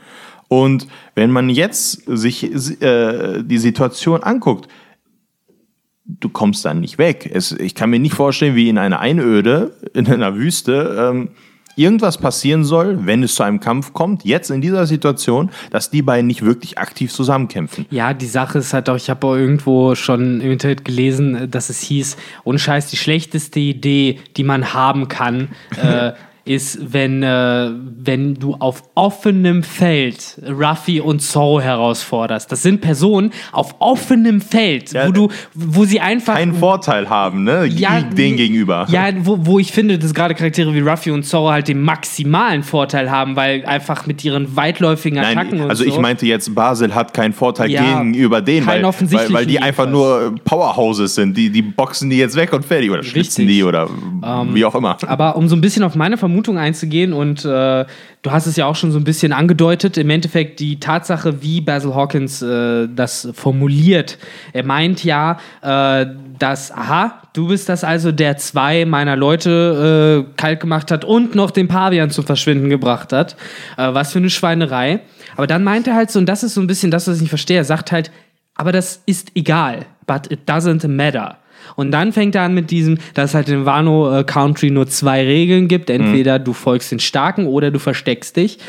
[0.50, 2.44] Und wenn man jetzt sich
[2.82, 4.68] äh, die Situation anguckt,
[6.08, 7.30] du kommst dann nicht weg.
[7.32, 11.30] Es, ich kann mir nicht vorstellen, wie in einer Einöde, in einer Wüste, ähm,
[11.78, 16.02] irgendwas passieren soll, wenn es zu einem Kampf kommt, jetzt in dieser Situation, dass die
[16.02, 17.86] beiden nicht wirklich aktiv zusammenkämpfen.
[17.92, 21.70] Ja, die Sache ist halt auch, ich habe auch irgendwo schon im Internet gelesen, dass
[21.70, 25.50] es hieß, ohne Scheiß, die schlechteste Idee, die man haben kann,
[25.82, 26.14] äh,
[26.48, 32.52] ist, wenn, äh, wenn du auf offenem Feld Ruffy und Zorro herausforderst.
[32.52, 37.44] Das sind Personen auf offenem Feld, Ja, wo du, wo sie einfach Keinen Vorteil haben,
[37.44, 37.66] ne?
[37.66, 38.88] ja, den gegenüber.
[38.90, 42.64] Ja, wo, wo ich finde, dass gerade Charaktere wie Ruffy und Zorro halt den maximalen
[42.64, 45.90] Vorteil haben, weil einfach mit ihren weitläufigen Attacken Nein, und also so.
[45.90, 49.90] ich meinte jetzt, Basel hat keinen Vorteil Ja, gegenüber denen, weil, weil, weil die einfach
[49.90, 51.36] nur Powerhouses sind.
[51.36, 53.90] Die, die boxen die jetzt weg und fertig oder schlitzen die oder
[54.54, 54.98] wie auch immer.
[55.08, 57.86] Aber um so ein bisschen auf meine Vermutung einzugehen und äh,
[58.22, 61.62] du hast es ja auch schon so ein bisschen angedeutet, im Endeffekt die Tatsache, wie
[61.62, 64.18] Basil Hawkins äh, das formuliert.
[64.54, 66.06] Er meint ja, äh,
[66.40, 71.36] dass, aha, du bist das also, der zwei meiner Leute äh, kalt gemacht hat und
[71.36, 73.36] noch den Pavian zum Verschwinden gebracht hat.
[73.78, 75.02] Äh, was für eine Schweinerei.
[75.36, 77.22] Aber dann meint er halt so, und das ist so ein bisschen das, was ich
[77.22, 78.12] nicht verstehe, er sagt halt,
[78.56, 81.38] aber das ist egal, but it doesn't matter.
[81.76, 84.88] Und dann fängt er an mit diesem, dass es halt in Wano äh, Country nur
[84.88, 85.90] zwei Regeln gibt.
[85.90, 88.60] Entweder du folgst den Starken oder du versteckst dich.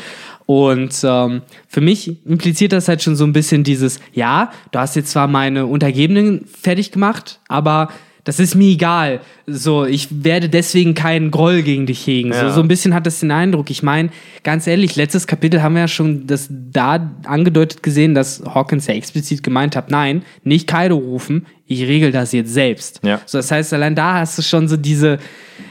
[0.45, 4.95] Und ähm, für mich impliziert das halt schon so ein bisschen dieses, ja, du hast
[4.95, 7.89] jetzt zwar meine Untergebenen fertig gemacht, aber
[8.23, 9.21] das ist mir egal.
[9.47, 12.31] So, ich werde deswegen keinen Groll gegen dich hegen.
[12.33, 12.51] So, Ja.
[12.51, 13.69] so ein bisschen hat das den Eindruck.
[13.71, 14.09] Ich meine,
[14.43, 18.93] ganz ehrlich, letztes Kapitel haben wir ja schon das da angedeutet gesehen, dass Hawkins ja
[18.93, 22.99] explizit gemeint hat, nein, nicht Kaido rufen, ich regel das jetzt selbst.
[23.03, 23.21] Ja.
[23.25, 25.19] So, das heißt, allein da hast du schon so diese,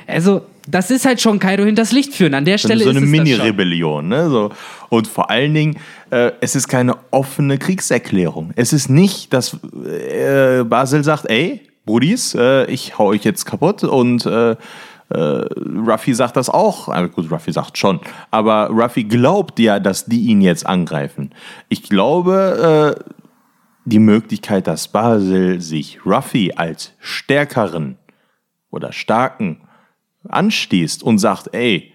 [0.06, 2.34] also, das ist halt schon Kaido hinters Licht führen.
[2.34, 3.24] An der Stelle so eine ist es das schon.
[3.24, 4.06] Mini-Rebellion.
[4.08, 4.28] Ne?
[4.28, 4.50] So.
[4.90, 5.76] Und vor allen Dingen,
[6.10, 8.52] äh, es ist keine offene Kriegserklärung.
[8.54, 13.82] Es ist nicht, dass äh, Basel sagt, ey, Brudis, äh, ich hau euch jetzt kaputt
[13.82, 14.56] und äh,
[15.08, 16.88] äh, Ruffy sagt das auch.
[16.88, 18.00] Aber gut, Ruffy sagt schon.
[18.30, 21.34] Aber Ruffy glaubt ja, dass die ihn jetzt angreifen.
[21.70, 23.14] Ich glaube, äh,
[23.86, 27.96] die Möglichkeit, dass Basel sich Ruffy als stärkeren
[28.70, 29.62] oder starken
[30.28, 31.94] anstießt und sagt, ey,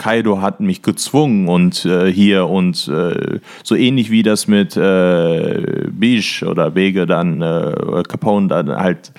[0.00, 5.88] Kaido hat mich gezwungen und äh, hier und äh, so ähnlich wie das mit äh,
[5.90, 9.12] Bish oder Bege dann, äh, Capone dann halt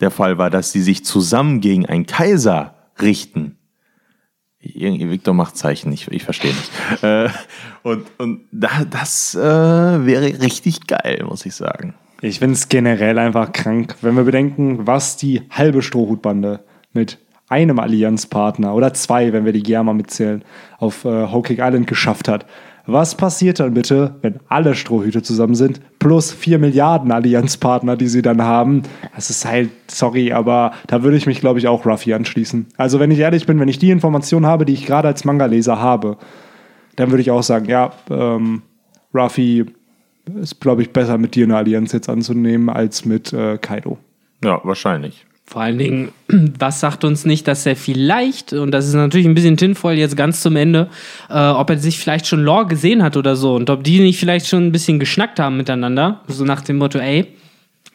[0.00, 3.56] der Fall war, dass sie sich zusammen gegen einen Kaiser richten.
[4.58, 7.02] Irgendwie Victor macht Zeichen, ich, ich verstehe nicht.
[7.02, 7.28] Äh,
[7.84, 11.94] und und da, das äh, wäre richtig geil, muss ich sagen.
[12.22, 17.18] Ich finde es generell einfach krank, wenn wir bedenken, was die halbe Strohhutbande mit
[17.54, 20.42] einem Allianzpartner oder zwei, wenn wir die Germa mitzählen,
[20.78, 22.46] auf äh, Cake Island geschafft hat.
[22.86, 28.22] Was passiert dann bitte, wenn alle Strohhüte zusammen sind, plus vier Milliarden Allianzpartner, die sie
[28.22, 28.82] dann haben?
[29.14, 32.66] Das ist halt, sorry, aber da würde ich mich, glaube ich, auch Ruffy anschließen.
[32.76, 35.80] Also, wenn ich ehrlich bin, wenn ich die Information habe, die ich gerade als Manga-Leser
[35.80, 36.18] habe,
[36.96, 38.62] dann würde ich auch sagen, ja, ähm,
[39.14, 39.64] Ruffy
[40.40, 43.96] ist, glaube ich, besser mit dir eine Allianz jetzt anzunehmen als mit äh, Kaido.
[44.42, 45.24] Ja, wahrscheinlich.
[45.46, 46.12] Vor allen Dingen,
[46.58, 50.16] was sagt uns nicht, dass er vielleicht, und das ist natürlich ein bisschen Tinfoil jetzt
[50.16, 50.88] ganz zum Ende,
[51.28, 54.18] äh, ob er sich vielleicht schon Lore gesehen hat oder so und ob die nicht
[54.18, 56.20] vielleicht schon ein bisschen geschnackt haben miteinander.
[56.28, 57.26] So nach dem Motto, ey,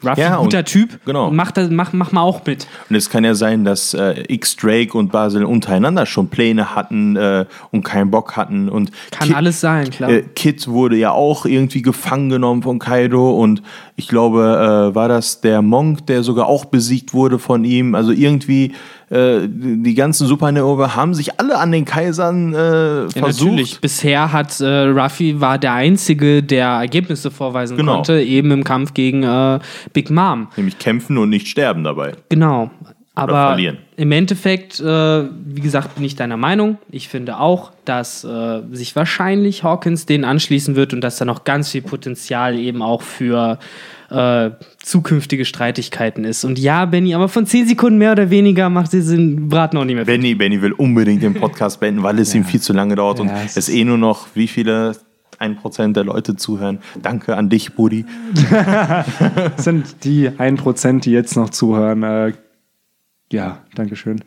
[0.03, 1.29] Ruffy, Ja, guter Typ, genau.
[1.29, 2.67] mach, das, mach, mach mal auch mit.
[2.89, 7.15] Und es kann ja sein, dass äh, X Drake und Basel untereinander schon Pläne hatten
[7.17, 8.69] äh, und keinen Bock hatten.
[8.69, 10.09] Und Kann Kid, alles sein, klar.
[10.09, 13.61] Äh, Kid wurde ja auch irgendwie gefangen genommen von Kaido und
[13.95, 17.95] ich glaube, äh, war das der Monk, der sogar auch besiegt wurde von ihm.
[17.95, 18.73] Also irgendwie
[19.09, 22.57] äh, die ganzen Supernova haben sich alle an den Kaisern äh,
[23.03, 23.45] Ja, versucht.
[23.45, 23.79] natürlich.
[23.81, 27.95] Bisher hat äh, Ruffy war der Einzige, der Ergebnisse vorweisen Genau.
[27.95, 29.59] konnte, eben im Kampf gegen äh,
[29.93, 30.47] Big Mom.
[30.55, 32.13] Nämlich kämpfen und nicht sterben dabei.
[32.29, 32.69] Genau.
[33.15, 33.57] Aber
[33.97, 36.77] im Endeffekt, äh, wie gesagt, bin ich deiner Meinung.
[36.89, 41.43] Ich finde auch, dass äh, sich wahrscheinlich Hawkins denen anschließen wird und dass da noch
[41.43, 43.59] ganz viel Potenzial eben auch für
[44.09, 44.51] äh,
[44.81, 46.43] zukünftige Streitigkeiten ist.
[46.43, 49.95] Und ja, Benny, aber von 10 Sekunden mehr oder weniger macht diesen Braten auch nicht
[49.95, 50.05] mehr.
[50.05, 53.27] Benny, Benny will unbedingt den Podcast beenden, weil es ihm viel zu lange dauert und
[53.27, 54.95] Ja, es es eh nur noch wie viele
[55.37, 56.79] ein Prozent der Leute zuhören.
[57.01, 58.05] Danke an dich, Brudi.
[58.49, 59.05] Das
[59.63, 62.03] sind die 1%, die jetzt noch zuhören.
[62.03, 62.33] Äh,
[63.31, 64.21] ja, Dankeschön.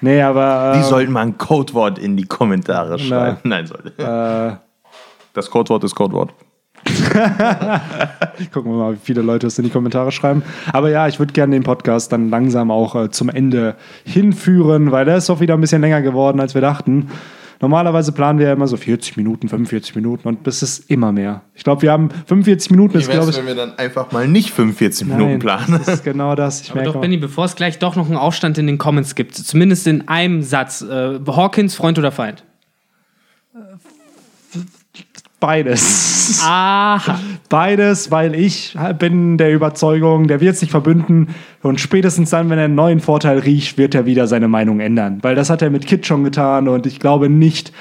[0.00, 0.72] Nee, aber.
[0.76, 3.36] Die äh, sollten mal ein Codewort in die Kommentare schreiben.
[3.42, 3.92] Nein, sollte.
[3.98, 4.56] äh,
[5.34, 6.32] Das Codewort ist Codewort.
[8.52, 10.42] Gucken wir mal, wie viele Leute es in die Kommentare schreiben.
[10.72, 15.04] Aber ja, ich würde gerne den Podcast dann langsam auch äh, zum Ende hinführen, weil
[15.04, 17.08] der ist doch wieder ein bisschen länger geworden, als wir dachten.
[17.62, 21.42] Normalerweise planen wir ja immer so 40 Minuten, 45 Minuten und bis es immer mehr.
[21.54, 23.46] Ich glaube, wir haben 45 Minuten, ist glaube ich.
[23.46, 25.78] wir dann einfach mal nicht 45 Minuten Nein, planen?
[25.84, 26.62] Das ist genau das.
[26.62, 29.34] Ich Aber doch, Benny, bevor es gleich doch noch einen Aufstand in den Comments gibt,
[29.34, 32.44] zumindest in einem Satz, äh, Hawkins, Freund oder Feind?
[35.40, 36.40] Beides.
[36.44, 37.18] Aha.
[37.48, 41.28] Beides, weil ich bin der Überzeugung, der wird sich verbünden
[41.62, 45.18] und spätestens dann, wenn er einen neuen Vorteil riecht, wird er wieder seine Meinung ändern.
[45.22, 47.72] Weil das hat er mit Kid schon getan und ich glaube nicht,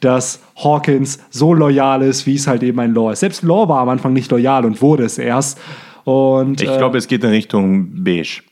[0.00, 3.20] dass Hawkins so loyal ist, wie es halt eben ein Law ist.
[3.20, 5.58] Selbst Law war am Anfang nicht loyal und wurde es erst.
[6.04, 8.42] Und Ich äh, glaube, es geht in Richtung Beige.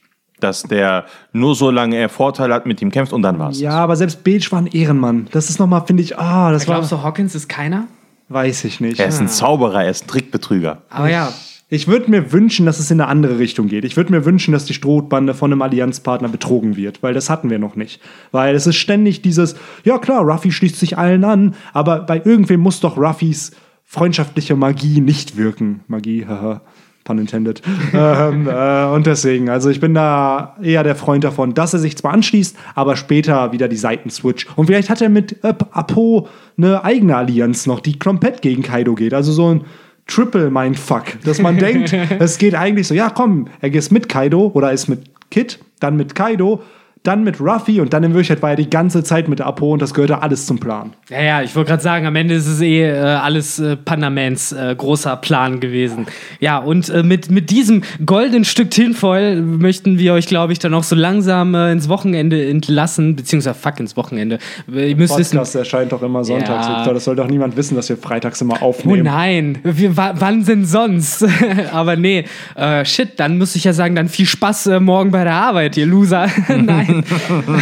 [0.40, 3.58] Dass der nur so lange er Vorteil hat, mit ihm kämpft und dann war's.
[3.58, 5.28] ja, aber selbst Beige war ein Ehrenmann.
[5.30, 7.86] Das ist nochmal, finde ich, ah, das war, Glaubst du, Hawkins ist keiner?
[8.28, 8.98] Weiß ich nicht.
[9.00, 10.82] Er ist ein Zauberer, er ist ein Trickbetrüger.
[10.88, 11.32] Aber ja,
[11.68, 13.84] Ich würde mir wünschen, dass es in eine andere Richtung geht.
[13.84, 17.50] Ich würde mir wünschen, dass die Strohbande von einem Allianzpartner betrogen wird, weil das hatten
[17.50, 18.00] wir noch nicht.
[18.30, 22.60] Weil es ist ständig dieses, ja klar, Ruffy schließt sich allen an, aber bei irgendwem
[22.60, 23.50] muss doch Ruffys
[23.84, 25.80] freundschaftliche Magie nicht wirken.
[25.88, 26.62] Magie, haha.
[27.06, 27.62] Pun intended.
[27.94, 31.96] ähm, äh, und deswegen, also ich bin da eher der Freund davon, dass er sich
[31.96, 34.46] zwar anschließt, aber später wieder die Seiten switcht.
[34.56, 36.28] Und vielleicht hat er mit äh, Apo
[36.58, 39.14] eine eigene Allianz noch, die komplett gegen Kaido geht.
[39.14, 39.64] Also so ein
[40.06, 44.50] Triple Mindfuck, dass man denkt, es geht eigentlich so, ja komm, er geht mit Kaido
[44.52, 46.62] oder ist mit Kid, dann mit Kaido,
[47.02, 49.80] dann mit Ruffy und dann in Wirklichkeit war er die ganze Zeit mit Apo und
[49.80, 50.92] das gehörte alles zum Plan.
[51.08, 54.50] Ja, ja, ich wollte gerade sagen, am Ende ist es eh äh, alles äh, Pandamans
[54.50, 56.06] äh, großer Plan gewesen.
[56.40, 60.74] Ja, und äh, mit, mit diesem goldenen Stück Tinfoil möchten wir euch, glaube ich, dann
[60.74, 64.38] auch so langsam äh, ins Wochenende entlassen, beziehungsweise fuck ins Wochenende.
[64.66, 66.66] Ihr müsst wissen, Podcast erscheint doch immer sonntags.
[66.66, 66.92] Ja.
[66.92, 69.04] Das soll doch niemand wissen, dass wir freitags immer Oh aufnehmen.
[69.04, 71.24] nein, wir, wa- wann denn sonst?
[71.72, 72.24] Aber nee,
[72.56, 75.76] äh, shit, dann muss ich ja sagen, dann viel Spaß äh, morgen bei der Arbeit,
[75.76, 76.26] ihr Loser.
[76.48, 76.85] nein.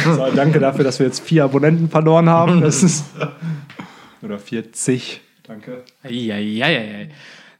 [0.05, 2.60] So, danke dafür, dass wir jetzt vier Abonnenten verloren haben.
[2.60, 3.05] Das ist.
[4.22, 5.20] Oder 40.
[5.46, 5.82] Danke.
[6.02, 7.10] Eieieiei.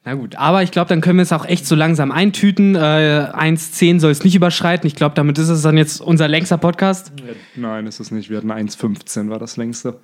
[0.07, 2.75] Na gut, aber ich glaube, dann können wir es auch echt so langsam eintüten.
[2.75, 4.87] Äh, 1,10 soll es nicht überschreiten.
[4.87, 7.11] Ich glaube, damit ist es dann jetzt unser längster Podcast.
[7.57, 8.29] Nein, ist es nicht.
[8.29, 9.97] Wir hatten 1,15 war das längste.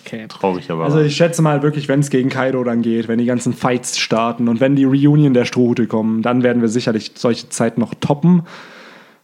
[0.00, 0.26] Okay.
[0.28, 0.84] Traurig aber.
[0.84, 3.98] Also ich schätze mal wirklich, wenn es gegen Kaido dann geht, wenn die ganzen Fights
[3.98, 7.94] starten und wenn die Reunion der Strohhute kommen, dann werden wir sicherlich solche Zeiten noch
[7.94, 8.42] toppen.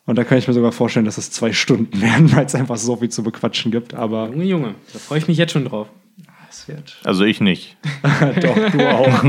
[0.04, 2.76] Und da kann ich mir sogar vorstellen, dass es zwei Stunden werden, weil es einfach
[2.76, 3.94] so viel zu bequatschen gibt.
[3.94, 5.86] Aber Junge, Junge, da freue ich mich jetzt schon drauf.
[6.50, 6.98] es wird.
[7.04, 7.76] also ich nicht.
[8.42, 9.24] Doch, du auch.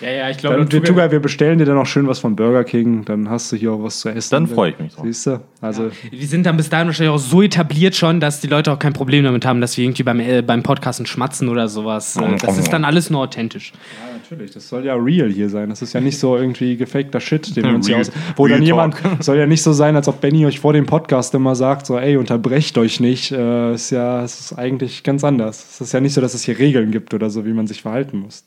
[0.00, 2.34] Ja, ja, ich glaube, Dann, wir, Tuga, wir bestellen dir dann noch schön was von
[2.36, 4.30] Burger King, dann hast du hier auch was zu essen.
[4.30, 5.04] Dann freue ich mich drauf.
[5.04, 5.40] Siehst du?
[5.60, 8.78] Also, wir sind dann bis dahin wahrscheinlich auch so etabliert schon, dass die Leute auch
[8.78, 12.16] kein Problem damit haben, dass wir irgendwie beim, äh, beim Podcasten schmatzen oder sowas.
[12.16, 13.72] Äh, Das ist dann alles nur authentisch.
[13.72, 15.70] ja, natürlich, das soll ja real hier sein.
[15.70, 18.10] Das ist ja nicht so irgendwie gefakter Shit, den wir uns hier aus.
[18.36, 19.22] Wo dann Real jemand, Talk.
[19.22, 21.98] soll ja nicht so sein, als ob Benny euch vor dem Podcast immer sagt, so,
[21.98, 23.32] ey, unterbrecht euch nicht.
[23.32, 25.66] Äh, ist ja, es ist eigentlich ganz anders.
[25.72, 27.82] Es ist ja nicht so, dass es hier Regeln gibt oder so, wie man sich
[27.82, 28.44] verhalten muss.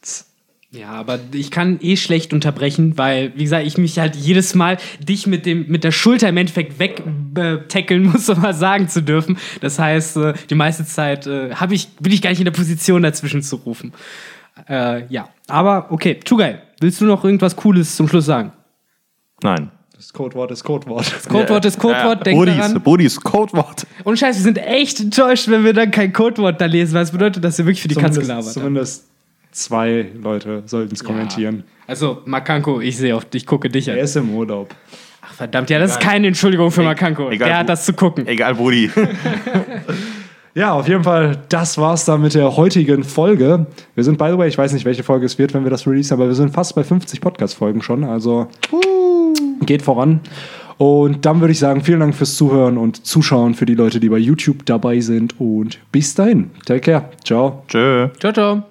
[0.73, 4.77] Ja, aber ich kann eh schlecht unterbrechen, weil, wie gesagt, ich mich halt jedes Mal
[4.99, 9.37] dich mit, dem, mit der Schulter im Endeffekt wegtackeln muss, um mal sagen zu dürfen.
[9.59, 13.01] Das heißt, äh, die meiste Zeit äh, ich, bin ich gar nicht in der Position,
[13.01, 13.93] dazwischen zu rufen.
[14.69, 18.51] Äh, ja, aber okay, Tugai, willst du noch irgendwas Cooles zum Schluss sagen?
[19.43, 19.71] Nein.
[19.95, 21.05] Das Codewort ist Codewort.
[21.29, 22.81] Codewort ist Codewort, denk Budis, daran.
[22.81, 23.85] Budis Codewort.
[24.03, 27.11] Und scheiße, wir sind echt enttäuscht, wenn wir dann kein Codewort da lesen, weil es
[27.11, 28.63] bedeutet, dass wir wirklich für die Katz gelabert Zumindest, haben.
[28.63, 29.07] zumindest
[29.51, 31.63] zwei Leute sollten es kommentieren.
[31.85, 33.97] Also, Makanko, ich sehe auf dich, gucke dich an.
[33.97, 34.73] Er ist im Urlaub.
[35.21, 37.29] Ach, verdammt, ja, das ist keine Entschuldigung für Makanko.
[37.29, 38.25] egal Der hat das zu gucken.
[38.25, 38.89] Egal, Budi.
[40.53, 43.65] Ja, auf jeden Fall, das war's dann mit der heutigen Folge.
[43.95, 45.87] Wir sind, by the way, ich weiß nicht, welche Folge es wird, wenn wir das
[45.87, 48.03] releasen, aber wir sind fast bei 50 Podcast-Folgen schon.
[48.03, 48.47] Also
[49.65, 50.19] geht voran.
[50.77, 54.09] Und dann würde ich sagen, vielen Dank fürs Zuhören und Zuschauen für die Leute, die
[54.09, 55.39] bei YouTube dabei sind.
[55.39, 56.49] Und bis dahin.
[56.65, 57.05] Take care.
[57.23, 57.63] Ciao.
[57.67, 58.09] Tschö.
[58.19, 58.70] Ciao, ciao.